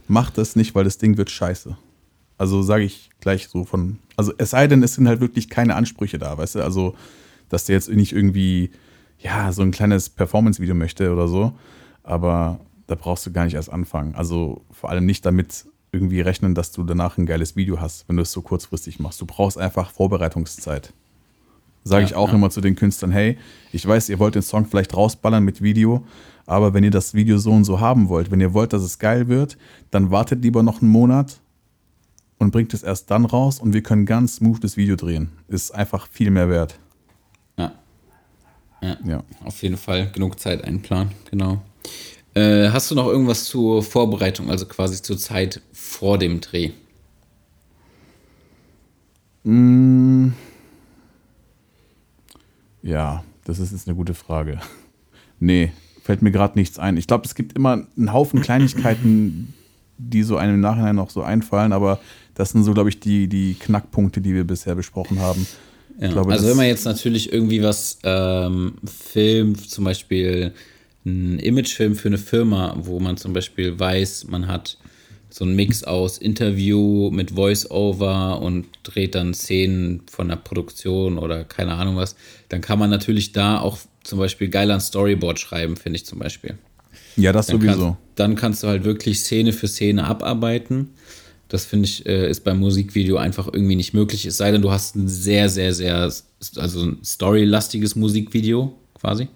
Macht 0.10 0.38
das 0.38 0.58
nicht, 0.58 0.76
weil 0.76 0.84
das 0.84 0.98
Ding 0.98 1.16
wird 1.16 1.32
scheiße. 1.32 1.78
Also 2.38 2.62
sage 2.62 2.84
ich 2.84 3.10
gleich 3.22 3.48
so 3.48 3.64
von. 3.64 4.00
Also 4.18 4.34
es 4.38 4.50
sei 4.50 4.68
denn, 4.68 4.84
es 4.84 4.96
sind 4.96 5.08
halt 5.08 5.22
wirklich 5.22 5.50
keine 5.50 5.76
Ansprüche 5.76 6.20
da, 6.20 6.38
weißt 6.38 6.56
du? 6.56 6.62
Also, 6.62 6.94
dass 7.48 7.64
der 7.64 7.76
jetzt 7.76 7.90
nicht 7.90 8.12
irgendwie, 8.12 8.72
ja, 9.18 9.54
so 9.54 9.62
ein 9.62 9.72
kleines 9.72 10.10
Performance-Video 10.10 10.76
möchte 10.76 11.14
oder 11.14 11.30
so. 11.30 11.54
Aber 12.04 12.60
da 12.88 12.96
brauchst 12.96 13.26
du 13.26 13.32
gar 13.32 13.46
nicht 13.46 13.54
erst 13.54 13.72
anfangen. 13.72 14.14
Also 14.14 14.66
vor 14.72 14.90
allem 14.90 15.06
nicht 15.06 15.26
damit 15.26 15.68
irgendwie 15.94 16.20
rechnen, 16.20 16.54
dass 16.54 16.74
du 16.74 16.84
danach 16.84 17.18
ein 17.18 17.26
geiles 17.26 17.56
Video 17.56 17.80
hast, 17.80 18.10
wenn 18.10 18.18
du 18.18 18.24
es 18.24 18.32
so 18.34 18.42
kurzfristig 18.42 19.00
machst. 19.00 19.22
Du 19.22 19.26
brauchst 19.26 19.58
einfach 19.58 19.92
Vorbereitungszeit. 19.92 20.92
Sage 21.88 22.02
Ja, 22.02 22.08
ich 22.08 22.16
auch 22.16 22.30
ja. 22.30 22.36
immer 22.36 22.50
zu 22.50 22.62
den 22.62 22.76
Künstlern, 22.76 23.12
hey, 23.12 23.38
ich 23.72 23.88
weiß, 23.88 24.10
ihr 24.10 24.18
wollt 24.18 24.34
den 24.34 24.42
Song 24.42 24.66
vielleicht 24.66 24.96
rausballern 24.96 25.44
mit 25.44 25.62
Video, 25.62 26.04
aber 26.48 26.74
wenn 26.74 26.84
ihr 26.84 26.92
das 26.92 27.14
Video 27.14 27.38
so 27.38 27.52
und 27.52 27.64
so 27.64 27.80
haben 27.80 28.10
wollt, 28.10 28.32
wenn 28.32 28.42
ihr 28.42 28.54
wollt, 28.56 28.74
dass 28.74 28.82
es 28.82 28.98
geil 28.98 29.28
wird, 29.28 29.56
dann 29.92 30.10
wartet 30.10 30.42
lieber 30.44 30.64
noch 30.64 30.82
einen 30.82 30.90
Monat 30.90 31.40
und 32.40 32.50
bringt 32.52 32.74
es 32.74 32.82
erst 32.82 33.12
dann 33.12 33.24
raus 33.24 33.60
und 33.60 33.74
wir 33.74 33.84
können 33.84 34.08
ganz 34.08 34.38
smooth 34.38 34.64
das 34.64 34.78
Video 34.78 34.96
drehen. 34.96 35.30
Ist 35.48 35.76
einfach 35.76 36.08
viel 36.12 36.32
mehr 36.32 36.50
wert. 36.50 36.80
Ja. 37.58 37.72
Ja. 38.82 38.98
Ja. 39.06 39.24
Auf 39.44 39.62
jeden 39.62 39.78
Fall 39.78 40.12
genug 40.12 40.40
Zeit 40.40 40.64
einplanen, 40.64 41.12
genau. 41.30 41.62
Äh, 42.34 42.70
hast 42.70 42.90
du 42.90 42.96
noch 42.96 43.08
irgendwas 43.08 43.46
zur 43.46 43.84
Vorbereitung, 43.84 44.50
also 44.50 44.66
quasi 44.66 45.02
zur 45.02 45.20
Zeit 45.20 45.62
vor 45.72 46.18
dem 46.18 46.42
Dreh? 46.42 46.72
Ja, 52.86 53.24
das 53.46 53.60
ist 53.60 53.72
jetzt 53.72 53.88
eine 53.88 53.96
gute 53.96 54.14
Frage. 54.14 54.60
Nee, 55.40 55.72
fällt 56.04 56.22
mir 56.22 56.32
gerade 56.32 56.58
nichts 56.58 56.78
ein. 56.78 56.98
Ich 56.98 57.08
glaube, 57.08 57.26
es 57.26 57.34
gibt 57.34 57.54
immer 57.54 57.86
einen 57.98 58.14
Haufen 58.14 58.42
Kleinigkeiten, 58.42 59.54
die 59.98 60.24
so 60.24 60.38
einem 60.38 60.56
im 60.56 60.60
Nachhinein 60.62 60.96
noch 60.96 61.10
so 61.10 61.24
einfallen, 61.24 61.74
aber 61.74 62.00
das 62.36 62.52
sind 62.52 62.64
so, 62.64 62.74
glaube 62.74 62.90
ich, 62.90 63.00
die, 63.00 63.28
die 63.28 63.56
Knackpunkte, 63.56 64.22
die 64.22 64.34
wir 64.36 64.44
bisher 64.44 64.76
besprochen 64.76 65.20
haben. 65.20 65.48
Ja, 66.00 66.10
glaube, 66.10 66.32
also 66.32 66.48
wenn 66.48 66.58
man 66.58 66.68
jetzt 66.68 66.86
natürlich 66.86 67.34
irgendwie 67.34 67.64
was 67.64 68.00
ähm, 68.04 68.76
filmt, 68.86 69.68
zum 69.70 69.86
Beispiel 69.86 70.54
ein 71.06 71.40
Imagefilm 71.40 71.96
für 71.96 72.10
eine 72.10 72.18
Firma, 72.18 72.76
wo 72.80 73.00
man 73.00 73.18
zum 73.18 73.34
Beispiel 73.34 73.80
weiß, 73.80 74.28
man 74.28 74.48
hat 74.48 74.78
so 75.36 75.44
einen 75.44 75.58
Mix 75.58 75.84
aus 75.84 76.18
Interview 76.18 77.12
mit 77.12 77.32
Voice-Over 77.32 78.42
und 78.42 78.68
dreht 78.84 79.16
dann 79.16 79.34
Szenen 79.34 80.04
von 80.10 80.30
der 80.30 80.38
Produktion 80.38 81.18
oder 81.18 81.44
keine 81.44 81.74
Ahnung 81.74 81.98
was, 81.98 82.16
dann 82.48 82.62
kann 82.62 82.80
man 82.80 82.90
natürlich 82.90 83.34
da 83.34 83.60
auch 83.60 83.78
zum 84.02 84.18
Beispiel 84.18 84.48
geil 84.48 84.72
ein 84.72 84.80
Storyboard 84.80 85.38
schreiben, 85.38 85.76
finde 85.76 85.98
ich 85.98 86.06
zum 86.06 86.20
Beispiel. 86.20 86.58
Ja, 87.18 87.34
das 87.34 87.48
Dann, 87.48 87.60
sowieso. 87.60 87.82
Kannst, 87.82 88.00
dann 88.16 88.36
kannst 88.36 88.64
du 88.64 88.68
halt 88.68 88.86
wirklich 88.86 89.20
Szene 89.20 89.52
für 89.52 89.68
Szene 89.68 90.06
abarbeiten. 90.06 90.92
Das 91.50 91.66
finde 91.66 91.90
ich, 91.90 92.06
äh, 92.06 92.30
ist 92.30 92.46
beim 92.46 92.62
Musikvideo 92.62 93.18
einfach 93.18 93.50
irgendwie 93.52 93.76
nicht 93.76 93.94
möglich. 93.94 94.26
Es 94.26 94.38
sei 94.38 94.52
denn, 94.52 94.62
du 94.62 94.72
hast 94.72 94.96
ein 94.96 95.10
sehr, 95.10 95.50
sehr, 95.50 95.74
sehr, 95.74 96.14
also 96.56 96.82
ein 96.82 97.00
storylastiges 97.04 97.98
Musikvideo 97.98 98.74
quasi. 98.94 99.28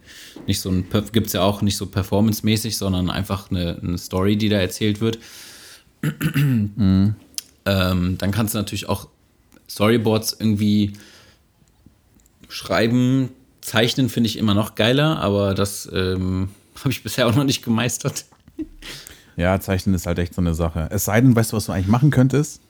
Nicht 0.47 0.62
so 0.62 0.69
ein, 0.69 0.85
gibt 1.12 1.27
es 1.27 1.33
ja 1.33 1.41
auch 1.41 1.62
nicht 1.62 1.75
so 1.75 1.88
performancemäßig, 1.88 2.77
sondern 2.77 3.09
einfach 3.09 3.51
eine, 3.51 3.79
eine 3.83 3.97
Story, 3.97 4.38
die 4.38 4.47
da 4.47 4.59
erzählt 4.59 5.01
wird. 5.01 5.19
Ähm, 6.03 7.15
dann 7.65 8.31
kannst 8.31 8.53
du 8.53 8.57
natürlich 8.57 8.88
auch 8.89 9.07
Storyboards 9.69 10.38
irgendwie 10.39 10.93
schreiben, 12.47 13.29
zeichnen 13.62 14.09
finde 14.09 14.27
ich 14.27 14.38
immer 14.38 14.53
noch 14.53 14.75
geiler, 14.75 15.19
aber 15.19 15.53
das 15.53 15.89
ähm, 15.93 16.49
habe 16.79 16.89
ich 16.91 17.03
bisher 17.03 17.27
auch 17.27 17.35
noch 17.35 17.43
nicht 17.43 17.63
gemeistert. 17.63 18.25
Ja, 19.35 19.59
Zeichnen 19.59 19.95
ist 19.95 20.05
halt 20.05 20.19
echt 20.19 20.33
so 20.33 20.41
eine 20.41 20.53
Sache. 20.53 20.88
Es 20.91 21.05
sei 21.05 21.21
denn, 21.21 21.35
weißt 21.35 21.51
du, 21.53 21.57
was 21.57 21.65
du 21.67 21.71
eigentlich 21.71 21.88
machen 21.88 22.12
könntest? 22.12 22.62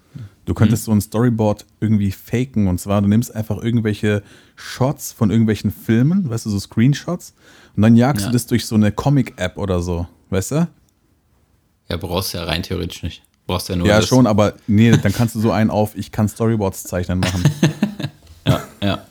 Du 0.45 0.53
könntest 0.53 0.85
so 0.85 0.91
ein 0.91 1.01
Storyboard 1.01 1.65
irgendwie 1.79 2.11
faken. 2.11 2.67
Und 2.67 2.79
zwar, 2.79 3.01
du 3.01 3.07
nimmst 3.07 3.33
einfach 3.35 3.57
irgendwelche 3.61 4.23
Shots 4.55 5.11
von 5.11 5.29
irgendwelchen 5.31 5.71
Filmen, 5.71 6.29
weißt 6.29 6.45
du, 6.47 6.49
so 6.49 6.59
Screenshots. 6.59 7.33
Und 7.75 7.83
dann 7.83 7.95
jagst 7.95 8.25
Ja. 8.25 8.29
du 8.31 8.33
das 8.33 8.47
durch 8.47 8.65
so 8.65 8.75
eine 8.75 8.91
Comic-App 8.91 9.57
oder 9.57 9.81
so, 9.81 10.07
weißt 10.31 10.51
du? 10.51 10.67
Ja, 11.89 11.97
brauchst 11.97 12.34
du 12.34 12.38
ja 12.38 12.43
rein 12.43 12.63
theoretisch 12.63 13.04
nicht. 13.04 13.21
Brauchst 13.47 13.69
ja 13.69 13.75
nur 13.75 13.88
Ja, 13.88 13.97
das. 13.97 14.08
schon, 14.08 14.28
aber 14.28 14.54
nee, 14.67 14.91
dann 14.91 15.12
kannst 15.13 15.36
du 15.36 15.39
so 15.39 15.52
einen 15.52 15.69
auf, 15.71 15.95
ich 15.95 16.12
kann 16.12 16.28
Storyboards 16.28 16.84
zeichnen 16.84 17.19
machen. 17.19 17.43
Ja, 18.47 18.63
ja. 18.82 19.06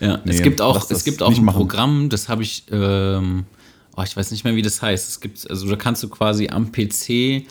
ja. 0.00 0.20
Nee, 0.24 0.30
es 0.32 0.42
gibt 0.42 0.60
auch, 0.62 0.88
es 0.90 1.04
gibt 1.04 1.22
auch 1.22 1.36
ein 1.36 1.44
machen. 1.44 1.56
Programm, 1.58 2.08
das 2.08 2.28
habe 2.30 2.42
ich, 2.42 2.64
ähm, 2.70 3.44
oh, 3.96 4.02
ich 4.02 4.16
weiß 4.16 4.30
nicht 4.30 4.44
mehr, 4.44 4.54
wie 4.56 4.62
das 4.62 4.80
heißt. 4.80 5.08
Es 5.08 5.20
gibt, 5.20 5.50
also 5.50 5.68
da 5.68 5.76
kannst 5.76 6.02
du 6.02 6.08
quasi 6.08 6.48
am 6.48 6.72
PC 6.72 7.44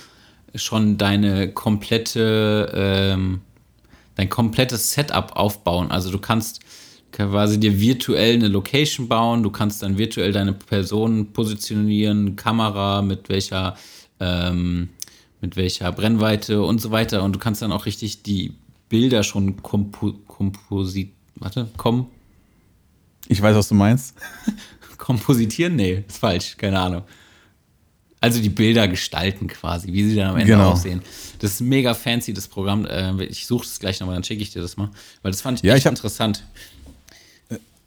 schon 0.56 0.98
deine 0.98 1.52
komplette, 1.52 2.72
ähm, 2.74 3.42
dein 4.16 4.30
komplettes 4.30 4.94
Setup 4.94 5.36
aufbauen. 5.36 5.92
Also 5.92 6.12
du 6.12 6.18
kannst 6.18 6.62
quasi 7.12 7.60
dir 7.60 7.80
virtuell 7.80 8.36
eine 8.36 8.48
Location 8.48 9.08
bauen, 9.08 9.44
du 9.44 9.52
kannst 9.52 9.84
dann 9.84 9.98
virtuell 9.98 10.32
deine 10.32 10.54
Person 10.54 11.34
positionieren, 11.34 12.36
Kamera, 12.36 13.02
mit 13.02 13.30
welcher, 13.30 13.76
ähm, 14.22 14.90
mit 15.42 15.56
welcher 15.58 15.92
Brennweite 15.92 16.62
und 16.64 16.80
so 16.80 16.92
weiter. 16.92 17.24
Und 17.24 17.34
du 17.36 17.40
kannst 17.40 17.62
dann 17.62 17.72
auch 17.74 17.86
richtig 17.86 18.22
die 18.24 18.54
Bilder 18.88 19.24
schon 19.24 19.62
kompo 19.62 20.14
komposit, 20.28 21.12
warte, 21.36 21.68
kom 21.78 22.08
Ich 23.28 23.42
weiß, 23.42 23.56
was 23.56 23.68
du 23.68 23.76
meinst. 23.76 24.16
kompositieren? 24.98 25.76
Nee, 25.76 26.04
ist 26.08 26.18
falsch, 26.20 26.56
keine 26.58 26.80
Ahnung. 26.80 27.04
Also 28.20 28.40
die 28.40 28.50
Bilder 28.50 28.88
gestalten 28.88 29.48
quasi, 29.48 29.92
wie 29.94 30.08
sie 30.08 30.16
dann 30.16 30.30
am 30.30 30.36
Ende 30.38 30.54
Genau. 30.54 30.72
aussehen. 30.74 31.02
Das 31.40 31.54
ist 31.54 31.62
mega 31.62 31.96
fancy, 31.96 32.34
das 32.34 32.48
Programm. 32.48 32.86
Äh, 32.86 33.24
Ich 33.26 33.48
suche 33.48 33.66
es 33.66 33.80
gleich 33.80 34.00
nochmal, 34.00 34.16
dann 34.16 34.24
schicke 34.24 34.44
ich 34.44 34.52
dir 34.52 34.62
das 34.62 34.78
mal. 34.78 34.92
Weil 35.24 35.32
das 35.32 35.42
fand 35.42 35.58
ich 35.60 35.64
Ja, 35.64 35.74
echt 35.74 35.82
ich 35.82 35.86
hab- 35.88 35.94
interessant. 35.94 36.44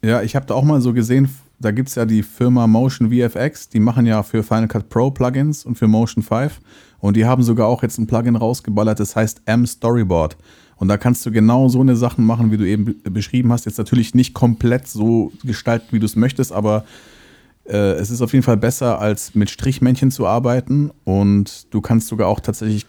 Ja, 0.02 0.22
ich 0.22 0.34
habe 0.34 0.44
da 0.46 0.54
auch 0.54 0.64
mal 0.64 0.80
so 0.80 0.92
gesehen, 0.92 1.28
da 1.58 1.70
gibt 1.70 1.88
es 1.88 1.94
ja 1.94 2.04
die 2.04 2.22
Firma 2.22 2.66
Motion 2.66 3.10
VFX, 3.10 3.68
die 3.68 3.80
machen 3.80 4.06
ja 4.06 4.22
für 4.22 4.42
Final 4.42 4.68
Cut 4.68 4.88
Pro 4.88 5.10
Plugins 5.10 5.64
und 5.64 5.76
für 5.76 5.88
Motion 5.88 6.22
5. 6.22 6.60
Und 6.98 7.16
die 7.16 7.26
haben 7.26 7.42
sogar 7.42 7.66
auch 7.68 7.82
jetzt 7.82 7.98
ein 7.98 8.06
Plugin 8.06 8.36
rausgeballert, 8.36 8.98
das 8.98 9.14
heißt 9.14 9.42
M 9.46 9.66
Storyboard. 9.66 10.36
Und 10.76 10.88
da 10.88 10.96
kannst 10.96 11.24
du 11.24 11.30
genau 11.30 11.68
so 11.68 11.80
eine 11.80 11.96
Sachen 11.96 12.24
machen, 12.26 12.50
wie 12.50 12.56
du 12.56 12.66
eben 12.66 12.84
be- 12.86 13.10
beschrieben 13.10 13.52
hast. 13.52 13.64
Jetzt 13.66 13.78
natürlich 13.78 14.14
nicht 14.14 14.34
komplett 14.34 14.88
so 14.88 15.32
gestalten, 15.44 15.86
wie 15.90 16.00
du 16.00 16.06
es 16.06 16.16
möchtest, 16.16 16.50
aber 16.52 16.84
äh, 17.64 17.92
es 17.92 18.10
ist 18.10 18.22
auf 18.22 18.32
jeden 18.32 18.42
Fall 18.42 18.56
besser, 18.56 19.00
als 19.00 19.34
mit 19.34 19.50
Strichmännchen 19.50 20.10
zu 20.10 20.26
arbeiten. 20.26 20.90
Und 21.04 21.72
du 21.72 21.80
kannst 21.80 22.08
sogar 22.08 22.28
auch 22.28 22.40
tatsächlich 22.40 22.86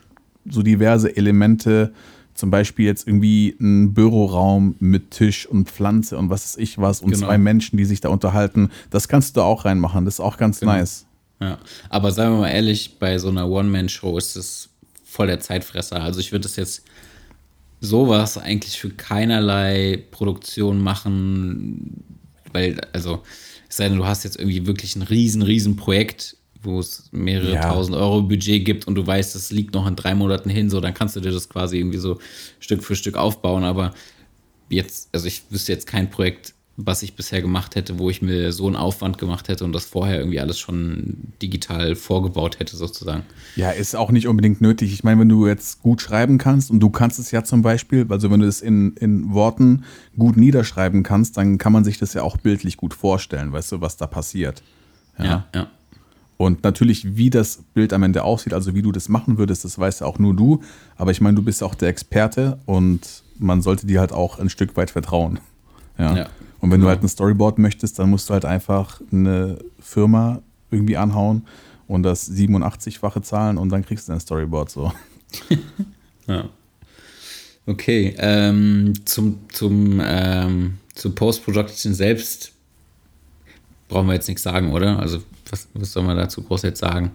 so 0.50 0.62
diverse 0.62 1.16
Elemente, 1.16 1.94
zum 2.36 2.52
Beispiel 2.52 2.86
jetzt 2.86 3.08
irgendwie 3.08 3.56
ein 3.60 3.94
Büroraum 3.94 4.76
mit 4.80 5.12
Tisch 5.12 5.48
und 5.48 5.70
Pflanze 5.70 6.18
und 6.18 6.30
was 6.30 6.44
weiß 6.44 6.58
ich 6.62 6.78
was 6.78 7.02
und 7.02 7.12
Genau. 7.12 7.28
zwei 7.28 7.38
Menschen, 7.38 7.78
die 7.78 7.86
sich 7.86 8.02
da 8.02 8.10
unterhalten, 8.10 8.70
das 8.92 9.08
kannst 9.08 9.36
du 9.38 9.42
auch 9.42 9.66
reinmachen. 9.66 10.06
Das 10.06 10.16
ist 10.16 10.20
auch 10.20 10.38
ganz 10.38 10.60
Genau. 10.60 10.74
nice. 10.74 11.06
Ja. 11.40 11.58
Aber 11.90 12.12
seien 12.12 12.32
wir 12.34 12.40
mal 12.42 12.50
ehrlich, 12.50 12.98
bei 13.00 13.18
so 13.18 13.30
einer 13.30 13.50
One-Man-Show 13.50 14.18
ist 14.18 14.36
das 14.36 14.70
voll 15.04 15.28
der 15.28 15.40
Zeitfresser. 15.40 16.02
Also 16.04 16.20
ich 16.20 16.32
würde 16.32 16.44
das 16.44 16.56
jetzt 16.58 16.84
sowas 17.82 18.38
eigentlich 18.38 18.80
für 18.80 18.90
keinerlei 18.90 20.04
Produktion 20.12 20.82
machen, 20.82 22.04
weil, 22.52 22.80
also, 22.94 23.22
es 23.70 23.78
sei 23.78 23.90
denn, 23.90 23.98
du 23.98 24.06
hast 24.06 24.24
jetzt 24.24 24.38
irgendwie 24.40 24.66
wirklich 24.66 24.96
ein 24.96 25.02
riesen, 25.02 25.42
riesen 25.42 25.76
Projekt, 25.76 26.38
wo 26.66 26.80
es 26.80 27.10
mehrere 27.12 27.54
Ja. 27.54 27.70
tausend 27.70 27.96
Euro 27.96 28.22
Budget 28.22 28.66
gibt 28.66 28.88
und 28.88 28.96
du 28.96 29.06
weißt, 29.06 29.36
das 29.36 29.52
liegt 29.52 29.74
noch 29.74 29.88
in 29.88 29.96
drei 29.96 30.16
Monaten 30.16 30.50
hin, 30.50 30.70
so, 30.70 30.82
dann 30.82 30.94
kannst 30.94 31.16
du 31.16 31.20
dir 31.20 31.32
das 31.32 31.50
quasi 31.50 31.78
irgendwie 31.78 32.00
so 32.00 32.20
Stück 32.60 32.84
für 32.84 32.96
Stück 32.96 33.16
aufbauen, 33.18 33.64
aber 33.64 33.94
jetzt, 34.70 35.10
also 35.14 35.28
ich 35.28 35.44
wüsste 35.50 35.72
jetzt 35.72 35.88
kein 35.88 36.10
Projekt, 36.10 36.54
was 36.78 37.04
ich 37.04 37.16
bisher 37.16 37.42
gemacht 37.42 37.76
hätte, 37.76 38.00
wo 38.00 38.10
ich 38.10 38.22
mir 38.22 38.52
so 38.52 38.68
einen 38.68 38.76
Aufwand 38.76 39.18
gemacht 39.18 39.48
hätte 39.48 39.64
und 39.64 39.72
das 39.72 39.86
vorher 39.86 40.18
irgendwie 40.20 40.42
alles 40.42 40.60
schon 40.60 41.32
digital 41.42 41.96
vorgebaut 41.96 42.60
hätte, 42.60 42.76
sozusagen. 42.76 43.24
Ja, 43.56 43.72
ist 43.72 43.96
auch 43.96 44.12
nicht 44.12 44.28
unbedingt 44.28 44.60
nötig. 44.60 44.92
Ich 44.92 45.02
meine, 45.02 45.22
wenn 45.22 45.30
du 45.30 45.48
jetzt 45.48 45.82
gut 45.82 46.02
schreiben 46.02 46.38
kannst 46.38 46.72
und 46.72 46.82
du 46.82 46.90
kannst 46.90 47.18
es 47.18 47.32
ja 47.32 47.46
zum 47.46 47.62
Beispiel, 47.62 48.06
also 48.10 48.30
wenn 48.30 48.42
du 48.42 48.48
es 48.48 48.60
in, 48.60 48.92
in 48.98 49.34
Worten 49.34 49.86
gut 50.18 50.36
niederschreiben 50.36 51.04
kannst, 51.04 51.38
dann 51.38 51.58
kann 51.58 51.72
man 51.72 51.86
sich 51.86 51.98
das 51.98 52.14
ja 52.14 52.24
auch 52.24 52.36
bildlich 52.36 52.76
gut 52.76 52.94
vorstellen, 52.94 53.54
weißt 53.54 53.72
du, 53.72 53.82
was 53.82 53.96
da 53.96 54.06
passiert. 54.06 54.62
Ja, 55.18 55.48
ja. 55.56 55.68
Und 56.38 56.64
natürlich, 56.64 57.16
wie 57.16 57.30
das 57.30 57.64
Bild 57.74 57.94
am 57.94 58.04
Ende 58.04 58.24
aussieht, 58.24 58.54
also 58.54 58.76
wie 58.76 58.82
du 58.82 58.92
das 58.92 59.08
machen 59.08 59.38
würdest, 59.38 59.64
das 59.64 59.80
weißt 59.80 60.04
auch 60.04 60.20
nur 60.20 60.36
du. 60.36 60.62
Aber 60.98 61.12
ich 61.12 61.22
meine, 61.22 61.36
du 61.36 61.42
bist 61.42 61.64
auch 61.64 61.76
der 61.76 61.90
Experte 61.90 62.60
und 62.66 63.24
man 63.40 63.62
sollte 63.62 63.88
dir 63.88 64.00
halt 64.02 64.12
auch 64.12 64.40
ein 64.40 64.50
Stück 64.50 64.76
weit 64.76 64.92
vertrauen. 64.92 65.40
Ja. 65.98 66.16
Ja, 66.16 66.30
und 66.60 66.72
wenn 66.72 66.80
du 66.80 66.86
genau. 66.86 66.90
halt 66.90 67.04
ein 67.04 67.08
Storyboard 67.08 67.58
möchtest, 67.58 68.00
dann 68.00 68.10
musst 68.10 68.30
du 68.30 68.34
halt 68.34 68.44
einfach 68.44 69.00
eine 69.12 69.60
Firma 69.80 70.42
irgendwie 70.72 70.98
anhauen 70.98 71.46
und 71.88 72.04
das 72.04 72.30
87-fache 72.30 73.22
zahlen 73.22 73.58
und 73.58 73.70
dann 73.70 73.86
kriegst 73.86 74.10
du 74.10 74.14
ein 74.14 74.20
Storyboard 74.20 74.70
so. 74.70 74.92
Ja. 76.28 76.50
Okay, 77.68 78.16
ähm, 78.18 78.94
zum, 79.06 79.42
zum, 79.50 80.02
ähm, 80.04 80.80
zur 80.96 81.14
Post-Production 81.14 81.94
selbst 81.94 82.52
brauchen 83.88 84.08
wir 84.08 84.16
jetzt 84.16 84.28
nichts 84.28 84.42
sagen, 84.42 84.74
oder? 84.74 84.98
Also, 84.98 85.20
was, 85.56 85.68
was 85.74 85.94
soll 85.94 86.04
man 86.04 86.18
dazu 86.18 86.44
groß 86.44 86.64
jetzt 86.64 86.80
sagen? 86.80 87.12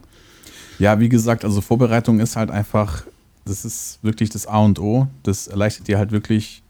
Ja, 0.78 0.98
wie 0.98 1.08
gesagt, 1.08 1.44
also 1.44 1.60
Vorbereitung 1.60 2.20
ist 2.20 2.36
halt 2.36 2.50
einfach, 2.50 3.04
das 3.44 3.64
ist 3.64 3.98
wirklich 4.02 4.30
das 4.30 4.46
A 4.46 4.58
und 4.58 4.78
O. 4.78 5.08
Das 5.22 5.46
erleichtert 5.46 5.88
dir 5.88 5.98
halt 5.98 6.10
wirklich 6.10 6.62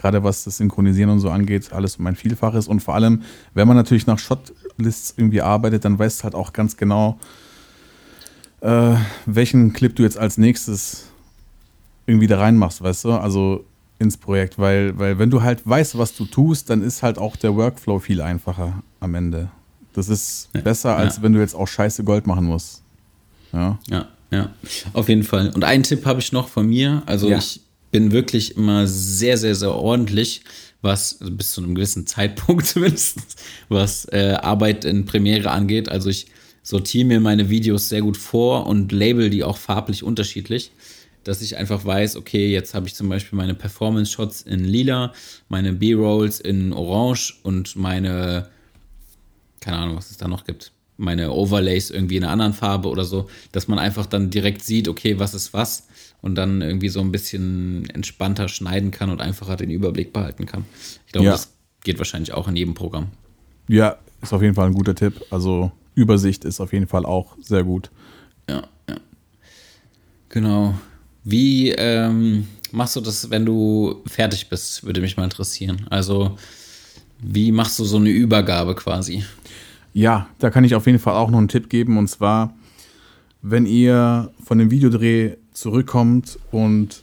gerade 0.00 0.24
was 0.24 0.42
das 0.42 0.56
Synchronisieren 0.56 1.10
und 1.10 1.20
so 1.20 1.30
angeht, 1.30 1.72
alles 1.72 1.96
um 1.96 2.06
ein 2.08 2.16
Vielfaches. 2.16 2.66
Und 2.66 2.80
vor 2.80 2.96
allem, 2.96 3.22
wenn 3.54 3.68
man 3.68 3.76
natürlich 3.76 4.08
nach 4.08 4.18
Shotlists 4.18 5.14
irgendwie 5.16 5.40
arbeitet, 5.40 5.84
dann 5.84 5.96
weißt 5.96 6.20
du 6.20 6.24
halt 6.24 6.34
auch 6.34 6.52
ganz 6.52 6.76
genau, 6.76 7.20
äh, 8.60 8.96
welchen 9.26 9.72
Clip 9.72 9.94
du 9.94 10.02
jetzt 10.02 10.18
als 10.18 10.36
nächstes 10.36 11.04
irgendwie 12.06 12.26
da 12.26 12.38
reinmachst, 12.38 12.82
weißt 12.82 13.04
du? 13.04 13.12
Also 13.12 13.64
ins 14.00 14.16
Projekt, 14.16 14.58
weil, 14.58 14.98
weil 14.98 15.20
wenn 15.20 15.30
du 15.30 15.42
halt 15.42 15.64
weißt, 15.64 15.96
was 15.96 16.16
du 16.16 16.24
tust, 16.24 16.70
dann 16.70 16.82
ist 16.82 17.04
halt 17.04 17.18
auch 17.18 17.36
der 17.36 17.54
Workflow 17.54 18.00
viel 18.00 18.20
einfacher 18.20 18.82
am 18.98 19.14
Ende. 19.14 19.50
Das 19.98 20.08
ist 20.08 20.48
Ja, 20.54 20.60
besser, 20.62 20.96
als 20.96 21.16
ja. 21.16 21.22
wenn 21.22 21.32
du 21.32 21.40
jetzt 21.40 21.54
auch 21.54 21.66
scheiße 21.68 22.04
Gold 22.04 22.26
machen 22.26 22.46
musst. 22.46 22.82
Ja. 23.52 23.78
Ja, 23.90 24.08
ja, 24.30 24.52
auf 24.92 25.08
jeden 25.08 25.22
Fall. 25.24 25.50
Und 25.54 25.64
einen 25.64 25.82
Tipp 25.82 26.04
habe 26.06 26.20
ich 26.20 26.32
noch 26.32 26.48
von 26.48 26.66
mir. 26.68 27.02
Also 27.06 27.28
Ja. 27.28 27.38
ich 27.38 27.60
bin 27.90 28.12
wirklich 28.12 28.56
immer 28.56 28.86
sehr, 28.86 29.38
sehr, 29.38 29.54
sehr 29.54 29.74
ordentlich, 29.74 30.42
was 30.82 31.20
also 31.20 31.32
bis 31.32 31.52
zu 31.52 31.62
einem 31.62 31.74
gewissen 31.74 32.06
Zeitpunkt 32.06 32.66
zumindest, 32.66 33.18
was 33.68 34.04
äh, 34.12 34.36
Arbeit 34.40 34.84
in 34.84 35.04
Premiere 35.06 35.50
angeht. 35.50 35.88
Also 35.88 36.10
ich 36.10 36.26
sortiere 36.62 37.06
mir 37.06 37.20
meine 37.20 37.48
Videos 37.48 37.88
sehr 37.88 38.02
gut 38.02 38.16
vor 38.18 38.66
und 38.66 38.92
label 38.92 39.30
die 39.30 39.42
auch 39.42 39.56
farblich 39.56 40.02
unterschiedlich, 40.02 40.70
dass 41.24 41.40
ich 41.40 41.56
einfach 41.56 41.84
weiß, 41.84 42.16
okay, 42.16 42.52
jetzt 42.52 42.74
habe 42.74 42.86
ich 42.86 42.94
zum 42.94 43.08
Beispiel 43.08 43.36
meine 43.36 43.54
Performance-Shots 43.54 44.42
in 44.42 44.64
lila, 44.64 45.12
meine 45.48 45.72
B-Rolls 45.72 46.40
in 46.40 46.72
orange 46.74 47.38
und 47.42 47.74
meine 47.76 48.48
keine 49.60 49.78
Ahnung, 49.78 49.96
was 49.96 50.10
es 50.10 50.16
da 50.16 50.28
noch 50.28 50.44
gibt, 50.44 50.72
meine 50.96 51.30
Overlays 51.32 51.90
irgendwie 51.90 52.16
in 52.16 52.24
einer 52.24 52.32
anderen 52.32 52.52
Farbe 52.54 52.88
oder 52.88 53.04
so, 53.04 53.28
dass 53.52 53.68
man 53.68 53.78
einfach 53.78 54.06
dann 54.06 54.30
direkt 54.30 54.62
sieht, 54.64 54.88
okay, 54.88 55.18
was 55.18 55.34
ist 55.34 55.52
was 55.52 55.86
und 56.22 56.34
dann 56.34 56.60
irgendwie 56.62 56.88
so 56.88 57.00
ein 57.00 57.12
bisschen 57.12 57.88
entspannter 57.90 58.48
schneiden 58.48 58.90
kann 58.90 59.10
und 59.10 59.20
einfacher 59.20 59.56
den 59.56 59.70
Überblick 59.70 60.12
behalten 60.12 60.46
kann. 60.46 60.64
Ich 61.06 61.12
glaube, 61.12 61.26
Ja. 61.26 61.32
das 61.32 61.52
geht 61.84 61.98
wahrscheinlich 61.98 62.32
auch 62.32 62.48
in 62.48 62.56
jedem 62.56 62.74
Programm. 62.74 63.08
ja, 63.68 63.96
ist 64.20 64.32
auf 64.32 64.42
jeden 64.42 64.54
Fall 64.54 64.66
ein 64.66 64.74
guter 64.74 64.96
Tipp. 64.96 65.24
Also 65.30 65.70
Übersicht 65.94 66.44
ist 66.44 66.58
auf 66.60 66.72
jeden 66.72 66.88
Fall 66.88 67.06
auch 67.06 67.36
sehr 67.40 67.62
gut. 67.62 67.90
Ja, 68.50 68.64
ja. 68.88 68.96
Genau. 70.28 70.74
Wie 71.24 71.70
ähm, 71.70 72.48
machst 72.72 72.96
du 72.96 73.00
das, 73.00 73.30
wenn 73.30 73.44
du 73.46 74.02
fertig 74.06 74.48
bist, 74.48 74.84
würde 74.84 75.00
mich 75.00 75.16
mal 75.16 75.24
interessieren. 75.24 75.86
Also, 75.90 76.36
wie 77.20 77.52
machst 77.52 77.78
du 77.78 77.84
so 77.84 77.96
eine 77.98 78.10
Übergabe 78.10 78.74
quasi? 78.74 79.24
Ja, 79.92 80.26
da 80.38 80.50
kann 80.50 80.64
ich 80.64 80.74
auf 80.74 80.86
jeden 80.86 80.98
Fall 80.98 81.14
auch 81.14 81.30
noch 81.30 81.38
einen 81.38 81.48
Tipp 81.48 81.68
geben. 81.68 81.98
Und 81.98 82.08
zwar, 82.08 82.54
wenn 83.42 83.66
ihr 83.66 84.30
von 84.44 84.58
dem 84.58 84.70
Videodreh 84.70 85.36
zurückkommt 85.52 86.38
und 86.50 87.02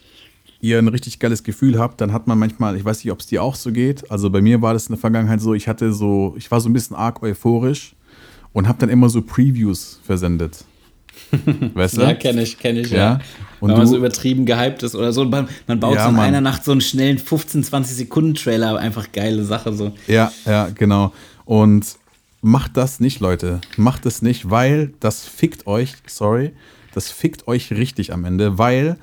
ihr 0.62 0.80
ein 0.80 0.88
richtig 0.88 1.20
geiles 1.20 1.44
Gefühl 1.44 1.78
habt, 1.78 2.00
dann 2.02 2.14
hat 2.14 2.26
man 2.28 2.40
manchmal, 2.40 2.76
ich 2.76 2.86
weiß 2.86 3.04
nicht, 3.04 3.12
ob 3.12 3.20
es 3.20 3.28
dir 3.28 3.44
auch 3.44 3.56
so 3.56 3.72
geht. 3.72 4.10
Also 4.10 4.30
bei 4.30 4.42
mir 4.42 4.62
war 4.62 4.74
das 4.74 4.88
in 4.88 4.94
der 4.94 5.00
Vergangenheit 5.00 5.42
so, 5.42 5.54
ich 5.54 5.68
hatte 5.68 5.94
so, 5.94 6.34
ich 6.38 6.50
war 6.50 6.62
so 6.62 6.70
ein 6.70 6.74
bisschen 6.74 6.96
arg 6.96 7.22
euphorisch 7.22 7.96
und 8.54 8.68
habe 8.68 8.80
dann 8.80 8.90
immer 8.90 9.10
so 9.10 9.22
Previews 9.22 10.00
versendet. 10.04 10.64
Weißt 11.74 11.98
du? 11.98 12.02
Ja, 12.02 12.14
kenne 12.14 12.42
ich, 12.44 12.58
kenne 12.58 12.82
ich, 12.82 12.90
Ja. 12.92 12.98
ja. 12.98 13.20
Und 13.60 13.70
Wenn 13.70 13.78
man 13.78 13.86
du- 13.86 13.92
so 13.92 13.98
übertrieben 13.98 14.46
gehypt 14.46 14.84
ist 14.84 14.96
oder 14.96 15.12
so. 15.14 15.24
Man, 15.26 15.48
man 15.68 15.80
baut 15.80 15.96
Ja, 15.96 16.04
so 16.04 16.10
in 16.10 16.16
Mann. 16.16 16.26
einer 16.26 16.42
Nacht 16.42 16.64
so 16.64 16.72
einen 16.72 16.82
schnellen 16.82 17.18
15, 17.18 17.64
20 17.64 17.96
Sekunden 17.96 18.34
Trailer, 18.36 18.78
einfach 18.78 19.12
geile 19.12 19.44
Sache 19.44 19.72
so. 19.74 19.92
Ja, 20.08 20.32
ja, 20.46 20.70
genau. 20.76 21.14
Und 21.46 21.86
macht 22.46 22.78
das 22.78 23.00
nicht, 23.00 23.20
Leute. 23.22 23.60
Macht 23.76 24.06
es 24.06 24.22
nicht, 24.22 24.52
weil 24.52 24.94
das 25.00 25.26
fickt 25.26 25.66
euch, 25.66 25.96
sorry, 26.06 26.52
das 26.94 27.10
fickt 27.10 27.48
euch 27.48 27.72
richtig 27.72 28.14
am 28.14 28.24
Ende, 28.24 28.60
weil 28.60 28.98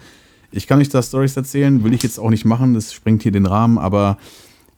ich 0.53 0.69
kann 0.69 0.79
euch 0.79 0.91
da 0.91 1.03
Stories 1.03 1.37
erzählen, 1.37 1.83
will 1.83 1.93
ich 1.93 2.05
jetzt 2.05 2.21
auch 2.21 2.31
nicht 2.31 2.45
machen, 2.45 2.75
das 2.75 2.93
sprengt 2.93 3.25
hier 3.25 3.33
den 3.33 3.47
Rahmen, 3.47 3.79
aber 3.79 4.17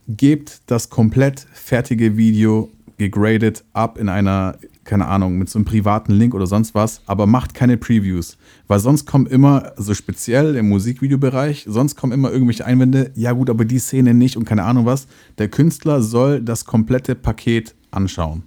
gebt 0.08 0.62
das 0.66 0.88
komplett 0.88 1.46
fertige 1.52 2.16
Video 2.16 2.70
gegradet 2.96 3.64
ab 3.74 3.98
in 3.98 4.08
einer, 4.08 4.56
keine 4.84 5.08
Ahnung, 5.08 5.36
mit 5.36 5.50
so 5.50 5.58
einem 5.58 5.66
privaten 5.66 6.12
Link 6.12 6.34
oder 6.34 6.46
sonst 6.46 6.74
was, 6.74 7.02
aber 7.04 7.26
macht 7.26 7.52
keine 7.52 7.76
Previews, 7.76 8.38
weil 8.66 8.78
sonst 8.78 9.04
kommen 9.04 9.26
immer, 9.26 9.72
so 9.76 9.92
speziell 9.92 10.56
im 10.56 10.70
Musikvideobereich, 10.70 11.66
sonst 11.68 11.96
kommen 11.96 12.14
immer 12.14 12.32
irgendwelche 12.32 12.64
Einwände, 12.64 13.10
ja 13.14 13.32
gut, 13.32 13.50
aber 13.50 13.66
die 13.66 13.78
Szene 13.78 14.14
nicht 14.14 14.38
und 14.38 14.46
keine 14.46 14.64
Ahnung 14.64 14.86
was. 14.86 15.06
Der 15.36 15.48
Künstler 15.48 16.00
soll 16.00 16.40
das 16.40 16.64
komplette 16.64 17.14
Paket 17.14 17.74
anschauen. 17.90 18.42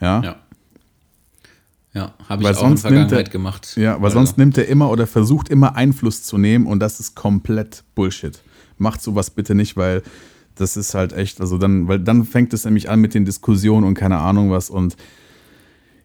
Ja, 0.00 0.22
Ja. 0.22 0.36
Ja, 1.94 2.14
habe 2.28 2.42
ich 2.42 2.48
Weil 2.48 2.54
auch 2.56 2.62
in 2.62 2.68
sonst 2.68 2.82
der 2.84 2.90
nimmt 2.90 3.02
er- 3.04 3.08
Vergangenheit 3.08 3.30
gemacht. 3.32 3.76
Ja, 3.76 4.00
weil 4.00 4.10
sonst 4.10 4.36
nimmt 4.38 4.58
er 4.58 4.68
immer 4.68 4.90
oder 4.90 5.06
versucht 5.06 5.48
immer 5.48 5.74
Einfluss 5.74 6.22
zu 6.22 6.36
nehmen 6.38 6.66
und 6.66 6.80
das 6.80 7.00
ist 7.00 7.16
komplett 7.16 7.82
Bullshit. 7.94 8.40
Macht 8.76 9.00
sowas 9.02 9.30
bitte 9.30 9.54
nicht, 9.54 9.76
weil 9.76 10.02
das 10.54 10.76
ist 10.76 10.94
halt 10.94 11.12
echt, 11.12 11.40
also 11.40 11.56
dann, 11.56 11.88
weil 11.88 11.98
dann 11.98 12.24
fängt 12.24 12.52
es 12.52 12.64
nämlich 12.64 12.90
an 12.90 13.00
mit 13.00 13.14
den 13.14 13.24
Diskussionen 13.24 13.84
und 13.86 13.94
keine 13.94 14.18
Ahnung 14.18 14.50
was 14.50 14.70
und 14.70 14.96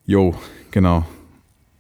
jo, 0.06 0.34
genau. 0.72 1.06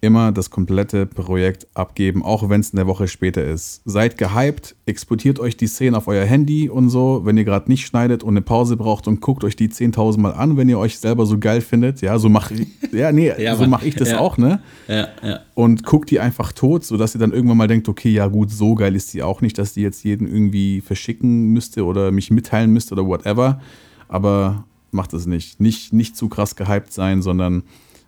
Immer 0.03 0.33
das 0.33 0.49
komplette 0.49 1.05
Projekt 1.05 1.65
abgeben, 1.75 2.23
auch 2.23 2.49
wenn 2.49 2.59
es 2.59 2.73
eine 2.73 2.87
Woche 2.87 3.07
später 3.07 3.41
ist. 3.41 3.81
Seid 3.85 4.17
gehypt, 4.17 4.75
exportiert 4.85 5.39
euch 5.39 5.55
die 5.55 5.67
Szenen 5.67 5.95
auf 5.95 6.09
euer 6.09 6.25
Handy 6.25 6.67
und 6.67 6.89
so, 6.89 7.21
wenn 7.23 7.37
ihr 7.37 7.45
gerade 7.45 7.71
nicht 7.71 7.85
schneidet 7.87 8.21
und 8.21 8.31
eine 8.33 8.41
Pause 8.41 8.75
braucht 8.75 9.07
und 9.07 9.21
guckt 9.21 9.45
euch 9.45 9.55
die 9.55 9.69
10.000 9.69 10.19
Mal 10.19 10.31
an, 10.33 10.57
wenn 10.57 10.67
ihr 10.67 10.77
euch 10.77 10.99
selber 10.99 11.25
so 11.25 11.39
geil 11.39 11.61
findet. 11.61 12.01
Ja, 12.01 12.19
so 12.19 12.27
mache 12.27 12.53
ich, 12.53 12.67
ja, 12.91 13.13
nee, 13.13 13.31
Ja, 13.41 13.55
so 13.55 13.65
mache 13.65 13.87
ich 13.87 13.95
das 13.95 14.09
Ja. 14.11 14.19
auch, 14.19 14.37
ne? 14.37 14.61
Ja, 14.89 15.07
ja. 15.23 15.39
und 15.53 15.85
guckt 15.85 16.11
die 16.11 16.19
einfach 16.19 16.51
tot, 16.51 16.83
sodass 16.83 17.15
ihr 17.15 17.19
dann 17.19 17.31
irgendwann 17.31 17.55
mal 17.57 17.69
denkt, 17.69 17.87
okay, 17.87 18.09
ja 18.09 18.27
gut, 18.27 18.51
so 18.51 18.75
geil 18.75 18.97
ist 18.97 19.13
die 19.13 19.23
auch 19.23 19.39
nicht, 19.39 19.57
dass 19.57 19.71
die 19.73 19.83
jetzt 19.83 20.03
jeden 20.03 20.27
irgendwie 20.27 20.81
verschicken 20.81 21.47
müsste 21.53 21.85
oder 21.85 22.11
mich 22.11 22.29
mitteilen 22.29 22.73
müsste 22.73 22.93
oder 22.95 23.05
whatever. 23.07 23.61
Aber 24.09 24.65
macht 24.91 25.13
es 25.13 25.27
nicht. 25.27 25.61
Nicht, 25.61 25.93
nicht 25.93 26.17
zu 26.17 26.27
krass 26.27 26.57
gehypt 26.57 26.91
sein, 26.91 27.21
sondern 27.21 27.63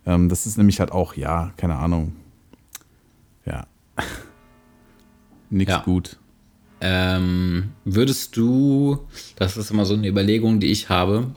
ähm, 0.06 0.30
das 0.30 0.45
ist 0.45 0.58
nämlich 0.58 0.80
halt 0.80 0.91
auch, 0.91 1.16
ja, 1.16 1.53
keine 1.58 1.76
Ahnung. 1.76 2.14
Ja. 3.45 3.68
Nix 5.49 5.72
Ja. 5.72 5.82
gut. 5.84 6.18
Ähm, 6.82 7.72
würdest 7.86 8.36
du, 8.38 8.99
das 9.38 9.58
ist 9.58 9.72
immer 9.72 9.86
so 9.86 9.93
eine 9.93 10.08
Überlegung, 10.08 10.60
die 10.60 10.68
ich 10.68 10.89
habe, 10.89 11.32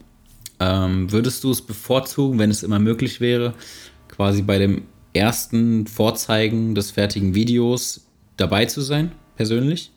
ähm, 0.59 1.11
würdest 1.11 1.43
du 1.43 1.51
es 1.51 1.61
bevorzugen, 1.61 2.37
wenn 2.39 2.51
es 2.51 2.63
immer 2.63 2.79
möglich 2.79 3.21
wäre, 3.21 3.53
quasi 4.09 4.41
bei 4.41 4.57
dem 4.59 4.83
ersten 5.13 5.87
Vorzeigen 5.87 6.75
des 6.75 6.91
fertigen 6.91 7.33
Videos 7.33 8.05
dabei 8.37 8.65
zu 8.65 8.81
sein, 8.81 9.11
persönlich? 9.37 9.91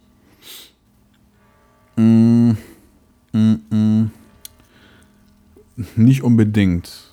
Nicht 5.96 6.22
unbedingt. 6.22 7.11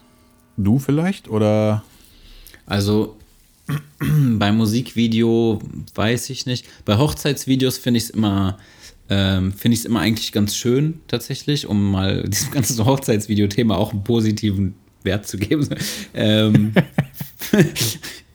Du 0.63 0.79
vielleicht? 0.79 1.29
Oder 1.29 1.83
Also 2.65 3.17
beim 3.99 4.57
Musikvideo 4.57 5.61
weiß 5.95 6.29
ich 6.29 6.45
nicht. 6.45 6.65
Bei 6.85 6.97
Hochzeitsvideos 6.97 7.77
finde 7.77 7.97
ich 7.99 8.05
es 8.05 8.09
immer, 8.09 8.57
ähm, 9.09 9.53
finde 9.53 9.73
ich 9.73 9.81
es 9.81 9.85
immer 9.85 10.01
eigentlich 10.01 10.31
ganz 10.31 10.55
schön 10.55 11.01
tatsächlich, 11.07 11.67
um 11.67 11.91
mal 11.91 12.23
diesem 12.27 12.51
ganzen 12.51 12.85
Hochzeitsvideo-Thema 12.85 13.77
auch 13.77 13.91
einen 13.91 14.03
positiven 14.03 14.75
Wert 15.03 15.27
zu 15.27 15.37
geben. 15.37 15.67
ähm, 16.13 16.73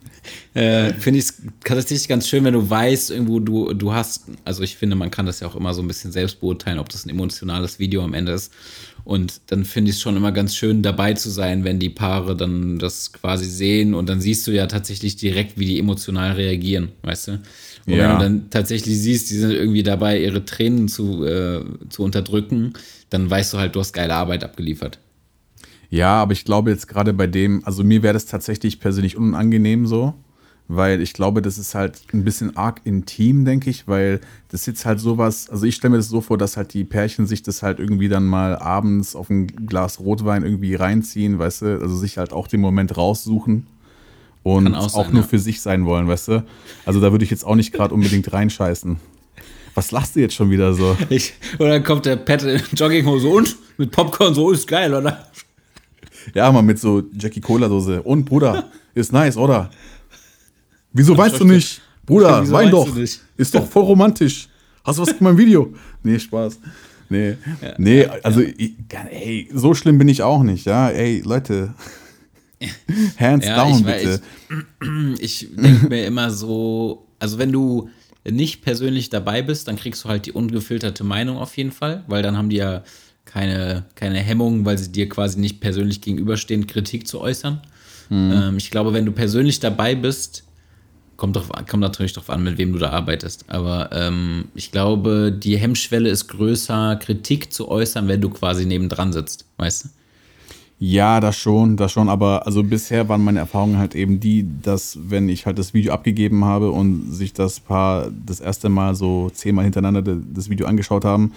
äh, 0.54 0.94
finde 0.94 1.18
ich 1.18 1.26
es 1.26 1.42
tatsächlich 1.64 2.06
ganz 2.08 2.28
schön, 2.28 2.44
wenn 2.44 2.54
du 2.54 2.68
weißt, 2.70 3.10
irgendwo 3.10 3.40
du, 3.40 3.74
du 3.74 3.92
hast, 3.92 4.26
also 4.44 4.62
ich 4.62 4.76
finde, 4.76 4.94
man 4.94 5.10
kann 5.10 5.26
das 5.26 5.40
ja 5.40 5.48
auch 5.48 5.56
immer 5.56 5.74
so 5.74 5.82
ein 5.82 5.88
bisschen 5.88 6.12
selbst 6.12 6.40
beurteilen, 6.40 6.78
ob 6.78 6.88
das 6.88 7.04
ein 7.04 7.10
emotionales 7.10 7.80
Video 7.80 8.02
am 8.04 8.14
Ende 8.14 8.32
ist. 8.32 8.52
Und 9.02 9.42
dann 9.48 9.64
finde 9.64 9.90
ich 9.90 9.96
es 9.96 10.02
schon 10.02 10.16
immer 10.16 10.32
ganz 10.32 10.54
schön, 10.56 10.82
dabei 10.82 11.12
zu 11.14 11.28
sein, 11.28 11.64
wenn 11.64 11.78
die 11.78 11.90
Paare 11.90 12.36
dann 12.36 12.78
das 12.78 13.12
quasi 13.12 13.44
sehen 13.44 13.94
und 13.94 14.08
dann 14.08 14.20
siehst 14.20 14.46
du 14.46 14.52
ja 14.52 14.66
tatsächlich 14.66 15.16
direkt, 15.16 15.58
wie 15.58 15.66
die 15.66 15.78
emotional 15.78 16.32
reagieren, 16.32 16.88
weißt 17.02 17.28
du? 17.28 17.32
Und 17.32 17.42
wenn 17.86 17.98
Ja. 17.98 18.14
du 18.16 18.18
dann 18.24 18.48
tatsächlich 18.50 18.98
siehst, 18.98 19.28
die 19.30 19.34
sind 19.34 19.50
irgendwie 19.50 19.82
dabei, 19.82 20.20
ihre 20.22 20.44
Tränen 20.46 20.88
zu, 20.88 21.24
äh, 21.26 21.62
zu 21.90 22.02
unterdrücken, 22.02 22.72
dann 23.10 23.28
weißt 23.28 23.52
du 23.52 23.58
halt, 23.58 23.74
du 23.74 23.80
hast 23.80 23.92
geile 23.92 24.14
Arbeit 24.14 24.42
abgeliefert. 24.42 24.98
Ja, 25.90 26.14
aber 26.22 26.32
ich 26.32 26.44
glaube 26.44 26.70
jetzt 26.70 26.88
gerade 26.88 27.12
bei 27.12 27.26
dem, 27.26 27.62
also 27.66 27.84
mir 27.84 28.02
wäre 28.02 28.14
das 28.14 28.24
tatsächlich 28.26 28.80
persönlich 28.80 29.16
unangenehm 29.16 29.86
so, 29.86 30.14
weil 30.68 31.00
ich 31.02 31.12
glaube, 31.12 31.42
das 31.42 31.58
ist 31.58 31.74
halt 31.74 32.00
ein 32.12 32.24
bisschen 32.24 32.56
arg 32.56 32.80
intim, 32.84 33.44
denke 33.44 33.68
ich, 33.68 33.86
weil 33.86 34.20
das 34.48 34.62
ist 34.62 34.66
jetzt 34.66 34.86
halt 34.86 34.98
sowas, 34.98 35.50
also 35.50 35.66
ich 35.66 35.74
stelle 35.74 35.92
mir 35.92 35.96
das 35.98 36.08
so 36.08 36.20
vor, 36.20 36.38
dass 36.38 36.56
halt 36.56 36.72
die 36.72 36.84
Pärchen 36.84 37.26
sich 37.26 37.42
das 37.42 37.62
halt 37.62 37.78
irgendwie 37.78 38.08
dann 38.08 38.24
mal 38.24 38.56
abends 38.56 39.14
auf 39.14 39.28
ein 39.28 39.46
Glas 39.46 40.00
Rotwein 40.00 40.42
irgendwie 40.42 40.74
reinziehen, 40.74 41.38
weißt 41.38 41.62
du, 41.62 41.80
also 41.80 41.96
sich 41.96 42.16
halt 42.16 42.32
auch 42.32 42.48
den 42.48 42.60
Moment 42.60 42.96
raussuchen 42.96 43.66
und 44.42 44.74
auch, 44.74 44.94
auch 44.94 45.04
sein, 45.04 45.12
nur 45.12 45.22
ja. 45.22 45.28
für 45.28 45.38
sich 45.38 45.60
sein 45.60 45.84
wollen, 45.84 46.08
weißt 46.08 46.28
du. 46.28 46.44
Also 46.86 47.00
da 47.00 47.12
würde 47.12 47.24
ich 47.24 47.30
jetzt 47.30 47.44
auch 47.44 47.56
nicht 47.56 47.72
gerade 47.72 47.92
unbedingt 47.92 48.32
reinscheißen. 48.32 48.98
Was 49.74 49.90
lachst 49.90 50.16
du 50.16 50.20
jetzt 50.20 50.34
schon 50.34 50.50
wieder 50.50 50.72
so? 50.72 50.96
Ich, 51.10 51.34
und 51.58 51.66
dann 51.66 51.82
kommt 51.82 52.06
der 52.06 52.16
Pet 52.16 52.42
in 52.42 52.62
Jogginghose 52.74 53.28
und 53.28 53.56
mit 53.76 53.90
Popcorn 53.90 54.34
so 54.34 54.50
ist 54.50 54.66
geil, 54.66 54.94
oder? 54.94 55.26
Ja, 56.32 56.50
mal 56.52 56.62
mit 56.62 56.78
so 56.78 57.02
Jackie 57.18 57.40
Cola 57.40 57.68
Dose. 57.68 58.02
Und 58.02 58.24
Bruder, 58.24 58.70
ist 58.94 59.12
nice, 59.12 59.36
oder? 59.36 59.70
Wieso 60.94 61.18
weinst 61.18 61.40
du 61.40 61.44
nicht? 61.44 61.82
Bruder, 62.06 62.40
Wieso 62.42 62.52
wein 62.52 62.70
doch. 62.70 62.88
Ist 63.36 63.54
doch 63.54 63.66
voll 63.66 63.82
romantisch. 63.82 64.48
Hast 64.84 64.98
du 64.98 65.02
was 65.02 65.10
in 65.10 65.24
meinem 65.24 65.38
Video? 65.38 65.74
Nee, 66.02 66.18
Spaß. 66.18 66.58
Nee, 67.08 67.36
nee 67.78 68.06
also 68.22 68.40
ich, 68.40 68.74
ey, 69.10 69.48
so 69.52 69.74
schlimm 69.74 69.98
bin 69.98 70.08
ich 70.08 70.22
auch 70.22 70.42
nicht, 70.42 70.66
ja. 70.66 70.88
Ey, 70.88 71.20
Leute. 71.24 71.74
Hands 73.18 73.44
Ja, 73.44 73.56
down, 73.56 73.78
ich 73.78 73.84
bitte. 73.84 74.10
weiß. 74.10 74.20
Ich 75.18 75.48
denke 75.56 75.88
mir 75.88 76.06
immer 76.06 76.30
so, 76.30 77.06
also 77.18 77.38
wenn 77.38 77.50
du 77.52 77.88
nicht 78.30 78.62
persönlich 78.62 79.10
dabei 79.10 79.42
bist, 79.42 79.68
dann 79.68 79.76
kriegst 79.76 80.04
du 80.04 80.08
halt 80.08 80.26
die 80.26 80.32
ungefilterte 80.32 81.04
Meinung 81.04 81.36
auf 81.38 81.56
jeden 81.56 81.72
Fall, 81.72 82.04
weil 82.06 82.22
dann 82.22 82.36
haben 82.38 82.48
die 82.50 82.56
ja 82.56 82.84
keine, 83.24 83.86
keine 83.94 84.18
Hemmungen, 84.20 84.64
weil 84.64 84.78
sie 84.78 84.92
dir 84.92 85.08
quasi 85.08 85.40
nicht 85.40 85.60
persönlich 85.60 86.00
gegenüberstehen, 86.00 86.66
Kritik 86.66 87.06
zu 87.06 87.20
äußern. 87.20 87.60
Ähm, 88.10 88.56
ich 88.58 88.70
glaube, 88.70 88.92
wenn 88.92 89.06
du 89.06 89.12
persönlich 89.12 89.60
dabei 89.60 89.94
bist, 89.94 90.44
kommt, 91.16 91.36
drauf, 91.36 91.50
kommt 91.70 91.80
natürlich 91.80 92.12
darauf 92.12 92.30
an, 92.30 92.42
mit 92.44 92.58
wem 92.58 92.72
du 92.72 92.78
da 92.78 92.90
arbeitest. 92.90 93.44
Aber 93.48 93.90
ähm, 93.92 94.46
ich 94.54 94.72
glaube, 94.72 95.32
die 95.32 95.56
Hemmschwelle 95.56 96.08
ist 96.08 96.28
größer, 96.28 96.96
Kritik 96.96 97.52
zu 97.52 97.68
äußern, 97.68 98.08
wenn 98.08 98.20
du 98.20 98.30
quasi 98.30 98.66
nebendran 98.66 99.12
sitzt, 99.12 99.46
weißt 99.58 99.84
du? 99.84 99.88
Ja, 100.80 101.20
das 101.20 101.36
schon, 101.36 101.76
das 101.76 101.92
schon, 101.92 102.08
aber 102.08 102.46
also 102.46 102.62
bisher 102.64 103.08
waren 103.08 103.22
meine 103.22 103.38
Erfahrungen 103.38 103.78
halt 103.78 103.94
eben 103.94 104.18
die, 104.18 104.46
dass 104.60 104.98
wenn 105.08 105.28
ich 105.28 105.46
halt 105.46 105.58
das 105.58 105.72
Video 105.72 105.92
abgegeben 105.92 106.44
habe 106.44 106.72
und 106.72 107.12
sich 107.12 107.32
das 107.32 107.60
Paar 107.60 108.10
das 108.26 108.40
erste 108.40 108.68
Mal 108.68 108.94
so 108.96 109.30
zehnmal 109.30 109.64
hintereinander 109.64 110.02
de- 110.02 110.18
das 110.34 110.50
Video 110.50 110.66
angeschaut 110.66 111.04
haben, 111.04 111.32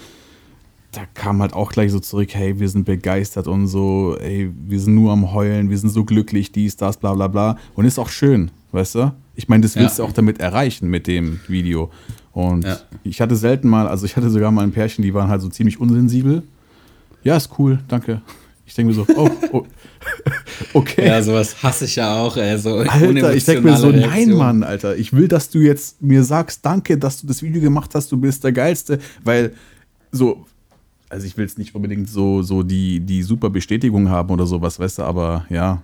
da 0.97 1.03
kam 1.13 1.41
halt 1.43 1.53
auch 1.53 1.71
gleich 1.71 1.91
so 1.91 1.99
zurück, 1.99 2.29
hey, 2.33 2.59
wir 2.59 2.67
sind 2.69 2.85
begeistert 2.85 3.45
und 3.47 3.67
so, 3.67 4.17
ey, 4.19 4.51
wir 4.67 4.79
sind 4.79 4.95
nur 4.95 5.11
am 5.11 5.31
Heulen, 5.31 5.69
wir 5.69 5.77
sind 5.77 5.89
so 5.91 6.03
glücklich, 6.03 6.51
dies, 6.51 6.75
das, 6.75 6.97
bla 6.97 7.13
bla 7.13 7.27
bla. 7.27 7.57
Und 7.75 7.85
ist 7.85 7.99
auch 7.99 8.09
schön, 8.09 8.49
weißt 8.71 8.95
du? 8.95 9.13
Ich 9.35 9.47
meine, 9.47 9.61
das 9.61 9.75
willst 9.75 9.99
Ja. 9.99 10.03
du 10.05 10.09
auch 10.09 10.13
damit 10.13 10.39
erreichen 10.39 10.89
mit 10.89 11.05
dem 11.05 11.39
Video. 11.47 11.91
Und 12.31 12.63
Ja. 12.65 12.79
ich 13.03 13.21
hatte 13.21 13.35
selten 13.35 13.67
mal, 13.67 13.87
also 13.87 14.07
ich 14.07 14.15
hatte 14.17 14.31
sogar 14.31 14.49
mal 14.49 14.63
ein 14.63 14.71
Pärchen, 14.71 15.03
die 15.03 15.13
waren 15.13 15.29
halt 15.29 15.41
so 15.41 15.49
ziemlich 15.49 15.79
unsensibel. 15.79 16.41
Ja, 17.23 17.37
ist 17.37 17.51
cool, 17.59 17.77
danke. 17.87 18.23
Ich 18.65 18.73
denke 18.73 18.89
mir 18.89 18.95
so, 18.95 19.05
oh, 19.15 19.29
oh 19.51 19.65
okay. 20.73 21.05
Ja, 21.05 21.21
sowas 21.21 21.61
hasse 21.61 21.85
ich 21.85 21.95
ja 21.97 22.15
auch. 22.15 22.35
Ey, 22.37 22.57
so 22.57 22.77
Alter, 22.77 23.35
ich 23.35 23.45
denke 23.45 23.61
mir 23.61 23.77
so, 23.77 23.91
nein, 23.91 24.03
Reaktion. 24.03 24.37
Mann, 24.37 24.63
Alter, 24.63 24.97
ich 24.97 25.13
will, 25.13 25.27
dass 25.27 25.51
du 25.51 25.59
jetzt 25.59 26.01
mir 26.01 26.23
sagst, 26.23 26.65
danke, 26.65 26.97
dass 26.97 27.21
du 27.21 27.27
das 27.27 27.43
Video 27.43 27.61
gemacht 27.61 27.91
hast, 27.93 28.11
du 28.11 28.17
bist 28.17 28.43
der 28.43 28.51
Geilste, 28.51 28.97
weil 29.23 29.53
so, 30.11 30.46
also 31.09 31.25
ich 31.25 31.37
will 31.37 31.45
es 31.45 31.57
nicht 31.57 31.75
unbedingt 31.75 32.09
so, 32.09 32.41
so 32.41 32.63
die, 32.63 32.99
die 32.99 33.23
super 33.23 33.49
Bestätigung 33.49 34.09
haben 34.09 34.29
oder 34.31 34.45
sowas, 34.45 34.79
weißt 34.79 34.99
du, 34.99 35.03
aber 35.03 35.45
ja, 35.49 35.81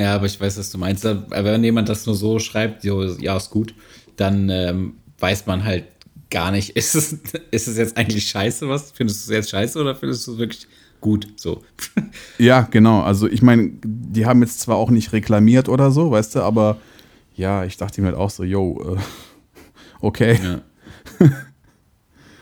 Ja, 0.00 0.14
aber 0.14 0.26
ich 0.26 0.40
weiß, 0.40 0.58
was 0.58 0.70
du 0.70 0.78
meinst. 0.78 1.04
Aber 1.04 1.44
wenn 1.44 1.64
jemand 1.64 1.88
das 1.88 2.06
nur 2.06 2.14
so 2.14 2.38
schreibt, 2.38 2.82
so, 2.82 3.02
ja, 3.04 3.36
ist 3.36 3.50
gut, 3.50 3.74
dann 4.16 4.48
ähm, 4.48 4.94
weiß 5.18 5.46
man 5.46 5.64
halt 5.64 5.84
gar 6.30 6.50
nicht, 6.52 6.70
ist 6.76 6.94
es, 6.94 7.12
ist 7.50 7.66
es 7.68 7.76
jetzt 7.76 7.96
eigentlich 7.96 8.28
scheiße, 8.28 8.68
was? 8.68 8.92
Findest 8.92 9.26
du 9.26 9.32
es 9.32 9.36
jetzt 9.36 9.50
scheiße 9.50 9.80
oder 9.80 9.94
findest 9.96 10.26
du 10.26 10.32
es 10.32 10.38
wirklich 10.38 10.66
gut? 11.00 11.26
So. 11.36 11.62
ja, 12.38 12.62
genau, 12.62 13.00
also 13.02 13.28
ich 13.28 13.42
meine, 13.42 13.70
die 13.84 14.26
haben 14.26 14.40
jetzt 14.42 14.60
zwar 14.60 14.76
auch 14.76 14.90
nicht 14.90 15.12
reklamiert 15.12 15.68
oder 15.68 15.90
so, 15.90 16.10
weißt 16.12 16.36
du, 16.36 16.42
aber 16.42 16.76
ja, 17.34 17.64
ich 17.64 17.76
dachte 17.76 18.00
mir 18.00 18.08
halt 18.08 18.16
auch 18.16 18.30
so, 18.30 18.44
yo, 18.44 18.96
äh, 18.96 19.00
okay. 20.00 20.38
Ja. 20.42 20.60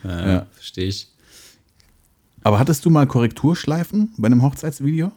ja, 0.05 0.27
Ja. 0.33 0.47
verstehe 0.53 0.87
ich. 0.87 1.09
Aber 2.47 2.61
hattest 2.61 2.85
du 2.85 2.91
mal 2.91 3.09
Korrekturschleifen 3.09 4.15
bei 4.19 4.27
einem 4.27 4.41
Hochzeitsvideo? 4.41 5.11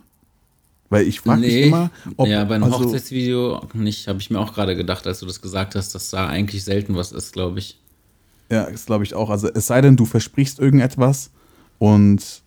Weil 0.90 1.08
ich 1.08 1.20
frage 1.20 1.42
mich 1.42 1.58
immer, 1.58 1.92
ob 2.18 2.28
ja, 2.28 2.44
bei 2.44 2.56
einem 2.56 2.64
also, 2.64 2.80
Hochzeitsvideo 2.80 3.68
nicht, 3.76 4.08
habe 4.08 4.18
ich 4.18 4.32
mir 4.32 4.40
auch 4.40 4.56
gerade 4.56 4.76
gedacht, 4.76 5.06
als 5.06 5.20
du 5.20 5.28
das 5.28 5.40
gesagt 5.40 5.76
hast, 5.76 5.94
dass 5.94 6.10
da 6.10 6.26
eigentlich 6.26 6.64
selten 6.64 6.96
was 6.96 7.12
ist, 7.12 7.32
glaube 7.34 7.60
ich. 7.60 7.78
Ja, 8.52 8.68
das 8.68 8.88
glaube 8.88 9.04
ich 9.04 9.14
auch. 9.14 9.30
Also 9.30 9.48
es 9.48 9.68
sei 9.68 9.80
denn, 9.82 9.96
du 9.96 10.06
versprichst 10.06 10.58
irgendetwas 10.58 11.30
und 11.78 12.42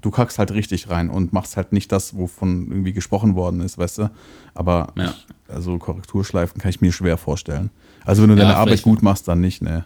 du 0.00 0.12
kackst 0.12 0.38
halt 0.38 0.52
richtig 0.52 0.88
rein 0.88 1.10
und 1.10 1.32
machst 1.32 1.56
halt 1.56 1.72
nicht 1.72 1.90
das, 1.90 2.16
wovon 2.16 2.68
irgendwie 2.70 2.92
gesprochen 2.92 3.34
worden 3.34 3.60
ist, 3.60 3.76
weißt 3.76 3.98
du? 3.98 4.10
Aber 4.54 4.92
Ja. 4.94 5.14
also 5.48 5.78
Korrekturschleifen 5.78 6.60
kann 6.60 6.70
ich 6.70 6.80
mir 6.80 6.92
schwer 6.92 7.16
vorstellen. 7.16 7.70
Also 8.04 8.22
wenn 8.22 8.28
du 8.30 8.36
deine 8.36 8.56
Arbeit 8.56 8.82
gut 8.82 9.02
machst, 9.02 9.26
dann 9.26 9.40
nicht, 9.40 9.62
ne? 9.62 9.84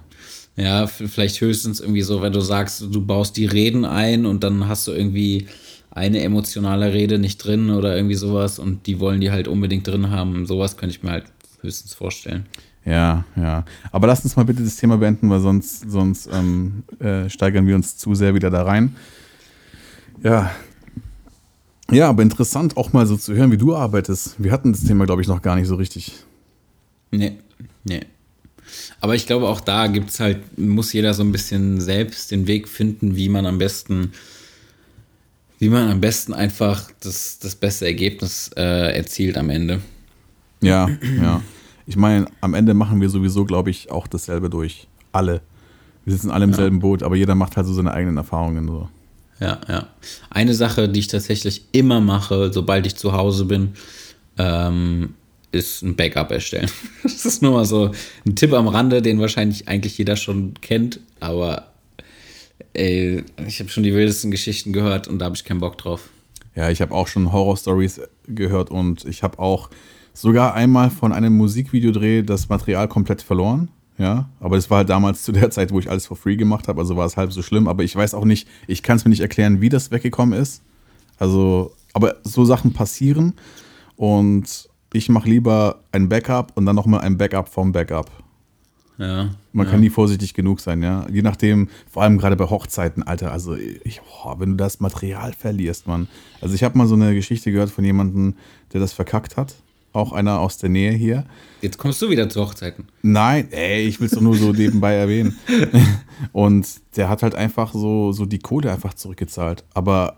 Ja, 0.56 0.86
vielleicht 0.86 1.40
höchstens 1.40 1.80
irgendwie 1.80 2.02
so, 2.02 2.20
wenn 2.20 2.32
du 2.32 2.40
sagst, 2.40 2.82
du 2.90 3.04
baust 3.04 3.36
die 3.36 3.46
Reden 3.46 3.84
ein 3.84 4.26
und 4.26 4.44
dann 4.44 4.68
hast 4.68 4.86
du 4.86 4.92
irgendwie 4.92 5.46
eine 5.90 6.22
emotionale 6.22 6.92
Rede 6.92 7.18
nicht 7.18 7.38
drin 7.38 7.70
oder 7.70 7.96
irgendwie 7.96 8.14
sowas 8.14 8.58
und 8.58 8.86
die 8.86 9.00
wollen 9.00 9.20
die 9.20 9.30
halt 9.30 9.48
unbedingt 9.48 9.86
drin 9.86 10.10
haben. 10.10 10.46
Sowas 10.46 10.76
könnte 10.76 10.94
ich 10.94 11.02
mir 11.02 11.10
halt 11.10 11.24
höchstens 11.60 11.94
vorstellen. 11.94 12.46
Ja, 12.84 13.24
ja. 13.36 13.64
Aber 13.92 14.06
lass 14.06 14.24
uns 14.24 14.36
mal 14.36 14.44
bitte 14.44 14.62
das 14.62 14.76
Thema 14.76 14.96
beenden, 14.96 15.30
weil 15.30 15.40
sonst, 15.40 15.90
sonst 15.90 16.28
ähm, 16.32 16.82
äh, 16.98 17.28
steigern 17.28 17.66
wir 17.66 17.74
uns 17.74 17.96
zu 17.96 18.14
sehr 18.14 18.34
wieder 18.34 18.50
da 18.50 18.62
rein. 18.62 18.96
Ja. 20.22 20.50
Ja, 21.90 22.08
aber 22.08 22.22
interessant 22.22 22.76
auch 22.76 22.92
mal 22.92 23.06
so 23.06 23.16
zu 23.16 23.34
hören, 23.34 23.52
wie 23.52 23.58
du 23.58 23.74
arbeitest. 23.74 24.42
Wir 24.42 24.50
hatten 24.50 24.72
das 24.72 24.84
Thema, 24.84 25.04
glaube 25.04 25.22
ich, 25.22 25.28
noch 25.28 25.42
gar 25.42 25.56
nicht 25.56 25.68
so 25.68 25.76
richtig. 25.76 26.12
Nee, 27.10 27.38
nee. 27.84 28.00
Aber 29.00 29.14
ich 29.14 29.26
glaube, 29.26 29.48
auch 29.48 29.60
da 29.60 29.86
gibt's 29.86 30.20
halt, 30.20 30.58
muss 30.58 30.92
jeder 30.92 31.14
so 31.14 31.22
ein 31.22 31.32
bisschen 31.32 31.80
selbst 31.80 32.30
den 32.30 32.46
Weg 32.46 32.68
finden, 32.68 33.16
wie 33.16 33.28
man 33.28 33.46
am 33.46 33.58
besten, 33.58 34.12
wie 35.58 35.68
man 35.68 35.90
am 35.90 36.00
besten 36.00 36.34
einfach 36.34 36.90
das, 37.00 37.38
das 37.38 37.54
beste 37.54 37.86
Ergebnis 37.86 38.50
äh, 38.56 38.96
erzielt 38.96 39.36
am 39.36 39.50
Ende. 39.50 39.80
Ja, 40.60 40.88
ja. 41.20 41.42
Ich 41.86 41.96
meine, 41.96 42.26
am 42.40 42.54
Ende 42.54 42.74
machen 42.74 43.00
wir 43.00 43.10
sowieso, 43.10 43.44
glaube 43.44 43.70
ich, 43.70 43.90
auch 43.90 44.06
dasselbe 44.06 44.48
durch. 44.48 44.86
Alle. 45.10 45.40
Wir 46.04 46.14
sitzen 46.14 46.30
alle 46.30 46.44
im 46.44 46.54
selben 46.54 46.80
Boot, 46.80 47.02
aber 47.02 47.16
jeder 47.16 47.34
macht 47.34 47.56
halt 47.56 47.66
so 47.66 47.74
seine 47.74 47.92
eigenen 47.92 48.16
Erfahrungen. 48.16 48.66
So. 48.66 48.88
Ja, 49.40 49.60
ja. 49.68 49.88
Eine 50.30 50.54
Sache, 50.54 50.88
die 50.88 51.00
ich 51.00 51.08
tatsächlich 51.08 51.66
immer 51.72 52.00
mache, 52.00 52.52
sobald 52.52 52.86
ich 52.86 52.96
zu 52.96 53.12
Hause 53.12 53.44
bin, 53.44 53.74
ähm, 54.38 55.14
ist 55.52 55.82
ein 55.82 55.94
Backup 55.96 56.30
erstellen. 56.30 56.70
Das 57.02 57.24
ist 57.24 57.42
nur 57.42 57.52
mal 57.52 57.64
so 57.64 57.92
ein 58.26 58.36
Tipp 58.36 58.52
am 58.52 58.68
Rande, 58.68 59.02
den 59.02 59.20
wahrscheinlich 59.20 59.68
eigentlich 59.68 59.98
jeder 59.98 60.16
schon 60.16 60.54
kennt, 60.60 61.00
aber 61.20 61.68
ey, 62.74 63.22
ich 63.46 63.60
habe 63.60 63.68
schon 63.68 63.82
die 63.82 63.94
wildesten 63.94 64.30
Geschichten 64.30 64.72
gehört 64.72 65.08
und 65.08 65.18
da 65.18 65.26
habe 65.26 65.36
ich 65.36 65.44
keinen 65.44 65.60
Bock 65.60 65.78
drauf. 65.78 66.08
Ja, 66.54 66.70
ich 66.70 66.80
habe 66.80 66.94
auch 66.94 67.06
schon 67.06 67.32
Horror-Stories 67.32 68.00
gehört 68.28 68.70
und 68.70 69.04
ich 69.04 69.22
habe 69.22 69.38
auch 69.38 69.70
sogar 70.14 70.54
einmal 70.54 70.90
von 70.90 71.12
einem 71.12 71.36
Musikvideodreh 71.36 72.22
das 72.22 72.48
Material 72.48 72.88
komplett 72.88 73.22
verloren. 73.22 73.68
Ja, 73.98 74.28
aber 74.40 74.56
das 74.56 74.70
war 74.70 74.78
halt 74.78 74.88
damals 74.88 75.22
zu 75.22 75.32
der 75.32 75.50
Zeit, 75.50 75.70
wo 75.70 75.78
ich 75.78 75.88
alles 75.88 76.06
for 76.06 76.16
free 76.16 76.36
gemacht 76.36 76.66
habe, 76.66 76.80
also 76.80 76.96
war 76.96 77.06
es 77.06 77.16
halb 77.16 77.32
so 77.32 77.42
schlimm. 77.42 77.68
Aber 77.68 77.84
ich 77.84 77.94
weiß 77.94 78.14
auch 78.14 78.24
nicht, 78.24 78.48
ich 78.66 78.82
kann 78.82 78.96
es 78.96 79.04
mir 79.04 79.10
nicht 79.10 79.20
erklären, 79.20 79.60
wie 79.60 79.68
das 79.68 79.90
weggekommen 79.90 80.38
ist. 80.38 80.62
Also, 81.18 81.72
aber 81.92 82.16
so 82.24 82.44
Sachen 82.44 82.72
passieren 82.72 83.34
und 83.96 84.68
ich 84.92 85.08
mache 85.08 85.28
lieber 85.28 85.80
ein 85.92 86.08
Backup 86.08 86.52
und 86.54 86.66
dann 86.66 86.76
nochmal 86.76 87.00
ein 87.00 87.16
Backup 87.18 87.48
vom 87.48 87.72
Backup. 87.72 88.10
Ja. 88.98 89.30
Man 89.52 89.66
kann 89.66 89.80
nie 89.80 89.90
vorsichtig 89.90 90.34
genug 90.34 90.60
sein, 90.60 90.82
ja. 90.82 91.06
Je 91.10 91.22
nachdem, 91.22 91.68
vor 91.90 92.02
allem 92.02 92.18
gerade 92.18 92.36
bei 92.36 92.48
Hochzeiten, 92.48 93.02
Alter, 93.02 93.32
also 93.32 93.56
ich, 93.56 94.00
boah, 94.00 94.38
wenn 94.38 94.50
du 94.50 94.56
das 94.56 94.80
Material 94.80 95.32
verlierst, 95.32 95.86
Mann. 95.86 96.08
Also 96.40 96.54
ich 96.54 96.62
habe 96.62 96.78
mal 96.78 96.86
so 96.86 96.94
eine 96.94 97.14
Geschichte 97.14 97.50
gehört 97.50 97.70
von 97.70 97.84
jemandem, 97.84 98.36
der 98.72 98.80
das 98.80 98.92
verkackt 98.92 99.36
hat. 99.36 99.54
Auch 99.94 100.12
einer 100.12 100.40
aus 100.40 100.56
der 100.56 100.70
Nähe 100.70 100.92
hier. 100.92 101.24
Jetzt 101.60 101.76
kommst 101.76 102.00
du 102.00 102.08
wieder 102.08 102.28
zu 102.28 102.40
Hochzeiten. 102.40 102.88
Nein, 103.02 103.48
ey, 103.50 103.86
ich 103.86 104.00
will 104.00 104.06
es 104.06 104.12
doch 104.12 104.22
nur 104.22 104.36
so 104.36 104.52
nebenbei 104.52 104.94
erwähnen. 104.94 105.38
Und 106.32 106.66
der 106.96 107.10
hat 107.10 107.22
halt 107.22 107.34
einfach 107.34 107.74
so, 107.74 108.12
so 108.12 108.24
die 108.24 108.38
Kohle 108.38 108.72
einfach 108.72 108.94
zurückgezahlt. 108.94 109.64
Aber, 109.74 110.16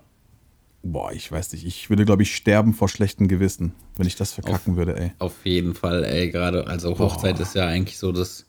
boah, 0.85 1.11
ich 1.11 1.31
weiß 1.31 1.51
nicht, 1.53 1.65
ich 1.65 1.89
würde, 1.89 2.05
glaube 2.05 2.23
ich, 2.23 2.35
sterben 2.35 2.73
vor 2.73 2.87
schlechtem 2.87 3.27
Gewissen, 3.27 3.73
wenn 3.97 4.05
ich 4.05 4.15
das 4.15 4.31
verkacken 4.31 4.77
würde, 4.77 4.95
ey. 4.97 5.11
Auf 5.17 5.43
jeden 5.43 5.73
Fall, 5.73 6.03
ey, 6.03 6.29
gerade, 6.29 6.67
also 6.67 6.97
Hochzeit 6.99 7.39
ist 7.39 7.55
ja 7.55 7.65
eigentlich 7.65 7.97
so 7.97 8.11
das, 8.11 8.45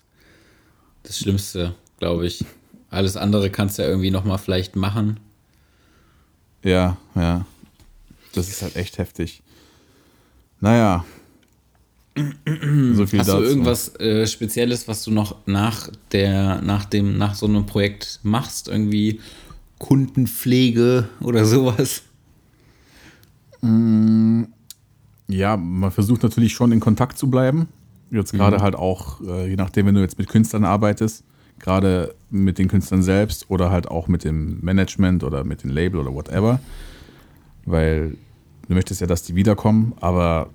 das 1.02 1.18
Schlimmste, 1.18 1.74
glaube 1.98 2.26
ich. 2.26 2.44
Alles 2.90 3.16
andere 3.16 3.50
kannst 3.50 3.78
du 3.78 3.82
ja 3.82 3.88
irgendwie 3.88 4.10
nochmal 4.10 4.38
vielleicht 4.38 4.76
machen. 4.76 5.18
Ja, 6.62 6.98
ja. 7.14 7.46
Das 8.34 8.48
ist 8.48 8.60
halt 8.60 8.76
echt 8.76 8.98
heftig. 8.98 9.42
Naja. 10.60 11.04
So 12.14 13.06
viel 13.06 13.20
Hast 13.20 13.28
dazu. 13.28 13.40
du 13.40 13.48
irgendwas 13.48 13.94
äh, 13.96 14.26
Spezielles, 14.26 14.88
was 14.88 15.04
du 15.04 15.10
noch 15.10 15.36
nach 15.46 15.90
der, 16.12 16.60
nach 16.62 16.84
dem, 16.84 17.16
nach 17.18 17.34
so 17.34 17.46
einem 17.46 17.66
Projekt 17.66 18.20
machst? 18.22 18.68
Irgendwie 18.68 19.20
Kundenpflege 19.78 21.08
oder 21.20 21.44
sowas? 21.44 22.02
Ja, 25.28 25.56
man 25.56 25.90
versucht 25.90 26.22
natürlich 26.22 26.52
schon 26.52 26.72
in 26.72 26.80
Kontakt 26.80 27.18
zu 27.18 27.28
bleiben. 27.28 27.68
Jetzt 28.10 28.32
gerade 28.32 28.58
halt 28.58 28.76
auch, 28.76 29.20
äh, 29.22 29.48
je 29.50 29.56
nachdem, 29.56 29.86
wenn 29.86 29.94
du 29.94 30.00
jetzt 30.00 30.18
mit 30.18 30.28
Künstlern 30.28 30.64
arbeitest, 30.64 31.24
gerade 31.58 32.14
mit 32.30 32.58
den 32.58 32.68
Künstlern 32.68 33.02
selbst 33.02 33.50
oder 33.50 33.70
halt 33.70 33.88
auch 33.88 34.06
mit 34.08 34.24
dem 34.24 34.60
Management 34.60 35.24
oder 35.24 35.44
mit 35.44 35.64
dem 35.64 35.70
Label 35.70 36.00
oder 36.00 36.14
whatever. 36.14 36.60
Weil 37.64 38.16
du 38.68 38.74
möchtest 38.74 39.00
ja, 39.00 39.06
dass 39.08 39.22
die 39.22 39.34
wiederkommen, 39.34 39.94
aber 40.00 40.50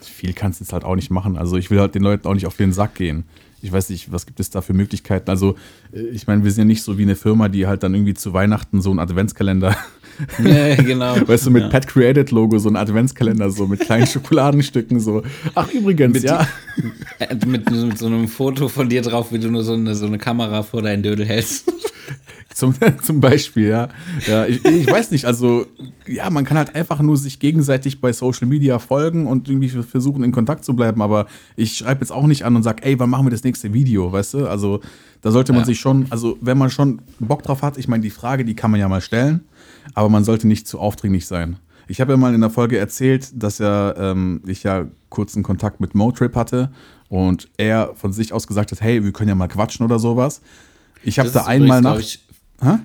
viel 0.00 0.32
kannst 0.32 0.60
du 0.60 0.64
jetzt 0.64 0.72
halt 0.72 0.84
auch 0.84 0.96
nicht 0.96 1.10
machen. 1.10 1.36
Also 1.36 1.56
ich 1.56 1.70
will 1.70 1.78
halt 1.78 1.94
den 1.94 2.02
Leuten 2.02 2.26
auch 2.26 2.34
nicht 2.34 2.46
auf 2.46 2.56
den 2.56 2.72
Sack 2.72 2.96
gehen. 2.96 3.24
Ich 3.62 3.72
weiß 3.72 3.90
nicht, 3.90 4.12
was 4.12 4.26
gibt 4.26 4.40
es 4.40 4.50
da 4.50 4.60
für 4.60 4.74
Möglichkeiten? 4.74 5.30
Also, 5.30 5.56
äh, 5.92 6.00
ich 6.08 6.26
meine, 6.26 6.44
wir 6.44 6.50
sind 6.50 6.62
ja 6.62 6.66
nicht 6.66 6.82
so 6.82 6.98
wie 6.98 7.02
eine 7.02 7.16
Firma, 7.16 7.48
die 7.48 7.66
halt 7.66 7.82
dann 7.82 7.94
irgendwie 7.94 8.14
zu 8.14 8.32
Weihnachten 8.32 8.80
so 8.80 8.90
einen 8.90 8.98
Adventskalender 8.98 9.76
Ja, 10.42 10.74
genau. 10.76 11.16
Weißt 11.26 11.46
du, 11.46 11.50
mit 11.50 11.62
ja. 11.64 11.68
Pat 11.68 11.86
Created 11.86 12.30
Logo, 12.30 12.58
so 12.58 12.68
ein 12.68 12.76
Adventskalender, 12.76 13.50
so 13.50 13.66
mit 13.66 13.80
kleinen 13.80 14.06
Schokoladenstücken, 14.06 15.00
so. 15.00 15.22
Ach, 15.54 15.70
übrigens, 15.72 16.14
Mit 16.14 16.22
ja. 16.24 16.46
Äh, 17.18 17.34
mit, 17.46 17.70
mit 17.70 17.98
so 17.98 18.06
einem 18.06 18.28
Foto 18.28 18.68
von 18.68 18.88
dir 18.88 19.02
drauf, 19.02 19.32
wie 19.32 19.38
du 19.38 19.50
nur 19.50 19.64
so 19.64 19.72
eine, 19.74 19.94
so 19.94 20.06
eine 20.06 20.18
Kamera 20.18 20.62
vor 20.62 20.82
deinen 20.82 21.02
Dödel 21.02 21.26
hältst. 21.26 21.72
Zum, 22.54 22.72
zum 23.02 23.20
Beispiel, 23.20 23.68
ja. 23.68 23.88
Ja, 24.26 24.46
ich, 24.46 24.64
ich 24.64 24.86
weiß 24.90 25.10
nicht, 25.10 25.26
also, 25.26 25.66
ja, 26.06 26.30
man 26.30 26.46
kann 26.46 26.56
halt 26.56 26.74
einfach 26.74 27.02
nur 27.02 27.18
sich 27.18 27.38
gegenseitig 27.38 28.00
bei 28.00 28.14
Social 28.14 28.46
Media 28.48 28.78
folgen 28.78 29.26
und 29.26 29.46
irgendwie 29.50 29.68
versuchen, 29.68 30.24
in 30.24 30.32
Kontakt 30.32 30.64
zu 30.64 30.74
bleiben, 30.74 31.02
aber 31.02 31.26
ich 31.56 31.76
schreibe 31.76 32.00
jetzt 32.00 32.12
auch 32.12 32.26
nicht 32.26 32.46
an 32.46 32.56
und 32.56 32.62
sage, 32.62 32.82
ey, 32.84 32.98
wann 32.98 33.10
machen 33.10 33.26
wir 33.26 33.30
das 33.30 33.44
nächste 33.44 33.74
Video, 33.74 34.10
weißt 34.10 34.34
du? 34.34 34.46
Also, 34.46 34.80
da 35.20 35.32
sollte 35.32 35.52
man 35.52 35.62
Ja. 35.62 35.66
sich 35.66 35.78
schon, 35.80 36.06
also, 36.08 36.38
wenn 36.40 36.56
man 36.56 36.70
schon 36.70 37.02
Bock 37.18 37.42
drauf 37.42 37.60
hat, 37.60 37.76
ich 37.76 37.88
meine, 37.88 38.02
die 38.02 38.10
Frage, 38.10 38.42
die 38.46 38.54
kann 38.54 38.70
man 38.70 38.80
ja 38.80 38.88
mal 38.88 39.02
stellen, 39.02 39.40
aber 39.96 40.10
man 40.10 40.24
sollte 40.24 40.46
nicht 40.46 40.68
zu 40.68 40.78
aufdringlich 40.78 41.26
sein. 41.26 41.56
Ich 41.88 42.00
habe 42.00 42.12
ja 42.12 42.16
mal 42.16 42.34
in 42.34 42.40
der 42.40 42.50
Folge 42.50 42.78
erzählt, 42.78 43.30
dass 43.32 43.58
ja 43.58 43.96
ähm, 43.96 44.42
ich 44.46 44.62
ja 44.62 44.86
kurzen 45.08 45.42
Kontakt 45.42 45.80
mit 45.80 45.94
Motrip 45.94 46.36
hatte 46.36 46.70
und 47.08 47.48
er 47.56 47.92
von 47.94 48.12
sich 48.12 48.32
aus 48.32 48.46
gesagt 48.46 48.72
hat, 48.72 48.80
hey, 48.80 49.02
wir 49.02 49.12
können 49.12 49.30
ja 49.30 49.34
mal 49.34 49.48
quatschen 49.48 49.86
oder 49.86 49.98
sowas. 49.98 50.42
Ich 51.02 51.18
habe 51.18 51.30
da 51.30 51.40
ist 51.40 51.46
einmal 51.46 51.80
nach. 51.80 51.98
Ich, 51.98 52.20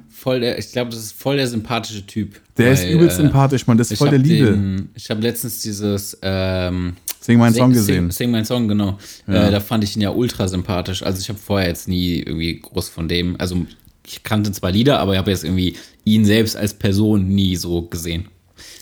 voll 0.09 0.39
der, 0.39 0.57
ich 0.57 0.71
glaube, 0.71 0.91
das 0.91 0.99
ist 0.99 1.13
voll 1.13 1.35
der 1.35 1.47
sympathische 1.47 2.05
Typ. 2.05 2.39
Der 2.57 2.71
ist 2.71 2.83
Weil, 2.83 2.93
übelst 2.93 3.19
äh, 3.19 3.23
sympathisch, 3.23 3.67
Mann. 3.67 3.77
Das 3.77 3.91
ist 3.91 3.97
voll 3.97 4.09
der 4.09 4.19
Liebe. 4.19 4.51
Den, 4.51 4.89
ich 4.95 5.09
habe 5.09 5.21
letztens 5.21 5.61
dieses 5.61 6.17
ähm, 6.21 6.95
Sing 7.19 7.39
meinen 7.39 7.53
Song 7.53 7.73
gesehen. 7.73 8.05
Sing, 8.05 8.11
Sing 8.11 8.31
mein 8.31 8.45
Song, 8.45 8.69
genau. 8.69 8.97
Ja. 9.27 9.47
Äh, 9.47 9.51
da 9.51 9.59
fand 9.59 9.83
ich 9.83 9.97
ihn 9.97 10.01
ja 10.01 10.11
ultra 10.11 10.47
sympathisch. 10.47 11.03
Also 11.03 11.19
ich 11.19 11.27
habe 11.27 11.39
vorher 11.39 11.67
jetzt 11.67 11.89
nie 11.89 12.19
irgendwie 12.19 12.59
groß 12.59 12.87
von 12.87 13.09
dem, 13.09 13.35
also 13.37 13.65
ich 14.05 14.23
kannte 14.23 14.51
zwar 14.51 14.71
Lieder, 14.71 14.99
aber 14.99 15.13
ich 15.13 15.19
habe 15.19 15.31
jetzt 15.31 15.43
irgendwie 15.43 15.75
ihn 16.03 16.25
selbst 16.25 16.55
als 16.55 16.73
Person 16.73 17.27
nie 17.27 17.55
so 17.55 17.83
gesehen. 17.83 18.27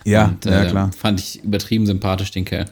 Ja, 0.06 0.26
Und, 0.26 0.46
ja, 0.46 0.64
äh, 0.64 0.70
klar. 0.70 0.92
Fand 0.92 1.20
ich 1.20 1.44
übertrieben 1.44 1.86
sympathisch, 1.86 2.32
den 2.32 2.46
Kerl. 2.46 2.66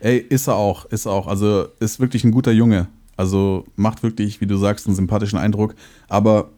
Ey, 0.00 0.18
ist 0.18 0.46
er 0.46 0.54
auch, 0.54 0.84
ist 0.86 1.06
er 1.06 1.12
auch. 1.12 1.26
Also 1.26 1.66
ist 1.80 1.98
wirklich 1.98 2.24
ein 2.24 2.30
guter 2.30 2.52
Junge. 2.52 2.88
Also 3.16 3.64
macht 3.74 4.02
wirklich, 4.02 4.40
wie 4.40 4.46
du 4.46 4.56
sagst, 4.56 4.86
einen 4.86 4.94
sympathischen 4.94 5.38
Eindruck. 5.38 5.74
Aber 6.08 6.50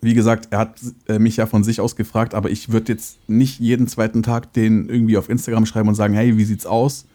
wie 0.00 0.14
gesagt, 0.14 0.48
er 0.50 0.58
hat 0.58 0.80
äh, 1.08 1.18
mich 1.18 1.36
ja 1.36 1.46
von 1.46 1.64
sich 1.64 1.80
aus 1.80 1.96
gefragt, 1.96 2.34
aber 2.34 2.50
ich 2.50 2.70
würde 2.70 2.92
jetzt 2.92 3.18
nicht 3.28 3.60
jeden 3.60 3.86
zweiten 3.86 4.22
Tag 4.22 4.52
den 4.52 4.88
irgendwie 4.88 5.16
auf 5.16 5.28
Instagram 5.28 5.66
schreiben 5.66 5.88
und 5.88 5.94
sagen, 5.94 6.14
hey, 6.14 6.36
wie 6.36 6.44
sieht's 6.44 6.66
aus? 6.66 7.06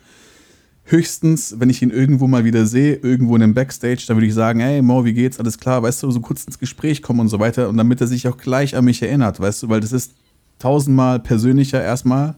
Höchstens, 0.91 1.55
wenn 1.57 1.69
ich 1.69 1.81
ihn 1.81 1.89
irgendwo 1.89 2.27
mal 2.27 2.43
wieder 2.43 2.65
sehe, 2.65 2.95
irgendwo 2.95 3.35
in 3.35 3.43
einem 3.43 3.53
Backstage, 3.53 4.03
dann 4.07 4.17
würde 4.17 4.27
ich 4.27 4.33
sagen, 4.33 4.59
hey 4.59 4.81
Mo, 4.81 5.05
wie 5.05 5.13
geht's? 5.13 5.39
Alles 5.39 5.57
klar, 5.57 5.81
weißt 5.81 6.03
du, 6.03 6.11
so 6.11 6.19
kurz 6.19 6.43
ins 6.43 6.59
Gespräch 6.59 7.01
kommen 7.01 7.21
und 7.21 7.29
so 7.29 7.39
weiter. 7.39 7.69
Und 7.69 7.77
damit 7.77 8.01
er 8.01 8.07
sich 8.07 8.27
auch 8.27 8.37
gleich 8.37 8.75
an 8.75 8.85
mich 8.85 9.01
erinnert, 9.01 9.39
weißt 9.39 9.63
du, 9.63 9.69
weil 9.69 9.79
das 9.79 9.93
ist 9.93 10.13
tausendmal 10.59 11.19
persönlicher 11.19 11.81
erstmal 11.81 12.35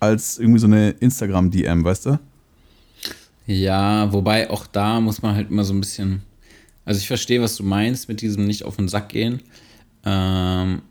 als 0.00 0.38
irgendwie 0.38 0.58
so 0.58 0.66
eine 0.66 0.90
Instagram-DM, 0.90 1.84
weißt 1.84 2.06
du? 2.06 2.18
Ja, 3.46 4.12
wobei 4.12 4.50
auch 4.50 4.66
da 4.66 5.00
muss 5.00 5.22
man 5.22 5.36
halt 5.36 5.50
immer 5.50 5.64
so 5.64 5.72
ein 5.72 5.80
bisschen. 5.80 6.22
Also 6.84 6.98
ich 6.98 7.06
verstehe, 7.06 7.40
was 7.40 7.56
du 7.56 7.62
meinst 7.62 8.08
mit 8.08 8.20
diesem 8.20 8.46
nicht 8.46 8.64
auf 8.64 8.76
den 8.76 8.88
Sack 8.88 9.10
gehen. 9.10 9.40
Ähm, 10.04 10.82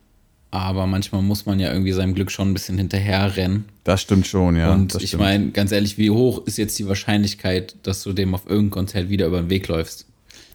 aber 0.52 0.88
manchmal 0.88 1.22
muss 1.22 1.46
man 1.46 1.60
ja 1.60 1.72
irgendwie 1.72 1.92
seinem 1.92 2.14
Glück 2.14 2.32
schon 2.32 2.50
ein 2.50 2.54
bisschen 2.54 2.78
hinterherrennen. 2.78 3.66
Das 3.84 4.02
stimmt 4.02 4.26
schon, 4.28 4.56
ja. 4.56 4.72
Und 4.74 4.96
ich 5.02 5.18
meine, 5.18 5.50
ganz 5.52 5.72
ehrlich, 5.72 5.98
wie 5.98 6.10
hoch 6.10 6.46
ist 6.46 6.58
jetzt 6.58 6.80
die 6.80 6.88
Wahrscheinlichkeit, 6.88 7.76
dass 7.84 8.04
du 8.04 8.14
dem 8.14 8.34
auf 8.34 8.46
irgendeinem 8.46 8.72
Konzert 8.72 9.10
wieder 9.10 9.28
über 9.28 9.42
den 9.42 9.50
Weg 9.50 9.68
läufst? 9.68 10.06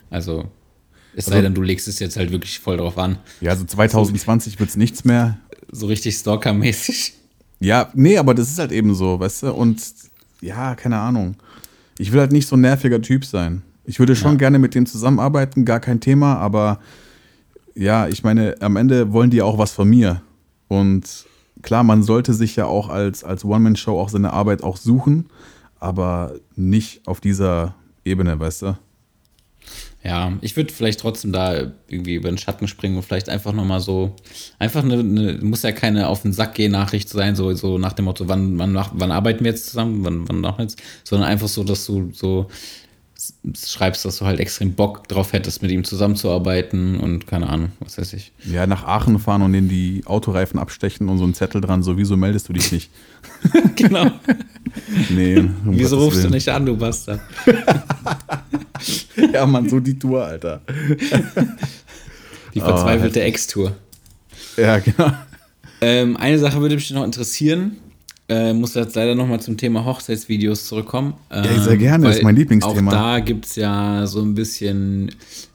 Also, 0.09 0.47
es 1.14 1.26
sei 1.26 1.32
Also- 1.36 1.43
denn, 1.43 1.55
du 1.55 1.62
legst 1.62 1.86
es 1.88 1.99
jetzt 1.99 2.16
halt 2.16 2.30
wirklich 2.32 2.59
voll 2.59 2.78
drauf 2.78 2.97
an. 2.99 3.18
Ja, 3.41 3.51
also 3.51 3.64
2020 3.64 4.59
wird 4.59 4.70
es 4.70 4.76
nichts 4.76 5.05
mehr. 5.05 5.38
So 5.70 5.86
richtig 5.86 6.16
stalkermäßig. 6.16 7.14
Ja, 7.61 7.91
nee, 7.95 8.16
aber 8.16 8.34
das 8.34 8.51
ist 8.51 8.59
halt 8.59 8.72
eben 8.72 8.95
so, 8.95 9.20
weißt 9.20 9.43
du? 9.45 9.53
Und 9.53 9.82
ja, 10.41 10.74
keine 10.74 10.99
Ahnung. 10.99 11.36
Ich 11.99 12.11
will 12.12 12.20
halt 12.20 12.32
nicht 12.32 12.49
so 12.49 12.57
ein 12.57 12.62
nerviger 12.62 13.03
Typ 13.03 13.24
sein. 13.26 13.62
Ich 13.84 13.99
würde 13.99 14.16
schon 14.16 14.32
Ja. 14.32 14.38
gerne 14.38 14.59
mit 14.59 14.74
dem 14.74 14.86
zusammenarbeiten, 14.86 15.64
gar 15.66 15.78
kein 15.80 16.01
Thema, 16.01 16.36
aber 16.36 16.80
ja, 17.81 18.09
ich 18.09 18.22
meine, 18.22 18.57
am 18.61 18.76
Ende 18.76 19.11
wollen 19.12 19.31
die 19.31 19.41
auch 19.41 19.57
was 19.57 19.72
von 19.72 19.89
mir. 19.89 20.20
Und 20.68 21.24
klar, 21.62 21.83
man 21.83 22.03
sollte 22.03 22.35
sich 22.35 22.55
ja 22.55 22.66
auch 22.66 22.91
als, 22.91 23.24
als 23.24 23.43
One-Man-Show 23.43 23.99
auch 23.99 24.11
seine 24.11 24.35
Arbeit 24.35 24.62
auch 24.62 24.76
suchen, 24.76 25.31
aber 25.78 26.35
nicht 26.57 27.01
auf 27.07 27.20
dieser 27.20 27.74
Ebene, 28.05 28.39
weißt 28.39 28.62
du? 28.62 28.78
Ja, 30.03 30.33
ich 30.43 30.57
würde 30.57 30.72
vielleicht 30.72 31.01
trotzdem 31.01 31.33
da 31.33 31.72
irgendwie 31.89 32.14
über 32.14 32.31
den 32.31 32.39
Schatten 32.39 32.68
springen 32.68 32.97
und 32.97 33.03
vielleicht 33.03 33.28
einfach 33.28 33.53
nochmal 33.53 33.81
so, 33.81 34.14
einfach 34.59 34.83
eine, 34.83 34.99
eine, 34.99 35.39
muss 35.43 35.62
ja 35.62 35.72
keine 35.72 36.09
auf 36.09 36.22
den 36.22 36.33
Sack 36.33 36.55
gehen 36.55 36.72
Nachricht 36.72 37.09
sein, 37.09 37.37
so, 37.37 37.55
so 37.55 37.78
nach 37.78 37.93
dem 37.95 38.07
Motto, 38.07 38.28
wann, 38.28 38.59
wann, 38.59 38.74
wann 38.74 39.12
arbeiten 39.12 39.45
wir 39.45 39.53
jetzt 39.53 39.66
zusammen, 39.66 40.05
wann, 40.05 40.28
wann 40.28 40.41
wir 40.41 40.55
jetzt, 40.59 40.83
sondern 41.05 41.28
einfach 41.28 41.49
so, 41.49 41.64
dass 41.64 41.85
du 41.87 42.11
so 42.12 42.47
schreibst, 43.54 44.04
dass 44.04 44.18
du 44.18 44.24
halt 44.24 44.40
extrem 44.40 44.74
Bock 44.74 45.08
drauf 45.08 45.32
hättest, 45.32 45.62
mit 45.62 45.70
ihm 45.70 45.84
zusammenzuarbeiten 45.84 46.98
und 46.98 47.26
keine 47.26 47.48
Ahnung, 47.48 47.72
was 47.80 47.98
weiß 47.98 48.14
ich. 48.14 48.32
Ja, 48.44 48.66
nach 48.66 48.84
Aachen 48.84 49.18
fahren 49.18 49.42
und 49.42 49.52
in 49.54 49.68
die 49.68 50.02
Autoreifen 50.06 50.58
abstechen 50.58 51.08
und 51.08 51.18
so 51.18 51.24
ein 51.24 51.34
Zettel 51.34 51.60
dran, 51.60 51.82
so, 51.82 51.96
wieso 51.96 52.16
meldest 52.16 52.48
du 52.48 52.52
dich 52.52 52.72
nicht? 52.72 52.90
genau. 53.76 54.10
Nee. 55.10 55.38
um 55.38 55.54
Wieso 55.64 55.96
Gottes 55.96 56.06
rufst 56.06 56.18
du 56.18 56.22
Willen. 56.24 56.34
nicht 56.34 56.48
an, 56.48 56.66
du 56.66 56.76
Bastard? 56.76 57.20
Ja, 59.32 59.44
Mann, 59.44 59.68
so 59.68 59.78
die 59.78 59.98
Tour, 59.98 60.24
Alter. 60.24 60.62
Die 62.54 62.60
verzweifelte 62.60 63.20
Ex-Tour. 63.20 63.76
Ja, 64.56 64.78
genau. 64.78 65.12
Ähm, 65.82 66.16
eine 66.16 66.38
Sache 66.38 66.60
würde 66.60 66.76
mich 66.76 66.90
noch 66.90 67.04
interessieren. 67.04 67.76
Äh, 68.31 68.53
muss 68.55 68.74
jetzt 68.74 68.95
leider 68.95 69.16
nochmal 69.16 69.41
zum 69.41 69.57
Thema 69.57 69.85
Hochzeitsvideos 69.85 70.66
zurückkommen. 70.66 71.14
Ähm, 71.33 71.45
Ja, 71.45 71.61
sehr 71.62 71.76
gerne, 71.76 72.07
das 72.07 72.18
ist 72.18 72.22
mein 72.22 72.37
Lieblingsthema. 72.37 72.91
Auch 72.93 72.95
da 72.95 73.18
gibt 73.18 73.45
es 73.47 73.57
ja 73.57 74.07
so 74.07 74.22
ein 74.22 74.35
bisschen 74.35 75.11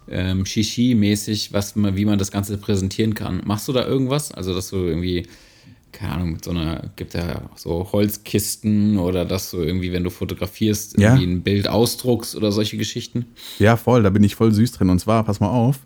ähm, 0.10 0.44
Shishi-mäßig, 0.46 1.54
was 1.54 1.78
man, 1.78 1.96
wie 1.96 2.04
man 2.04 2.20
das 2.20 2.32
Ganze 2.32 2.58
präsentieren 2.58 3.14
kann. 3.14 3.42
Machst 3.46 3.70
du 3.70 3.72
da 3.72 3.86
irgendwas? 3.88 4.34
Also, 4.34 4.54
dass 4.54 4.72
du 4.72 4.76
irgendwie, 4.76 5.26
keine 5.94 6.12
Ahnung, 6.16 6.34
mit 6.34 6.44
so 6.44 6.52
einer, 6.52 6.92
gibt 6.98 7.14
ja 7.14 7.44
so 7.56 7.88
Holzkisten 7.94 8.98
oder 8.98 9.24
dass 9.24 9.52
du 9.52 9.62
irgendwie, 9.62 9.94
wenn 9.94 10.04
du 10.04 10.10
fotografierst, 10.10 11.00
Ja. 11.00 11.12
irgendwie 11.14 11.28
ein 11.32 11.42
Bild 11.44 11.70
ausdruckst 11.70 12.36
oder 12.36 12.52
solche 12.52 12.76
Geschichten? 12.76 13.26
Ja, 13.58 13.78
voll, 13.78 14.04
da 14.04 14.10
bin 14.10 14.22
ich 14.24 14.36
voll 14.36 14.52
süß 14.52 14.74
drin. 14.74 14.90
Und 14.90 15.00
zwar, 15.00 15.24
pass 15.24 15.40
mal 15.40 15.48
auf. 15.48 15.80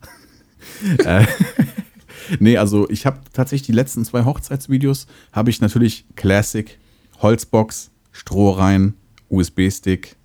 nee, 2.39 2.57
also 2.57 2.89
ich 2.89 3.05
habe 3.05 3.19
tatsächlich 3.33 3.67
die 3.67 3.73
letzten 3.73 4.05
zwei 4.05 4.25
Hochzeitsvideos, 4.25 5.07
habe 5.31 5.49
ich 5.49 5.61
natürlich 5.61 6.05
Classic, 6.15 6.77
Holzbox, 7.21 7.91
Stroh 8.11 8.51
rein, 8.51 8.93
USB-Stick 9.29 10.15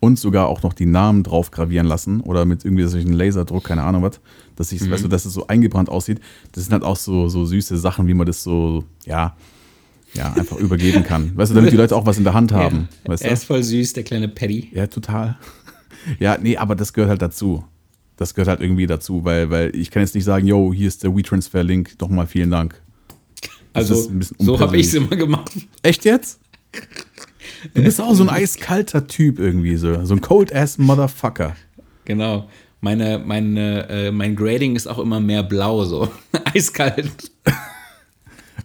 und 0.00 0.18
sogar 0.18 0.48
auch 0.48 0.62
noch 0.62 0.72
die 0.72 0.86
Namen 0.86 1.22
drauf 1.22 1.50
gravieren 1.50 1.86
lassen 1.86 2.20
oder 2.20 2.44
mit 2.44 2.64
irgendwie 2.64 2.84
solchen 2.84 3.12
Laserdruck, 3.12 3.64
keine 3.64 3.82
Ahnung 3.82 4.02
was, 4.02 4.20
dass 4.54 4.72
ich, 4.72 4.88
weißt 4.88 5.04
du, 5.04 5.08
dass 5.08 5.24
es 5.24 5.32
so 5.32 5.46
eingebrannt 5.46 5.88
aussieht. 5.88 6.20
Das 6.52 6.64
sind 6.64 6.72
halt 6.72 6.84
auch 6.84 6.96
so, 6.96 7.28
so 7.28 7.44
süße 7.44 7.76
Sachen, 7.78 8.06
wie 8.06 8.14
man 8.14 8.26
das 8.26 8.42
so, 8.42 8.84
ja, 9.04 9.36
ja, 10.14 10.32
einfach 10.32 10.56
übergeben 10.56 11.02
kann. 11.02 11.36
Weißt 11.36 11.50
du, 11.50 11.54
damit 11.54 11.72
die 11.72 11.76
Leute 11.76 11.94
auch 11.94 12.06
was 12.06 12.18
in 12.18 12.24
der 12.24 12.34
Hand 12.34 12.52
haben. 12.52 12.88
Weißt 13.04 13.22
du? 13.22 13.28
Er 13.28 13.32
ist 13.32 13.44
voll 13.44 13.62
süß, 13.62 13.92
der 13.94 14.04
kleine 14.04 14.28
Paddy. 14.28 14.70
Ja, 14.72 14.86
total. 14.86 15.38
Ja, 16.18 16.38
nee, 16.40 16.56
aber 16.56 16.74
das 16.74 16.92
gehört 16.92 17.10
halt 17.10 17.22
dazu. 17.22 17.64
Das 18.16 18.34
gehört 18.34 18.48
halt 18.48 18.60
irgendwie 18.60 18.86
dazu, 18.86 19.24
weil, 19.24 19.50
weil 19.50 19.74
ich 19.76 19.90
kann 19.90 20.02
jetzt 20.02 20.14
nicht 20.14 20.24
sagen, 20.24 20.46
yo, 20.46 20.72
hier 20.72 20.88
ist 20.88 21.02
der 21.04 21.14
WeTransfer-Link, 21.14 22.00
nochmal 22.00 22.26
vielen 22.26 22.50
Dank. 22.50 22.80
Das 23.74 23.90
Also, 23.90 24.10
so 24.38 24.58
habe 24.58 24.78
ich 24.78 24.86
es 24.86 24.94
immer 24.94 25.14
gemacht. 25.16 25.50
Echt 25.82 26.04
jetzt? 26.06 26.40
Du 27.74 27.82
bist 27.82 28.00
auch 28.00 28.14
so 28.14 28.22
ein 28.22 28.30
eiskalter 28.30 29.06
Typ 29.06 29.38
irgendwie, 29.38 29.76
so, 29.76 30.04
so 30.04 30.14
ein 30.14 30.20
cold-ass-Motherfucker. 30.20 31.56
Genau. 32.06 32.48
Meine, 32.80 33.18
meine, 33.18 33.88
äh, 33.88 34.10
mein 34.12 34.34
Grading 34.36 34.76
ist 34.76 34.86
auch 34.86 34.98
immer 34.98 35.20
mehr 35.20 35.42
blau, 35.42 35.84
so. 35.84 36.08
Eiskalt. 36.54 37.30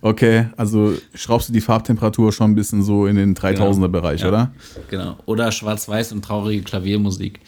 Okay, 0.02 0.48
also 0.58 0.94
schraubst 1.14 1.50
du 1.50 1.54
die 1.54 1.62
Farbtemperatur 1.62 2.32
schon 2.32 2.52
ein 2.52 2.56
bisschen 2.56 2.82
so 2.84 3.06
in 3.06 3.16
den 3.18 3.36
3000er-Bereich, 3.36 4.22
Ja. 4.22 4.28
oder? 4.30 4.52
Genau. 4.90 5.18
Oder 5.26 5.52
schwarz-weiß 5.52 6.12
und 6.14 6.24
traurige 6.26 6.64
Klaviermusik. 6.64 7.40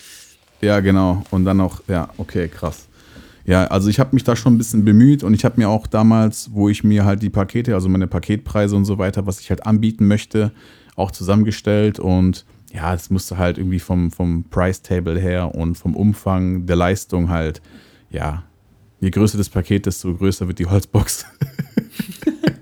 Ja, 0.63 0.79
genau. 0.79 1.23
Und 1.29 1.43
dann 1.43 1.57
noch, 1.57 1.81
ja, 1.89 2.07
okay, 2.17 2.47
krass. 2.47 2.87
Ja, 3.45 3.65
also 3.65 3.89
ich 3.89 3.99
habe 3.99 4.11
mich 4.13 4.23
da 4.23 4.37
schon 4.37 4.53
ein 4.53 4.57
bisschen 4.57 4.85
bemüht 4.85 5.21
und 5.21 5.33
ich 5.33 5.43
habe 5.43 5.59
mir 5.59 5.67
auch 5.67 5.87
damals, 5.87 6.51
wo 6.53 6.69
ich 6.69 6.85
mir 6.85 7.03
halt 7.03 7.21
die 7.21 7.29
Pakete, 7.29 7.75
also 7.75 7.89
meine 7.89 8.07
Paketpreise 8.07 8.73
und 8.77 8.85
so 8.85 8.97
weiter, 8.97 9.25
was 9.25 9.41
ich 9.41 9.49
halt 9.49 9.65
anbieten 9.65 10.07
möchte, 10.07 10.53
auch 10.95 11.11
zusammengestellt 11.11 11.99
und 11.99 12.45
ja, 12.73 12.93
es 12.93 13.09
musste 13.09 13.37
halt 13.37 13.57
irgendwie 13.57 13.79
vom, 13.79 14.11
vom 14.11 14.45
Price-Table 14.45 15.19
her 15.19 15.53
und 15.53 15.75
vom 15.75 15.97
Umfang 15.97 16.65
der 16.65 16.77
Leistung 16.77 17.29
halt, 17.29 17.61
ja, 18.09 18.43
je 19.01 19.09
größer 19.09 19.37
das 19.37 19.49
Paket, 19.49 19.85
desto 19.85 20.15
größer 20.15 20.47
wird 20.47 20.59
die 20.59 20.67
Holzbox. 20.67 21.25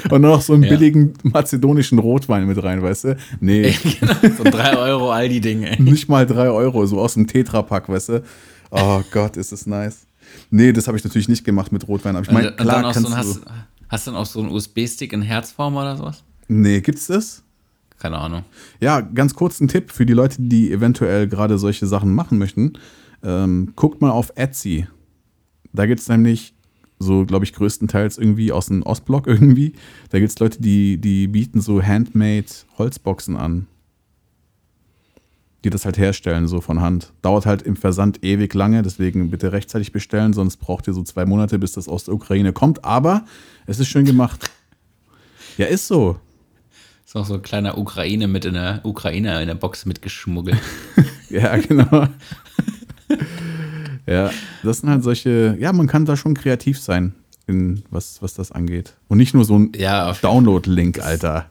Und 0.10 0.22
noch 0.22 0.40
so 0.40 0.54
einen 0.54 0.62
billigen 0.62 1.14
mazedonischen 1.22 1.98
Rotwein 1.98 2.46
mit 2.46 2.62
rein, 2.62 2.82
weißt 2.82 3.04
du? 3.04 3.16
Nee. 3.40 3.74
genau, 4.00 4.14
so 4.36 4.44
3 4.44 4.76
Euro 4.76 5.12
Aldi-Ding, 5.12 5.62
ey. 5.62 5.82
Nicht 5.82 6.08
mal 6.08 6.26
3 6.26 6.50
Euro, 6.50 6.86
so 6.86 7.00
aus 7.00 7.14
dem 7.14 7.26
Tetrapack, 7.26 7.88
weißt 7.88 8.08
du? 8.10 8.22
Oh 8.70 9.02
Gott, 9.10 9.36
ist 9.36 9.52
das 9.52 9.66
nice. 9.66 10.06
Nee, 10.50 10.72
das 10.72 10.86
habe 10.86 10.96
ich 10.96 11.04
natürlich 11.04 11.28
nicht 11.28 11.44
gemacht 11.44 11.72
mit 11.72 11.86
Rotwein. 11.88 12.16
Aber 12.16 12.24
ich 12.24 12.32
meine, 12.32 12.52
klar, 12.52 12.82
kannst 12.82 13.00
so 13.00 13.06
ein, 13.06 13.12
du. 13.12 13.16
hast, 13.16 13.40
hast 13.88 14.06
du 14.06 14.10
dann 14.12 14.20
auch 14.20 14.26
so 14.26 14.40
einen 14.40 14.50
USB-Stick 14.50 15.12
in 15.12 15.22
Herzform 15.22 15.76
oder 15.76 15.96
sowas? 15.96 16.22
Nee, 16.48 16.80
gibt's 16.80 17.06
das? 17.08 17.42
Keine 17.98 18.18
Ahnung. 18.18 18.44
Ja, 18.80 19.00
ganz 19.00 19.34
kurz 19.34 19.60
ein 19.60 19.68
Tipp 19.68 19.92
für 19.92 20.06
die 20.06 20.14
Leute, 20.14 20.36
die 20.40 20.72
eventuell 20.72 21.28
gerade 21.28 21.58
solche 21.58 21.86
Sachen 21.86 22.14
machen 22.14 22.38
möchten. 22.38 22.72
Ähm, 23.22 23.72
guckt 23.76 24.00
mal 24.00 24.10
auf 24.10 24.32
Etsy. 24.36 24.86
Da 25.72 25.86
gibt 25.86 26.00
es 26.00 26.08
nämlich 26.08 26.54
so, 27.00 27.24
glaube 27.24 27.46
ich, 27.46 27.54
größtenteils 27.54 28.18
irgendwie 28.18 28.52
aus 28.52 28.66
dem 28.66 28.82
Ostblock 28.82 29.26
irgendwie. 29.26 29.72
Da 30.10 30.18
gibt 30.18 30.30
es 30.30 30.38
Leute, 30.38 30.60
die, 30.60 30.98
die 30.98 31.26
bieten 31.26 31.62
so 31.62 31.82
handmade 31.82 32.46
Holzboxen 32.76 33.36
an. 33.36 33.66
Die 35.64 35.70
das 35.70 35.86
halt 35.86 35.98
herstellen, 35.98 36.46
so 36.46 36.60
von 36.60 36.80
Hand. 36.80 37.12
Dauert 37.22 37.46
halt 37.46 37.62
im 37.62 37.76
Versand 37.76 38.22
ewig 38.22 38.52
lange, 38.54 38.82
deswegen 38.82 39.30
bitte 39.30 39.52
rechtzeitig 39.52 39.92
bestellen, 39.92 40.32
sonst 40.34 40.58
braucht 40.58 40.86
ihr 40.88 40.94
so 40.94 41.02
zwei 41.02 41.24
Monate, 41.24 41.58
bis 41.58 41.72
das 41.72 41.88
aus 41.88 42.04
der 42.04 42.14
Ukraine 42.14 42.52
kommt. 42.52 42.84
Aber 42.84 43.24
es 43.66 43.80
ist 43.80 43.88
schön 43.88 44.04
gemacht. 44.04 44.50
Ja, 45.56 45.66
ist 45.66 45.88
so. 45.88 46.18
Ist 47.06 47.16
auch 47.16 47.26
so 47.26 47.34
ein 47.34 47.42
kleiner 47.42 47.76
Ukraine 47.76 48.28
mit 48.28 48.44
in 48.44 48.54
der 48.54 48.80
Ukraine 48.84 49.40
in 49.40 49.48
der 49.48 49.54
Box 49.54 49.86
mitgeschmuggelt. 49.86 50.60
Ja, 51.30 51.56
genau. 51.58 52.08
ja, 54.10 54.30
das 54.62 54.78
sind 54.78 54.90
halt 54.90 55.04
solche, 55.04 55.56
ja, 55.60 55.72
man 55.72 55.86
kann 55.86 56.04
da 56.04 56.16
schon 56.16 56.34
kreativ 56.34 56.80
sein, 56.80 57.14
in 57.46 57.82
was, 57.90 58.20
was 58.20 58.34
das 58.34 58.50
angeht. 58.50 58.94
Und 59.08 59.18
nicht 59.18 59.34
nur 59.34 59.44
so 59.44 59.58
ein 59.58 59.72
Ja, 59.76 60.12
Download-Link, 60.20 60.98
Alter. 60.98 61.48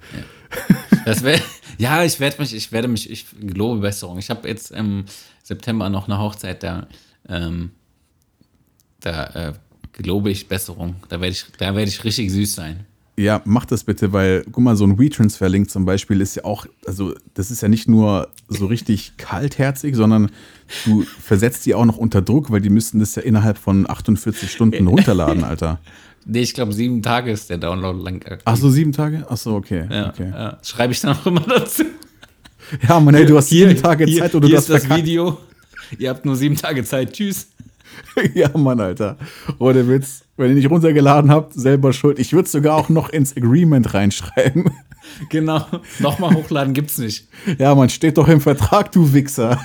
Das 1.06 1.24
wär, 1.24 1.40
ja, 1.78 2.04
ich 2.04 2.20
werde 2.20 2.42
mich, 2.42 2.54
ich 2.54 2.72
werde 2.72 2.90
mich, 2.90 3.10
ich 3.10 3.28
gelobe 3.40 3.80
Besserung. 3.80 4.20
Ich 4.20 4.30
habe 4.30 4.48
jetzt 4.48 4.72
im 4.72 5.06
September 5.42 5.90
noch 5.90 6.08
eine 6.08 6.20
Hochzeit, 6.20 6.62
da, 6.64 6.88
ähm, 7.28 7.72
da 9.00 9.26
äh, 9.28 9.54
gelobe 9.94 10.30
ich 10.30 10.48
Besserung. 10.48 10.98
Da 11.08 11.22
werde 11.22 11.32
ich, 11.32 11.46
da 11.58 11.76
werde 11.76 11.90
ich 11.90 12.04
richtig 12.04 12.32
süß 12.32 12.54
sein. 12.54 12.86
Ja, 13.20 13.42
mach 13.44 13.66
das 13.66 13.84
bitte, 13.84 14.14
weil, 14.14 14.46
guck 14.50 14.64
mal, 14.64 14.78
so 14.78 14.86
ein 14.86 14.98
WeTransfer-Link 14.98 15.70
zum 15.70 15.84
Beispiel 15.84 16.22
ist 16.22 16.36
ja 16.36 16.46
auch, 16.46 16.66
also 16.88 17.14
das 17.34 17.52
ist 17.52 17.62
ja 17.62 17.68
nicht 17.68 17.90
nur 17.90 18.30
so 18.48 18.66
richtig 18.68 19.12
kaltherzig, 19.18 19.98
sondern 19.98 20.32
du 20.86 21.04
versetzt 21.22 21.66
die 21.66 21.76
auch 21.76 21.84
noch 21.84 21.98
unter 21.98 22.22
Druck, 22.22 22.50
weil 22.50 22.62
die 22.62 22.70
müssten 22.70 23.02
das 23.02 23.16
ja 23.16 23.22
innerhalb 23.22 23.58
von 23.58 23.90
48 23.90 24.50
Stunden 24.50 24.88
runterladen, 24.88 25.44
Alter. 25.44 25.82
Nee, 26.26 26.40
ich 26.40 26.54
glaube, 26.54 26.72
sieben 26.72 27.02
Tage 27.02 27.32
ist 27.32 27.50
der 27.50 27.58
Download 27.58 28.02
lang. 28.02 28.24
aktiv. 28.24 28.44
Ach 28.46 28.56
so, 28.56 28.70
sieben 28.70 28.94
Tage? 28.94 29.26
Ach 29.30 29.36
so, 29.36 29.54
okay. 29.56 29.86
ja, 29.92 30.10
okay. 30.12 30.30
ja. 30.34 30.58
Schreibe 30.64 30.94
ich 30.94 31.02
dann 31.02 31.18
auch 31.18 31.26
immer 31.26 31.42
dazu. 31.42 31.84
Ja, 32.88 33.02
Mann, 33.02 33.16
ey, 33.16 33.26
du 33.26 33.36
hast 33.36 33.50
sieben 33.50 33.76
Tage 33.76 34.06
hier, 34.06 34.22
Zeit 34.22 34.34
oder 34.34 34.48
hier 34.48 34.56
du 34.56 34.58
hast 34.62 34.70
ist 34.70 34.76
das 34.76 34.86
verkackt. 34.86 35.06
Video. 35.06 35.38
Ihr 35.98 36.10
habt 36.10 36.24
nur 36.24 36.38
sieben 36.38 36.56
Tage 36.56 36.86
Zeit. 36.86 37.12
Tschüss. 37.12 37.48
Ja, 38.34 38.50
Mann, 38.58 38.80
Alter. 38.80 39.18
Ohne 39.58 39.86
Witz. 39.88 40.24
Wenn 40.40 40.52
ihr 40.52 40.56
nicht 40.56 40.70
runtergeladen 40.70 41.32
habt, 41.32 41.54
selber 41.54 41.92
schuld. 41.92 42.18
Ich 42.18 42.32
würde 42.32 42.46
es 42.46 42.54
sogar 42.54 42.78
auch 42.78 42.88
noch 42.88 43.10
ins 43.10 43.36
Agreement 43.36 43.94
reinschreiben. 43.94 44.72
Genau. 45.30 45.66
Nochmal 45.98 46.36
hochladen 46.36 46.74
gibt's 46.74 47.00
nicht. 47.00 47.28
Ja, 47.58 47.74
man 47.74 47.90
steht 47.90 48.18
doch 48.18 48.28
im 48.28 48.42
Vertrag, 48.42 48.92
du 48.92 49.12
Wichser. 49.12 49.60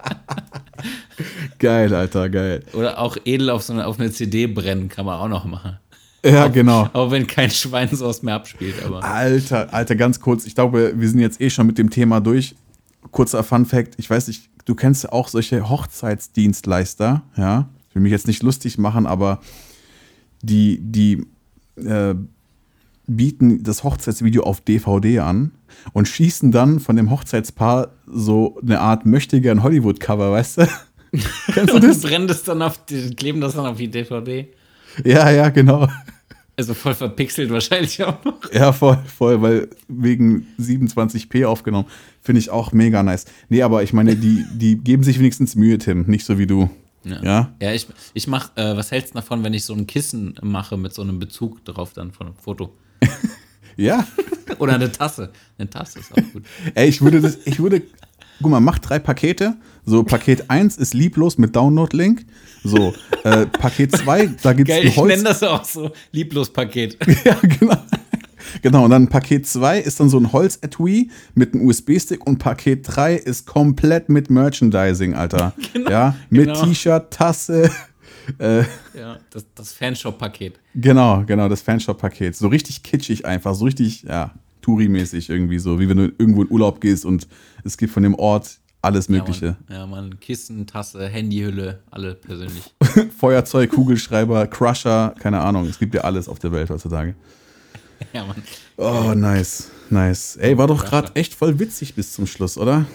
geil, 1.58 1.92
Alter, 1.92 2.28
geil. 2.28 2.62
Oder 2.72 3.00
auch 3.00 3.16
edel 3.24 3.50
auf 3.50 3.62
so 3.62 3.72
eine, 3.72 3.86
auf 3.86 3.98
eine 3.98 4.12
CD 4.12 4.46
brennen 4.46 4.88
kann 4.88 5.04
man 5.04 5.18
auch 5.18 5.26
noch 5.26 5.46
machen. 5.46 5.78
Ja, 6.24 6.46
genau. 6.46 6.88
Auch 6.92 7.10
wenn 7.10 7.26
kein 7.26 7.50
Schwein 7.50 7.88
sowas 7.88 8.22
mehr 8.22 8.36
abspielt, 8.36 8.76
aber. 8.84 9.02
Alter, 9.02 9.74
Alter, 9.74 9.96
ganz 9.96 10.20
kurz. 10.20 10.46
Ich 10.46 10.54
glaube, 10.54 10.92
wir 10.94 11.08
sind 11.08 11.18
jetzt 11.18 11.40
eh 11.40 11.50
schon 11.50 11.66
mit 11.66 11.76
dem 11.76 11.90
Thema 11.90 12.20
durch. 12.20 12.54
Kurzer 13.10 13.42
Fun 13.42 13.66
Fact. 13.66 13.94
Ich 13.96 14.08
weiß 14.08 14.28
nicht, 14.28 14.48
du 14.64 14.76
kennst 14.76 15.02
ja 15.02 15.12
auch 15.12 15.26
solche 15.26 15.68
Hochzeitsdienstleister, 15.68 17.22
ja? 17.36 17.68
Ich 17.90 17.94
will 17.96 18.02
mich 18.02 18.12
jetzt 18.12 18.26
nicht 18.28 18.42
lustig 18.42 18.78
machen, 18.78 19.06
aber 19.06 19.40
die, 20.42 20.78
die 20.80 21.26
äh, 21.76 22.14
bieten 23.06 23.62
das 23.64 23.82
Hochzeitsvideo 23.84 24.44
auf 24.44 24.60
DVD 24.60 25.18
an 25.20 25.50
und 25.92 26.06
schießen 26.06 26.52
dann 26.52 26.80
von 26.80 26.96
dem 26.96 27.10
Hochzeitspaar 27.10 27.88
so 28.06 28.58
eine 28.62 28.80
Art 28.80 29.06
möchtegern 29.06 29.62
Hollywood-Cover, 29.62 30.30
weißt 30.30 30.58
du? 30.58 30.68
Kennst 31.52 31.70
du 31.70 31.76
Und 31.76 31.84
das? 31.84 32.00
brennen 32.00 32.28
das 32.28 32.44
dann 32.44 32.62
auf, 32.62 32.84
die, 32.86 33.10
kleben 33.10 33.40
das 33.40 33.54
dann 33.54 33.66
auf 33.66 33.76
die 33.76 33.90
DVD. 33.90 34.48
Ja, 35.04 35.30
ja, 35.30 35.48
genau. 35.48 35.88
Also 36.56 36.74
voll 36.74 36.94
verpixelt 36.94 37.50
wahrscheinlich 37.50 38.02
auch 38.04 38.22
noch. 38.24 38.52
Ja, 38.52 38.72
voll, 38.72 38.98
voll, 39.06 39.40
weil 39.42 39.68
wegen 39.88 40.46
27p 40.60 41.46
aufgenommen. 41.46 41.88
Finde 42.22 42.38
ich 42.38 42.50
auch 42.50 42.72
mega 42.72 43.02
nice. 43.02 43.24
Nee, 43.48 43.62
aber 43.62 43.82
ich 43.82 43.92
meine, 43.92 44.14
die, 44.14 44.44
die 44.54 44.76
geben 44.76 45.02
sich 45.02 45.18
wenigstens 45.18 45.56
Mühe, 45.56 45.78
Tim. 45.78 46.02
Nicht 46.06 46.26
so 46.26 46.38
wie 46.38 46.46
du. 46.46 46.68
Ja? 47.04 47.52
Ja, 47.60 47.72
ich, 47.72 47.86
ich 48.14 48.26
mach, 48.26 48.56
äh, 48.56 48.76
was 48.76 48.90
hältst 48.90 49.14
du 49.14 49.18
davon, 49.18 49.42
wenn 49.42 49.54
ich 49.54 49.64
so 49.64 49.74
ein 49.74 49.86
Kissen 49.86 50.34
mache 50.42 50.76
mit 50.76 50.92
so 50.94 51.02
einem 51.02 51.18
Bezug 51.18 51.64
drauf 51.64 51.92
dann 51.94 52.12
von 52.12 52.28
einem 52.28 52.36
Foto? 52.36 52.72
Ja. 53.76 54.06
Oder 54.58 54.74
eine 54.74 54.92
Tasse. 54.92 55.30
Eine 55.56 55.70
Tasse 55.70 56.00
ist 56.00 56.12
auch 56.12 56.32
gut. 56.32 56.44
Ey, 56.74 56.88
ich 56.88 57.00
würde 57.00 57.20
das, 57.20 57.38
ich 57.46 57.60
würde, 57.60 57.82
guck 58.42 58.50
mal, 58.50 58.60
mach 58.60 58.78
drei 58.78 58.98
Pakete. 58.98 59.56
So, 59.86 60.02
Paket 60.02 60.50
1 60.50 60.76
ist 60.76 60.92
lieblos 60.92 61.38
mit 61.38 61.56
Download-Link. 61.56 62.26
So, 62.62 62.92
äh, 63.24 63.46
Paket 63.46 63.96
2, 63.96 64.26
da 64.42 64.52
gibt's 64.52 64.68
Geil, 64.70 64.82
ein 64.82 64.88
ich 64.88 64.96
Holz. 64.96 65.08
nenne 65.08 65.22
das 65.24 65.42
auch 65.42 65.64
so 65.64 65.90
Lieblos-Paket. 66.12 66.98
Ja, 67.24 67.38
genau. 67.40 67.76
Genau, 68.62 68.84
und 68.84 68.90
dann 68.90 69.08
Paket 69.08 69.46
2 69.46 69.78
ist 69.80 70.00
dann 70.00 70.08
so 70.08 70.18
ein 70.18 70.32
Holz-Etui 70.32 71.10
mit 71.34 71.54
einem 71.54 71.66
USB-Stick 71.66 72.26
und 72.26 72.38
Paket 72.38 72.80
3 72.84 73.14
ist 73.16 73.46
komplett 73.46 74.08
mit 74.08 74.30
Merchandising, 74.30 75.14
Alter. 75.14 75.54
ja, 75.90 76.14
mit 76.28 76.46
genau. 76.46 76.64
T-Shirt, 76.64 77.10
Tasse. 77.10 77.70
Äh, 78.38 78.62
Ja, 78.94 79.18
das, 79.30 79.44
das 79.56 79.72
Fanshop-Paket. 79.72 80.60
genau, 80.74 81.24
genau, 81.26 81.48
das 81.48 81.62
Fanshop-Paket. 81.62 82.36
So 82.36 82.46
richtig 82.46 82.84
kitschig 82.84 83.24
einfach, 83.24 83.54
so 83.54 83.64
richtig, 83.64 84.02
ja, 84.04 84.32
Touri-mäßig 84.62 85.30
irgendwie 85.30 85.58
so, 85.58 85.80
wie 85.80 85.88
wenn 85.88 85.96
du 85.96 86.12
irgendwo 86.16 86.42
in 86.42 86.50
Urlaub 86.50 86.80
gehst 86.80 87.04
und 87.04 87.26
es 87.64 87.76
gibt 87.76 87.92
von 87.92 88.04
dem 88.04 88.14
Ort 88.14 88.60
alles 88.82 89.08
Mögliche. 89.08 89.56
Ja, 89.68 89.78
man, 89.78 89.78
ja, 89.78 89.86
man 89.86 90.20
Kissen, 90.20 90.66
Tasse, 90.66 91.08
Handyhülle, 91.08 91.80
alle 91.90 92.14
persönlich. 92.14 92.72
Feuerzeug, 93.18 93.70
Kugelschreiber, 93.70 94.46
Crusher, 94.46 95.14
keine 95.18 95.40
Ahnung, 95.40 95.66
es 95.66 95.78
gibt 95.78 95.94
ja 95.94 96.02
alles 96.02 96.28
auf 96.28 96.38
der 96.38 96.52
Welt 96.52 96.70
heutzutage. 96.70 97.14
ja, 98.12 98.24
man. 98.24 98.42
Oh, 98.76 99.14
nice, 99.14 99.70
nice. 99.90 100.36
Ey, 100.36 100.56
war 100.56 100.66
doch 100.66 100.84
gerade 100.84 101.14
echt 101.14 101.34
voll 101.34 101.58
witzig 101.58 101.94
bis 101.94 102.12
zum 102.12 102.26
Schluss, 102.26 102.58
oder? 102.58 102.86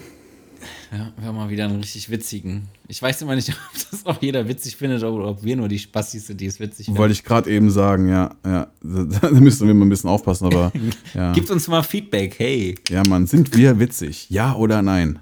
Ja, 0.92 1.12
wir 1.16 1.28
haben 1.28 1.36
mal 1.36 1.50
wieder 1.50 1.64
einen 1.64 1.80
richtig 1.80 2.10
witzigen. 2.10 2.68
Ich 2.88 3.02
weiß 3.02 3.22
immer 3.22 3.34
nicht, 3.34 3.50
ob 3.74 3.90
das 3.90 4.06
auch 4.06 4.22
jeder 4.22 4.48
witzig 4.48 4.76
findet 4.76 5.02
oder 5.02 5.28
ob 5.28 5.42
wir 5.42 5.56
nur 5.56 5.68
die 5.68 5.78
Spastis 5.78 6.26
sind, 6.26 6.40
die 6.40 6.46
es 6.46 6.60
witzig 6.60 6.86
finden. 6.86 6.98
Wollte 6.98 7.12
ich 7.12 7.24
gerade 7.24 7.50
eben 7.50 7.70
sagen, 7.70 8.08
ja, 8.08 8.34
ja. 8.44 8.68
Da, 8.82 9.04
da 9.20 9.30
müssen 9.30 9.66
wir 9.66 9.74
mal 9.74 9.84
ein 9.84 9.88
bisschen 9.88 10.10
aufpassen, 10.10 10.46
aber 10.46 10.72
ja. 11.14 11.32
Gibt 11.32 11.50
uns 11.50 11.68
mal 11.68 11.82
Feedback, 11.82 12.38
hey. 12.38 12.76
Ja, 12.88 13.02
Mann, 13.08 13.26
sind 13.26 13.56
wir 13.56 13.78
witzig? 13.78 14.30
Ja 14.30 14.54
oder 14.54 14.82
nein? 14.82 15.18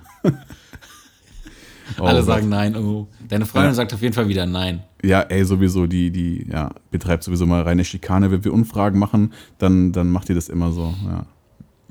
Oh 1.98 2.04
Alle 2.04 2.22
sagen 2.22 2.48
nein. 2.48 2.76
Oh. 2.76 3.08
Deine 3.28 3.46
Freundin 3.46 3.70
Ja. 3.70 3.74
sagt 3.74 3.92
auf 3.94 4.02
jeden 4.02 4.14
Fall 4.14 4.28
wieder 4.28 4.46
nein. 4.46 4.82
Ja, 5.02 5.20
ey, 5.20 5.44
sowieso, 5.44 5.86
die, 5.86 6.10
die, 6.10 6.46
ja, 6.50 6.70
betreibt 6.90 7.22
sowieso 7.24 7.46
mal 7.46 7.62
reine 7.62 7.84
Schikane. 7.84 8.30
Wenn 8.30 8.44
wir 8.44 8.52
Umfragen 8.52 8.98
machen, 8.98 9.32
dann, 9.58 9.92
dann 9.92 10.10
macht 10.10 10.28
ihr 10.28 10.34
das 10.34 10.48
immer 10.48 10.72
so, 10.72 10.94
ja. 11.06 11.26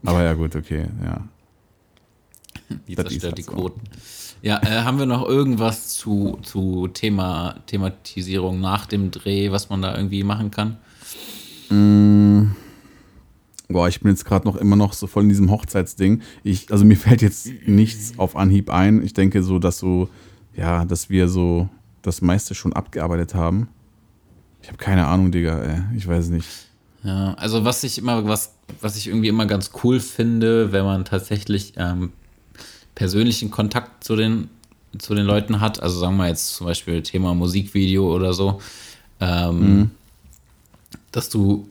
Aber 0.05 0.23
ja, 0.23 0.33
gut, 0.33 0.55
okay, 0.55 0.87
ja. 1.03 1.21
Die 2.87 2.95
Das 2.95 3.05
zerstört 3.05 3.23
halt 3.31 3.37
die 3.37 3.43
so. 3.43 3.51
Quoten. 3.51 3.81
Ja, 4.41 4.61
äh, 4.61 4.81
haben 4.83 4.99
wir 4.99 5.05
noch 5.05 5.27
irgendwas 5.27 5.89
zu, 5.89 6.39
zu 6.41 6.87
Thema, 6.87 7.55
Thematisierung 7.67 8.59
nach 8.59 8.85
dem 8.85 9.11
Dreh, 9.11 9.51
was 9.51 9.69
man 9.69 9.81
da 9.81 9.95
irgendwie 9.95 10.23
machen 10.23 10.51
kann? 10.51 10.77
Boah, 13.73 13.87
ich 13.87 13.99
bin 13.99 14.11
jetzt 14.11 14.23
gerade 14.23 14.47
noch 14.47 14.55
immer 14.55 14.75
noch 14.75 14.93
so 14.93 15.07
voll 15.07 15.23
in 15.23 15.29
diesem 15.29 15.51
Hochzeitsding. 15.51 16.21
Ich, 16.43 16.71
also 16.71 16.85
mir 16.85 16.95
fällt 16.95 17.21
jetzt 17.21 17.49
nichts 17.65 18.13
auf 18.17 18.35
Anhieb 18.35 18.69
ein. 18.69 19.03
Ich 19.03 19.13
denke 19.13 19.43
so, 19.43 19.59
dass 19.59 19.79
so, 19.79 20.09
ja, 20.55 20.85
dass 20.85 21.09
wir 21.09 21.27
so 21.27 21.67
das 22.03 22.21
meiste 22.21 22.53
schon 22.55 22.73
abgearbeitet 22.73 23.33
haben. 23.33 23.67
Ich 24.61 24.67
habe 24.69 24.77
keine 24.77 25.07
Ahnung, 25.07 25.31
Digga, 25.31 25.59
ey. 25.59 25.81
Ich 25.97 26.07
weiß 26.07 26.29
nicht. 26.29 26.47
Ja, 27.03 27.33
also 27.33 27.65
was 27.65 27.83
ich 27.83 27.97
immer, 27.97 28.25
was, 28.27 28.53
was 28.79 28.95
ich 28.95 29.07
irgendwie 29.07 29.27
immer 29.27 29.45
ganz 29.45 29.71
cool 29.83 29.99
finde, 29.99 30.71
wenn 30.71 30.85
man 30.85 31.03
tatsächlich 31.03 31.73
ähm, 31.75 32.13
persönlichen 32.95 33.51
Kontakt 33.51 34.03
zu 34.03 34.15
den, 34.15 34.49
zu 34.99 35.15
den 35.15 35.25
Leuten 35.25 35.59
hat, 35.59 35.81
also 35.81 35.99
sagen 35.99 36.15
wir 36.17 36.27
jetzt 36.27 36.55
zum 36.55 36.67
Beispiel 36.67 37.01
Thema 37.03 37.33
Musikvideo 37.33 38.13
oder 38.13 38.33
so, 38.33 38.61
ähm, 39.19 39.91
dass 41.11 41.29
du 41.29 41.67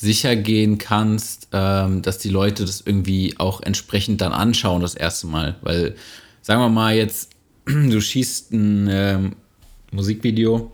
sicher 0.00 0.36
gehen 0.36 0.78
kannst, 0.78 1.48
ähm, 1.52 2.02
dass 2.02 2.18
die 2.18 2.28
Leute 2.28 2.64
das 2.64 2.80
irgendwie 2.80 3.34
auch 3.38 3.60
entsprechend 3.60 4.20
dann 4.20 4.32
anschauen 4.32 4.80
das 4.80 4.94
erste 4.94 5.26
Mal. 5.26 5.56
Weil, 5.60 5.96
sagen 6.40 6.60
wir 6.60 6.68
mal 6.68 6.94
jetzt, 6.94 7.30
du 7.66 8.00
schießt 8.00 8.52
ein 8.52 8.88
ähm, 8.88 9.36
Musikvideo 9.90 10.70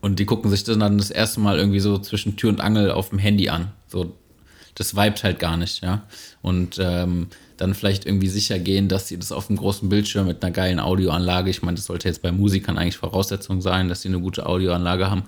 und 0.00 0.20
die 0.20 0.24
gucken 0.24 0.50
sich 0.52 0.62
dann 0.62 0.98
das 0.98 1.10
erste 1.10 1.40
Mal 1.40 1.58
irgendwie 1.58 1.80
so 1.80 1.98
zwischen 1.98 2.36
Tür 2.36 2.50
und 2.50 2.60
Angel 2.60 2.92
auf 2.92 3.08
dem 3.08 3.18
Handy 3.18 3.48
an. 3.48 3.72
So, 3.88 4.14
das 4.76 4.94
vibet 4.94 5.24
halt 5.24 5.40
gar 5.40 5.56
nicht, 5.56 5.82
ja. 5.82 6.06
Und 6.40 6.78
ähm, 6.80 7.26
dann 7.56 7.74
vielleicht 7.74 8.06
irgendwie 8.06 8.28
sicher 8.28 8.60
gehen, 8.60 8.86
dass 8.86 9.08
sie 9.08 9.18
das 9.18 9.32
auf 9.32 9.50
einem 9.50 9.58
großen 9.58 9.88
Bildschirm 9.88 10.28
mit 10.28 10.44
einer 10.44 10.52
geilen 10.52 10.78
Audioanlage, 10.78 11.50
ich 11.50 11.62
meine, 11.62 11.74
das 11.74 11.86
sollte 11.86 12.06
jetzt 12.06 12.22
bei 12.22 12.30
Musikern 12.30 12.78
eigentlich 12.78 12.98
Voraussetzung 12.98 13.60
sein, 13.60 13.88
dass 13.88 14.02
sie 14.02 14.08
eine 14.08 14.20
gute 14.20 14.46
Audioanlage 14.46 15.10
haben, 15.10 15.24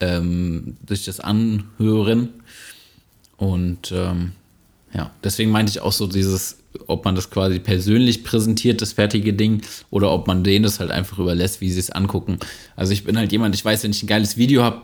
ähm, 0.00 0.76
sich 0.86 1.06
das 1.06 1.20
anhören. 1.20 2.28
Und 3.40 3.90
ähm, 3.90 4.32
ja, 4.92 5.10
deswegen 5.24 5.50
meinte 5.50 5.70
ich 5.70 5.80
auch 5.80 5.92
so 5.92 6.06
dieses, 6.06 6.58
ob 6.86 7.06
man 7.06 7.14
das 7.14 7.30
quasi 7.30 7.58
persönlich 7.58 8.22
präsentiert, 8.22 8.82
das 8.82 8.92
fertige 8.92 9.32
Ding, 9.32 9.62
oder 9.88 10.12
ob 10.12 10.26
man 10.26 10.44
denen 10.44 10.62
das 10.62 10.78
halt 10.78 10.90
einfach 10.90 11.18
überlässt, 11.18 11.62
wie 11.62 11.70
sie 11.70 11.80
es 11.80 11.90
angucken. 11.90 12.38
Also 12.76 12.92
ich 12.92 13.02
bin 13.02 13.16
halt 13.16 13.32
jemand, 13.32 13.54
ich 13.54 13.64
weiß, 13.64 13.82
wenn 13.82 13.92
ich 13.92 14.02
ein 14.02 14.08
geiles 14.08 14.36
Video 14.36 14.62
habe, 14.62 14.82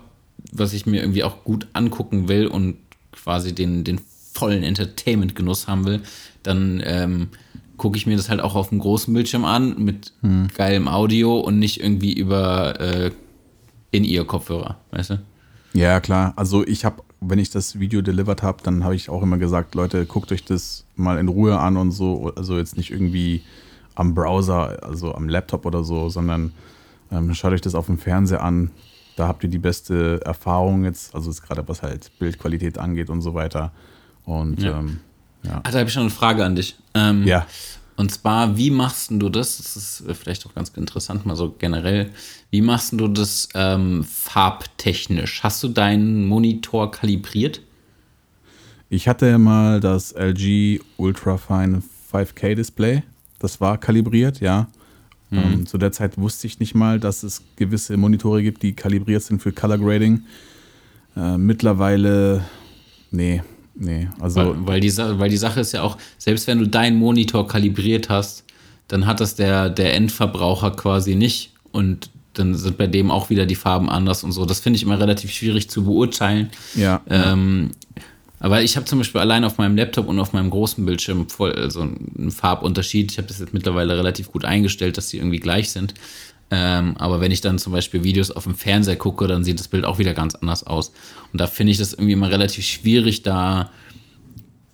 was 0.52 0.72
ich 0.72 0.86
mir 0.86 1.02
irgendwie 1.02 1.22
auch 1.22 1.44
gut 1.44 1.66
angucken 1.74 2.28
will 2.28 2.46
und 2.46 2.78
quasi 3.12 3.54
den, 3.54 3.84
den 3.84 4.00
vollen 4.32 4.62
Entertainment-Genuss 4.62 5.68
haben 5.68 5.84
will, 5.84 6.00
dann 6.42 6.82
ähm, 6.82 7.28
gucke 7.76 7.98
ich 7.98 8.06
mir 8.06 8.16
das 8.16 8.30
halt 8.30 8.40
auch 8.40 8.54
auf 8.54 8.70
dem 8.70 8.78
großen 8.78 9.12
Bildschirm 9.12 9.44
an 9.44 9.76
mit 9.78 10.14
hm. 10.22 10.48
geilem 10.56 10.88
Audio 10.88 11.38
und 11.38 11.58
nicht 11.58 11.80
irgendwie 11.82 12.14
über 12.14 12.80
äh, 12.80 13.10
in 13.90 14.04
ihr 14.04 14.24
Kopfhörer, 14.24 14.78
weißt 14.92 15.10
du? 15.10 15.22
Ja, 15.74 16.00
klar. 16.00 16.32
Also 16.36 16.66
ich 16.66 16.86
habe, 16.86 17.02
wenn 17.20 17.38
ich 17.38 17.50
das 17.50 17.78
Video 17.78 18.02
delivered 18.02 18.42
habe, 18.42 18.62
dann 18.62 18.84
habe 18.84 18.94
ich 18.94 19.08
auch 19.08 19.22
immer 19.22 19.38
gesagt, 19.38 19.74
Leute, 19.74 20.06
guckt 20.06 20.32
euch 20.32 20.44
das 20.44 20.84
mal 20.96 21.18
in 21.18 21.28
Ruhe 21.28 21.58
an 21.58 21.76
und 21.76 21.92
so. 21.92 22.32
Also 22.36 22.58
jetzt 22.58 22.76
nicht 22.76 22.90
irgendwie 22.90 23.42
am 23.94 24.14
Browser, 24.14 24.82
also 24.82 25.14
am 25.14 25.28
Laptop 25.28 25.64
oder 25.64 25.82
so, 25.82 26.08
sondern 26.08 26.52
ähm, 27.10 27.34
schaut 27.34 27.52
euch 27.52 27.60
das 27.60 27.74
auf 27.74 27.86
dem 27.86 27.98
Fernseher 27.98 28.42
an. 28.42 28.70
Da 29.16 29.28
habt 29.28 29.42
ihr 29.42 29.48
die 29.48 29.58
beste 29.58 30.20
Erfahrung 30.24 30.84
jetzt, 30.84 31.14
also 31.14 31.30
jetzt 31.30 31.42
gerade 31.42 31.66
was 31.66 31.82
halt 31.82 32.10
Bildqualität 32.18 32.78
angeht 32.78 33.08
und 33.08 33.22
so 33.22 33.32
weiter. 33.32 33.72
Und 34.24 34.62
ja. 34.62 34.78
Ähm, 34.78 35.00
ja. 35.42 35.60
Also 35.64 35.78
habe 35.78 35.88
ich 35.88 35.94
schon 35.94 36.02
eine 36.02 36.10
Frage 36.10 36.44
an 36.44 36.56
dich. 36.56 36.76
Ähm, 36.94 37.24
ja. 37.24 37.46
Und 37.96 38.10
zwar, 38.10 38.58
wie 38.58 38.70
machst 38.70 39.10
du 39.10 39.28
das? 39.30 39.56
Das 39.56 39.76
ist 39.76 40.04
vielleicht 40.20 40.46
auch 40.46 40.54
ganz 40.54 40.70
interessant, 40.70 41.24
mal 41.24 41.34
so 41.34 41.54
generell. 41.58 42.10
Wie 42.50 42.60
machst 42.60 42.92
du 42.92 43.08
das 43.08 43.48
ähm, 43.54 44.04
farbtechnisch? 44.04 45.42
Hast 45.42 45.62
du 45.62 45.68
deinen 45.68 46.26
Monitor 46.26 46.90
kalibriert? 46.90 47.62
Ich 48.90 49.08
hatte 49.08 49.38
mal 49.38 49.80
das 49.80 50.12
LG 50.12 50.80
Ultrafine 50.98 51.82
5K 52.12 52.54
Display. 52.54 53.02
Das 53.38 53.60
war 53.60 53.78
kalibriert, 53.78 54.40
ja. 54.40 54.68
Mhm. 55.30 55.38
Ähm, 55.38 55.66
zu 55.66 55.78
der 55.78 55.90
Zeit 55.90 56.18
wusste 56.18 56.46
ich 56.46 56.60
nicht 56.60 56.74
mal, 56.74 57.00
dass 57.00 57.22
es 57.22 57.42
gewisse 57.56 57.96
Monitore 57.96 58.42
gibt, 58.42 58.62
die 58.62 58.74
kalibriert 58.74 59.22
sind 59.22 59.42
für 59.42 59.52
Color 59.52 59.78
Grading. 59.78 60.22
Äh, 61.16 61.38
mittlerweile, 61.38 62.44
nee, 63.10 63.42
Nee, 63.78 64.08
also. 64.20 64.40
Weil, 64.40 64.66
weil, 64.66 64.80
die, 64.80 64.96
weil 64.96 65.30
die 65.30 65.36
Sache 65.36 65.60
ist 65.60 65.72
ja 65.72 65.82
auch, 65.82 65.98
selbst 66.18 66.46
wenn 66.46 66.58
du 66.58 66.66
deinen 66.66 66.98
Monitor 66.98 67.46
kalibriert 67.46 68.08
hast, 68.08 68.44
dann 68.88 69.06
hat 69.06 69.20
das 69.20 69.34
der, 69.34 69.68
der 69.68 69.94
Endverbraucher 69.94 70.70
quasi 70.72 71.14
nicht. 71.14 71.52
Und 71.72 72.10
dann 72.32 72.54
sind 72.54 72.78
bei 72.78 72.86
dem 72.86 73.10
auch 73.10 73.30
wieder 73.30 73.46
die 73.46 73.54
Farben 73.54 73.90
anders 73.90 74.24
und 74.24 74.32
so. 74.32 74.44
Das 74.44 74.60
finde 74.60 74.76
ich 74.76 74.82
immer 74.82 75.00
relativ 75.00 75.30
schwierig 75.30 75.68
zu 75.70 75.84
beurteilen. 75.84 76.50
Ja. 76.74 77.02
Ähm, 77.08 77.72
aber 78.38 78.62
ich 78.62 78.76
habe 78.76 78.86
zum 78.86 78.98
Beispiel 78.98 79.20
allein 79.20 79.44
auf 79.44 79.58
meinem 79.58 79.76
Laptop 79.76 80.08
und 80.08 80.18
auf 80.20 80.32
meinem 80.32 80.50
großen 80.50 80.84
Bildschirm 80.84 81.28
voll, 81.28 81.52
also 81.52 81.80
einen 81.80 82.30
Farbunterschied. 82.30 83.10
Ich 83.10 83.18
habe 83.18 83.28
das 83.28 83.38
jetzt 83.38 83.54
mittlerweile 83.54 83.96
relativ 83.96 84.30
gut 84.30 84.44
eingestellt, 84.44 84.96
dass 84.98 85.08
die 85.08 85.18
irgendwie 85.18 85.40
gleich 85.40 85.70
sind. 85.70 85.94
Ähm, 86.50 86.96
aber 86.96 87.20
wenn 87.20 87.32
ich 87.32 87.40
dann 87.40 87.58
zum 87.58 87.72
Beispiel 87.72 88.04
Videos 88.04 88.30
auf 88.30 88.44
dem 88.44 88.54
Fernseher 88.54 88.96
gucke, 88.96 89.26
dann 89.26 89.42
sieht 89.42 89.58
das 89.58 89.68
Bild 89.68 89.84
auch 89.84 89.98
wieder 89.98 90.14
ganz 90.14 90.34
anders 90.36 90.64
aus. 90.64 90.92
Und 91.32 91.40
da 91.40 91.46
finde 91.46 91.72
ich 91.72 91.78
das 91.78 91.92
irgendwie 91.92 92.12
immer 92.12 92.30
relativ 92.30 92.64
schwierig, 92.64 93.22
da, 93.22 93.70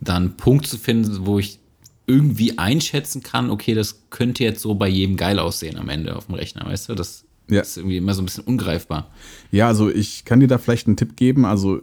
da 0.01 0.16
einen 0.16 0.37
Punkt 0.37 0.66
zu 0.66 0.77
finden, 0.77 1.25
wo 1.27 1.39
ich 1.39 1.59
irgendwie 2.07 2.59
einschätzen 2.59 3.23
kann, 3.23 3.51
okay, 3.51 3.75
das 3.75 4.03
könnte 4.11 4.45
jetzt 4.45 4.61
so 4.61 4.75
bei 4.75 4.89
jedem 4.89 5.16
geil 5.16 5.39
aussehen 5.39 5.79
am 5.79 5.89
Ende 5.89 6.16
auf 6.16 6.27
dem 6.27 6.35
Rechner, 6.35 6.66
weißt 6.66 6.91
du? 6.91 6.95
Das 6.95 7.25
ja. 7.49 7.62
ist 7.62 7.77
irgendwie 7.77 7.97
immer 7.97 8.12
so 8.14 8.23
ein 8.23 8.27
bisschen 8.27 8.45
ungreifbar. 8.45 9.11
Ja, 9.51 9.68
also 9.68 9.89
ich 9.89 10.25
kann 10.25 10.41
dir 10.41 10.49
da 10.49 10.59
vielleicht 10.59 10.87
einen 10.89 10.97
Tipp 10.97 11.16
geben. 11.16 11.45
Also 11.45 11.81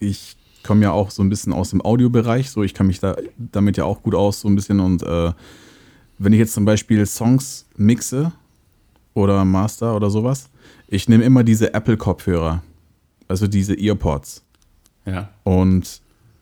ich 0.00 0.36
komme 0.62 0.82
ja 0.82 0.92
auch 0.92 1.10
so 1.10 1.22
ein 1.22 1.30
bisschen 1.30 1.52
aus 1.52 1.70
dem 1.70 1.82
Audiobereich, 1.82 2.50
so 2.50 2.62
ich 2.62 2.74
kann 2.74 2.86
mich 2.86 3.00
da 3.00 3.16
damit 3.38 3.76
ja 3.76 3.84
auch 3.84 4.02
gut 4.02 4.14
aus, 4.14 4.40
so 4.40 4.48
ein 4.48 4.56
bisschen. 4.56 4.80
Und 4.80 5.02
äh, 5.02 5.32
wenn 6.18 6.32
ich 6.32 6.38
jetzt 6.38 6.52
zum 6.52 6.64
Beispiel 6.64 7.06
Songs 7.06 7.66
mixe, 7.76 8.32
oder 9.14 9.44
Master 9.44 9.96
oder 9.96 10.10
sowas. 10.10 10.50
Ich 10.88 11.08
nehme 11.08 11.24
immer 11.24 11.44
diese 11.44 11.74
Apple-Kopfhörer, 11.74 12.62
also 13.28 13.46
diese 13.46 13.74
Earpods. 13.74 14.44
Ja. 15.06 15.30
Und 15.44 16.00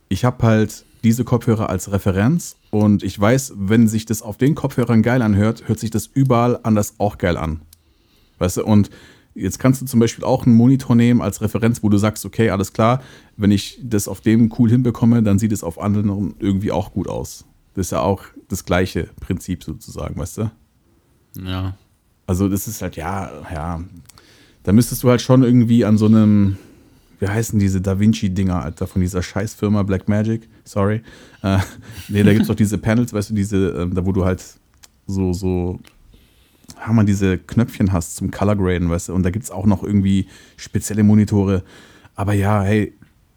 ich 0.08 0.24
habe 0.24 0.42
halt 0.46 0.84
diese 1.04 1.24
Kopfhörer 1.24 1.70
als 1.70 1.92
Referenz 1.92 2.56
und 2.70 3.02
ich 3.02 3.18
weiß, 3.18 3.54
wenn 3.56 3.88
sich 3.88 4.04
das 4.04 4.22
auf 4.22 4.36
den 4.36 4.54
Kopfhörern 4.54 5.02
geil 5.02 5.22
anhört, 5.22 5.68
hört 5.68 5.78
sich 5.78 5.90
das 5.90 6.06
überall 6.06 6.58
anders 6.62 6.94
auch 6.98 7.18
geil 7.18 7.36
an. 7.36 7.60
Weißt 8.38 8.58
du, 8.58 8.64
und 8.64 8.90
jetzt 9.34 9.58
kannst 9.58 9.80
du 9.80 9.86
zum 9.86 10.00
Beispiel 10.00 10.24
auch 10.24 10.44
einen 10.44 10.56
Monitor 10.56 10.96
nehmen 10.96 11.22
als 11.22 11.40
Referenz, 11.40 11.82
wo 11.82 11.88
du 11.88 11.98
sagst, 11.98 12.24
okay, 12.24 12.50
alles 12.50 12.72
klar, 12.72 13.02
wenn 13.36 13.50
ich 13.50 13.78
das 13.82 14.08
auf 14.08 14.20
dem 14.20 14.52
cool 14.58 14.70
hinbekomme, 14.70 15.22
dann 15.22 15.38
sieht 15.38 15.52
es 15.52 15.62
auf 15.62 15.80
anderen 15.80 16.34
irgendwie 16.38 16.72
auch 16.72 16.92
gut 16.92 17.08
aus. 17.08 17.44
Das 17.74 17.86
ist 17.86 17.90
ja 17.92 18.00
auch 18.00 18.24
das 18.48 18.64
gleiche 18.64 19.08
Prinzip 19.20 19.62
sozusagen, 19.62 20.16
weißt 20.18 20.38
du? 20.38 20.50
Ja. 21.44 21.76
Also 22.29 22.47
das 22.47 22.68
ist 22.68 22.83
halt, 22.83 22.97
ja, 22.97 23.31
ja. 23.51 23.83
Da 24.62 24.72
müsstest 24.72 25.03
du 25.03 25.09
halt 25.09 25.22
schon 25.22 25.43
irgendwie 25.43 25.87
an 25.87 25.97
so 25.97 26.05
einem, 26.05 26.59
wie 27.20 27.26
heißen 27.26 27.59
diese 27.59 27.81
Da 27.81 27.99
Vinci-Dinger, 27.99 28.62
Alter, 28.62 28.87
von 28.87 29.01
dieser 29.01 29.22
Scheißfirma 29.22 29.83
Black 29.83 30.11
Magic, 30.11 30.47
sorry. 30.62 31.01
Äh, 31.43 31.59
nee, 32.09 32.22
da 32.22 32.33
gibt 32.33 32.43
es 32.43 32.49
doch 32.49 32.55
diese 32.55 32.76
Panels, 32.76 33.14
weißt 33.14 33.31
du, 33.31 33.35
diese, 33.35 33.68
äh, 33.70 33.89
da 33.91 34.05
wo 34.05 34.12
du 34.12 34.26
halt 34.26 34.45
so, 35.07 35.33
so, 35.33 35.81
haben 36.76 36.97
man 36.97 37.07
diese 37.07 37.39
Knöpfchen 37.39 37.95
hast 37.95 38.16
zum 38.16 38.31
Color 38.31 38.57
Graden, 38.57 38.91
weißt 38.91 39.09
du, 39.09 39.14
und 39.14 39.22
da 39.22 39.31
gibt 39.31 39.47
es 39.47 39.51
auch 39.51 39.64
noch 39.64 39.83
irgendwie 39.83 40.26
spezielle 40.59 41.05
Monitore. 41.05 41.62
Aber 42.14 42.35
ja, 42.35 42.62
hey, 42.62 42.93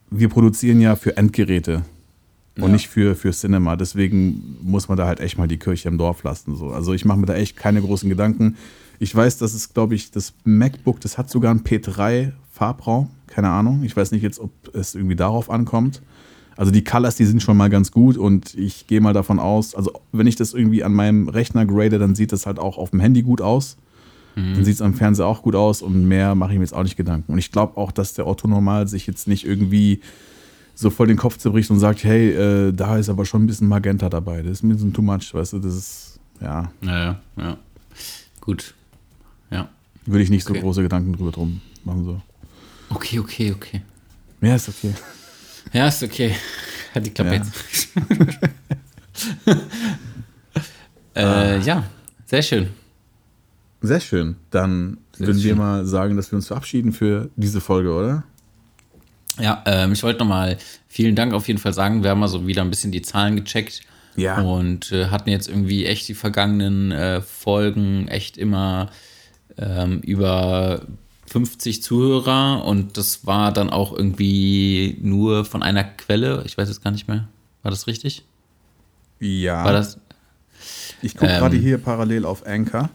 wir 0.10 0.28
produzieren 0.28 0.82
ja 0.82 0.98
für 0.98 1.16
Endgeräte 1.16 1.84
und 2.58 2.64
ja. 2.64 2.70
nicht 2.70 2.88
für, 2.89 3.16
für 3.16 3.32
Cinema. 3.32 3.76
Deswegen 3.76 4.58
muss 4.62 4.89
man 4.89 4.97
da 4.97 5.08
halt 5.08 5.20
echt 5.20 5.38
mal 5.38 5.47
die 5.47 5.58
Kirche 5.58 5.88
im 5.88 5.97
Dorf 5.97 6.24
lassen. 6.24 6.56
So. 6.56 6.72
Also 6.72 6.93
ich 6.93 7.06
mache 7.06 7.20
mir 7.20 7.26
da 7.26 7.36
echt 7.36 7.56
keine 7.56 7.82
großen 7.82 8.10
Gedanken. 8.10 8.58
Ich 8.99 9.16
weiß, 9.16 9.38
dass 9.38 9.54
es, 9.54 9.74
glaube 9.74 9.95
ich, 9.95 10.12
das 10.12 10.34
MacBook, 10.43 10.99
das 10.99 11.18
hat 11.18 11.30
sogar 11.30 11.52
einen 11.52 11.62
P3 11.62 12.34
Farbraum. 12.52 13.10
Keine 13.28 13.49
Ahnung. 13.49 13.84
Ich 13.84 13.95
weiß 13.95 14.12
nicht 14.12 14.22
jetzt, 14.22 14.39
ob 14.39 14.52
es 14.76 14.95
irgendwie 14.95 15.16
darauf 15.16 15.49
ankommt. 15.49 16.02
Also 16.58 16.72
die 16.72 16.84
Colors, 16.84 17.16
die 17.16 17.26
sind 17.26 17.41
schon 17.41 17.58
mal 17.58 17.70
ganz 17.70 17.91
gut 17.91 18.18
und 18.18 18.54
ich 18.56 18.86
gehe 18.86 18.99
mal 19.02 19.14
davon 19.14 19.39
aus, 19.39 19.74
also 19.74 19.93
wenn 20.12 20.28
ich 20.28 20.36
das 20.36 20.54
irgendwie 20.54 20.84
an 20.84 20.93
meinem 20.93 21.30
Rechner 21.30 21.66
grade, 21.66 21.97
dann 21.97 22.14
sieht 22.14 22.34
das 22.34 22.45
halt 22.45 22.60
auch 22.60 22.78
auf 22.78 22.91
dem 22.91 22.99
Handy 22.99 23.24
gut 23.24 23.41
aus. 23.41 23.78
Mhm. 24.36 24.56
Dann 24.56 24.66
sieht 24.66 24.76
es 24.76 24.82
am 24.82 24.93
Fernseher 24.93 25.28
auch 25.28 25.41
gut 25.41 25.56
aus 25.56 25.82
und 25.82 26.08
mehr 26.08 26.36
mache 26.36 26.52
ich 26.52 26.60
mir 26.60 26.66
jetzt 26.66 26.74
auch 26.74 26.84
nicht 26.84 26.97
Gedanken. 26.97 27.32
Und 27.32 27.39
ich 27.39 27.52
glaube 27.52 27.78
auch, 27.78 27.91
dass 27.91 28.14
der 28.14 28.28
Otto 28.28 28.47
normal 28.47 28.88
sich 28.88 29.08
jetzt 29.08 29.28
nicht 29.28 29.45
irgendwie 29.45 30.02
so 30.82 30.89
voll 30.89 31.07
den 31.07 31.17
Kopf 31.17 31.38
zerbricht 31.38 31.69
und 31.69 31.79
sagt, 31.79 32.03
hey, 32.03 32.32
äh, 32.32 32.71
da 32.73 32.97
ist 32.97 33.09
aber 33.09 33.25
schon 33.25 33.43
ein 33.43 33.47
bisschen 33.47 33.67
Magenta 33.67 34.09
dabei. 34.09 34.41
Das 34.41 34.53
ist 34.53 34.63
ein 34.63 34.69
bisschen 34.69 34.93
too 34.93 35.01
much, 35.01 35.34
weißt 35.34 35.53
du, 35.53 35.59
das 35.59 35.75
ist, 35.75 36.19
ja. 36.41 36.71
Ja, 36.82 36.99
ja, 36.99 37.21
ja. 37.38 37.57
Gut. 38.41 38.73
Ja. 39.51 39.69
Würde 40.05 40.23
ich 40.23 40.29
nicht 40.29 40.49
okay. 40.49 40.59
so 40.59 40.65
große 40.65 40.82
Gedanken 40.82 41.13
drüber 41.13 41.32
drum 41.32 41.61
machen. 41.84 42.03
So. 42.05 42.21
Okay, 42.89 43.19
okay, 43.19 43.51
okay. 43.51 43.82
Ja, 44.41 44.55
ist 44.55 44.69
okay. 44.69 44.93
Ja, 45.71 45.88
ist 45.88 46.01
okay. 46.03 46.36
Hat 46.95 47.05
die 47.05 47.11
Klappe 47.11 47.36
ja. 47.36 47.43
äh, 51.13 51.23
ah. 51.23 51.57
ja, 51.57 51.84
sehr 52.25 52.41
schön. 52.41 52.67
Sehr 53.82 53.99
schön. 53.99 54.36
Dann 54.49 54.97
sehr 55.13 55.27
würden 55.27 55.39
schön. 55.39 55.49
wir 55.49 55.55
mal 55.55 55.86
sagen, 55.86 56.17
dass 56.17 56.32
wir 56.32 56.38
uns 56.38 56.47
verabschieden 56.47 56.91
für 56.91 57.29
diese 57.36 57.61
Folge, 57.61 57.93
oder? 57.93 58.23
Ja, 59.39 59.63
ähm, 59.65 59.93
ich 59.93 60.03
wollte 60.03 60.19
nochmal 60.19 60.57
vielen 60.88 61.15
Dank 61.15 61.34
auf 61.34 61.47
jeden 61.47 61.59
Fall 61.59 61.73
sagen. 61.73 62.03
Wir 62.03 62.11
haben 62.11 62.19
mal 62.19 62.27
so 62.27 62.47
wieder 62.47 62.61
ein 62.61 62.69
bisschen 62.69 62.91
die 62.91 63.01
Zahlen 63.01 63.36
gecheckt. 63.36 63.82
Ja. 64.15 64.41
Und 64.41 64.91
äh, 64.91 65.07
hatten 65.07 65.29
jetzt 65.29 65.47
irgendwie 65.47 65.86
echt 65.86 66.07
die 66.07 66.13
vergangenen 66.13 66.91
äh, 66.91 67.21
Folgen 67.21 68.07
echt 68.09 68.38
immer 68.38 68.89
ähm, 69.57 69.99
über 70.01 70.82
50 71.27 71.82
Zuhörer 71.82 72.65
und 72.65 72.97
das 72.97 73.25
war 73.25 73.53
dann 73.53 73.69
auch 73.69 73.93
irgendwie 73.93 74.97
nur 75.01 75.45
von 75.45 75.63
einer 75.63 75.86
Quelle. 75.86 76.43
Ich 76.45 76.57
weiß 76.57 76.67
jetzt 76.67 76.84
gar 76.84 76.91
nicht 76.91 77.07
mehr. 77.07 77.29
War 77.63 77.71
das 77.71 77.88
richtig? 77.88 78.25
Ja. 79.19 79.63
War 79.63 79.71
das? 79.71 79.97
Ich 81.01 81.15
gucke 81.15 81.32
ähm, 81.32 81.39
gerade 81.39 81.57
hier 81.57 81.77
parallel 81.77 82.25
auf 82.25 82.45
Anchor. 82.45 82.89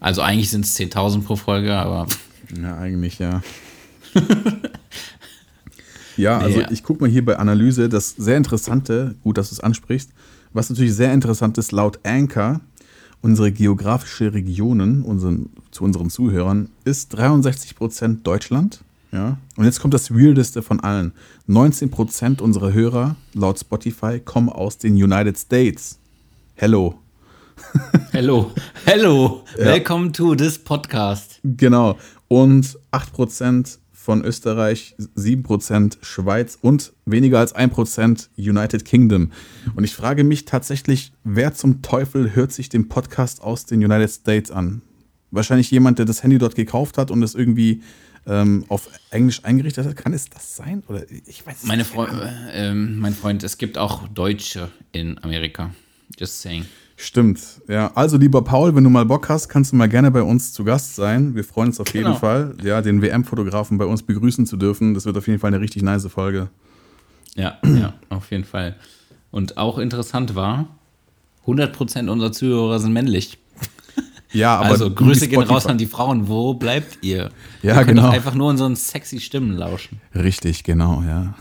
Also 0.00 0.20
eigentlich 0.20 0.50
sind 0.50 0.66
es 0.66 0.76
10.000 0.78 1.22
pro 1.22 1.36
Folge, 1.36 1.74
aber. 1.74 2.06
Ja, 2.60 2.76
eigentlich 2.76 3.18
ja. 3.18 3.40
ja, 6.16 6.38
also 6.38 6.58
nee, 6.58 6.66
ich 6.70 6.82
gucke 6.82 7.02
mal 7.02 7.10
hier 7.10 7.24
bei 7.24 7.38
Analyse 7.38 7.88
das 7.88 8.10
sehr 8.10 8.36
interessante, 8.36 9.14
gut, 9.22 9.38
dass 9.38 9.48
du 9.48 9.54
es 9.54 9.60
ansprichst, 9.60 10.10
was 10.52 10.70
natürlich 10.70 10.94
sehr 10.94 11.12
interessant 11.12 11.58
ist, 11.58 11.72
laut 11.72 12.00
Anchor 12.04 12.60
unsere 13.22 13.52
geografische 13.52 14.34
Regionen 14.34 15.02
unseren, 15.02 15.50
zu 15.70 15.84
unseren 15.84 16.10
Zuhörern 16.10 16.68
ist 16.84 17.16
63% 17.16 18.22
Deutschland. 18.22 18.82
Ja? 19.12 19.38
Und 19.56 19.64
jetzt 19.64 19.80
kommt 19.80 19.94
das 19.94 20.12
Weirdeste 20.12 20.62
von 20.62 20.80
allen. 20.80 21.12
19% 21.48 22.40
unserer 22.40 22.72
Hörer 22.72 23.16
laut 23.32 23.58
Spotify 23.58 24.20
kommen 24.20 24.48
aus 24.48 24.78
den 24.78 24.94
United 24.94 25.38
States. 25.38 25.98
Hello. 26.56 26.98
Hello. 28.10 28.50
Hello. 28.84 29.44
Ja. 29.56 29.66
Welcome 29.66 30.12
to 30.12 30.34
this 30.34 30.58
podcast. 30.58 31.38
Genau. 31.44 31.96
Und 32.28 32.78
8% 32.90 33.78
von 34.02 34.24
Österreich, 34.24 34.96
7% 34.98 35.98
Schweiz 36.02 36.58
und 36.60 36.92
weniger 37.06 37.38
als 37.38 37.54
1% 37.54 38.30
United 38.36 38.84
Kingdom. 38.84 39.30
Und 39.76 39.84
ich 39.84 39.94
frage 39.94 40.24
mich 40.24 40.44
tatsächlich, 40.44 41.12
wer 41.22 41.54
zum 41.54 41.82
Teufel 41.82 42.34
hört 42.34 42.50
sich 42.50 42.68
den 42.68 42.88
Podcast 42.88 43.40
aus 43.42 43.64
den 43.64 43.84
United 43.84 44.10
States 44.10 44.50
an? 44.50 44.82
Wahrscheinlich 45.30 45.70
jemand, 45.70 46.00
der 46.00 46.06
das 46.06 46.24
Handy 46.24 46.38
dort 46.38 46.56
gekauft 46.56 46.98
hat 46.98 47.12
und 47.12 47.22
es 47.22 47.36
irgendwie 47.36 47.82
ähm, 48.26 48.64
auf 48.68 48.88
Englisch 49.10 49.44
eingerichtet 49.44 49.86
hat. 49.86 49.96
Kann 49.96 50.12
es 50.12 50.28
das 50.28 50.56
sein? 50.56 50.82
Oder 50.88 51.04
ich 51.08 51.46
weiß 51.46 51.62
Meine 51.62 51.84
Fre 51.84 52.28
äh, 52.52 52.74
mein 52.74 53.14
Freund, 53.14 53.44
es 53.44 53.56
gibt 53.56 53.78
auch 53.78 54.08
Deutsche 54.08 54.68
in 54.90 55.22
Amerika. 55.22 55.70
Just 56.18 56.42
saying. 56.42 56.66
Stimmt, 56.96 57.40
ja. 57.68 57.90
Also, 57.94 58.16
lieber 58.16 58.42
Paul, 58.42 58.74
wenn 58.74 58.84
du 58.84 58.90
mal 58.90 59.04
Bock 59.04 59.28
hast, 59.28 59.48
kannst 59.48 59.72
du 59.72 59.76
mal 59.76 59.88
gerne 59.88 60.10
bei 60.10 60.22
uns 60.22 60.52
zu 60.52 60.64
Gast 60.64 60.94
sein. 60.94 61.34
Wir 61.34 61.44
freuen 61.44 61.68
uns 61.68 61.80
auf 61.80 61.92
genau. 61.92 62.08
jeden 62.08 62.20
Fall, 62.20 62.54
ja, 62.62 62.80
den 62.82 63.02
WM-Fotografen 63.02 63.78
bei 63.78 63.86
uns 63.86 64.02
begrüßen 64.02 64.46
zu 64.46 64.56
dürfen. 64.56 64.94
Das 64.94 65.04
wird 65.06 65.16
auf 65.16 65.26
jeden 65.26 65.38
Fall 65.38 65.48
eine 65.48 65.60
richtig 65.60 65.82
nice 65.82 66.06
Folge. 66.06 66.48
Ja, 67.34 67.58
ja, 67.64 67.94
auf 68.10 68.30
jeden 68.30 68.44
Fall. 68.44 68.76
Und 69.30 69.56
auch 69.56 69.78
interessant 69.78 70.34
war, 70.34 70.68
100% 71.46 72.08
unserer 72.08 72.32
Zuhörer 72.32 72.78
sind 72.78 72.92
männlich. 72.92 73.38
Ja, 74.32 74.56
aber 74.56 74.70
also 74.70 74.90
Grüße 74.90 75.28
gehen 75.28 75.42
raus 75.42 75.66
an 75.66 75.78
die 75.78 75.86
Frauen. 75.86 76.28
Wo 76.28 76.54
bleibt 76.54 76.98
ihr? 77.02 77.30
Ja, 77.62 77.74
ihr 77.74 77.84
könnt 77.84 77.98
genau. 77.98 78.08
einfach 78.08 78.34
nur 78.34 78.48
unseren 78.48 78.76
sexy 78.76 79.20
Stimmen 79.20 79.56
lauschen. 79.56 80.00
Richtig, 80.14 80.64
genau, 80.64 81.02
ja. 81.06 81.34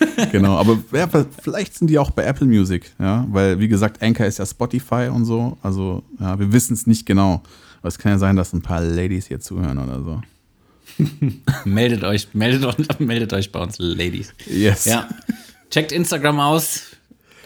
genau, 0.32 0.56
aber 0.56 0.78
ja, 0.92 1.08
vielleicht 1.42 1.74
sind 1.74 1.88
die 1.88 1.98
auch 1.98 2.10
bei 2.10 2.24
Apple 2.24 2.46
Music, 2.46 2.92
ja, 2.98 3.26
weil 3.30 3.58
wie 3.58 3.68
gesagt, 3.68 4.02
Anchor 4.02 4.26
ist 4.26 4.38
ja 4.38 4.46
Spotify 4.46 5.08
und 5.12 5.24
so, 5.24 5.56
also 5.62 6.02
ja, 6.20 6.38
wir 6.38 6.52
wissen 6.52 6.74
es 6.74 6.86
nicht 6.86 7.06
genau. 7.06 7.42
Aber 7.80 7.88
es 7.88 7.98
kann 7.98 8.12
ja 8.12 8.18
sein, 8.18 8.36
dass 8.36 8.52
ein 8.52 8.62
paar 8.62 8.80
Ladies 8.80 9.26
hier 9.26 9.40
zuhören 9.40 9.78
oder 9.78 10.02
so. 10.02 10.20
meldet 11.64 12.04
euch, 12.04 12.28
meldet, 12.32 13.00
meldet 13.00 13.32
euch 13.32 13.52
bei 13.52 13.60
uns, 13.60 13.76
Ladies. 13.78 14.32
Yes. 14.46 14.84
Ja. 14.84 15.08
Checkt 15.70 15.92
Instagram 15.92 16.40
aus 16.40 16.82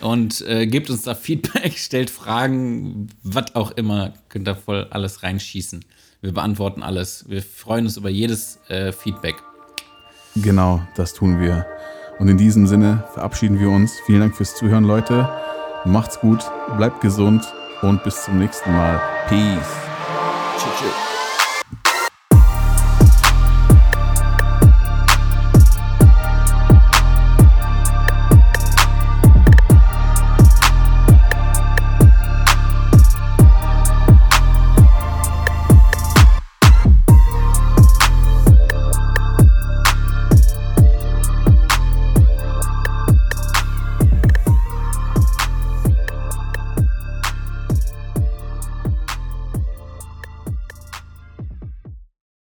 und 0.01 0.41
äh, 0.43 0.67
gebt 0.67 0.91
uns 0.91 1.03
da 1.03 1.15
Feedback, 1.15 1.77
stellt 1.77 2.09
Fragen, 2.09 3.09
was 3.23 3.55
auch 3.55 3.73
immer, 3.73 4.15
könnt 4.29 4.47
da 4.47 4.55
voll 4.55 4.87
alles 4.91 5.23
reinschießen. 5.23 5.85
Wir 6.21 6.33
beantworten 6.33 6.83
alles. 6.83 7.25
Wir 7.29 7.43
freuen 7.43 7.87
uns 7.87 7.97
über 7.97 8.09
jedes 8.09 8.59
äh, 8.69 8.93
Feedback. 8.93 9.37
Genau, 10.37 10.81
das 10.95 11.15
tun 11.15 11.41
wir. 11.41 11.67
Und 12.23 12.29
in 12.29 12.39
diesem 12.39 12.69
Sinne 12.69 13.03
verabschieden 13.15 13.59
wir 13.59 13.69
uns. 13.69 13.99
Vielen 14.07 14.21
Dank 14.21 14.37
fürs 14.37 14.55
Zuhören, 14.55 14.85
Leute. 14.85 15.29
Macht's 15.85 16.21
gut, 16.21 16.39
bleibt 16.77 17.01
gesund 17.01 17.43
und 17.81 18.05
bis 18.05 18.23
zum 18.23 18.39
nächsten 18.39 18.71
Mal. 18.71 19.01
Peace. 19.27 19.67
Tschüss. 20.57 21.12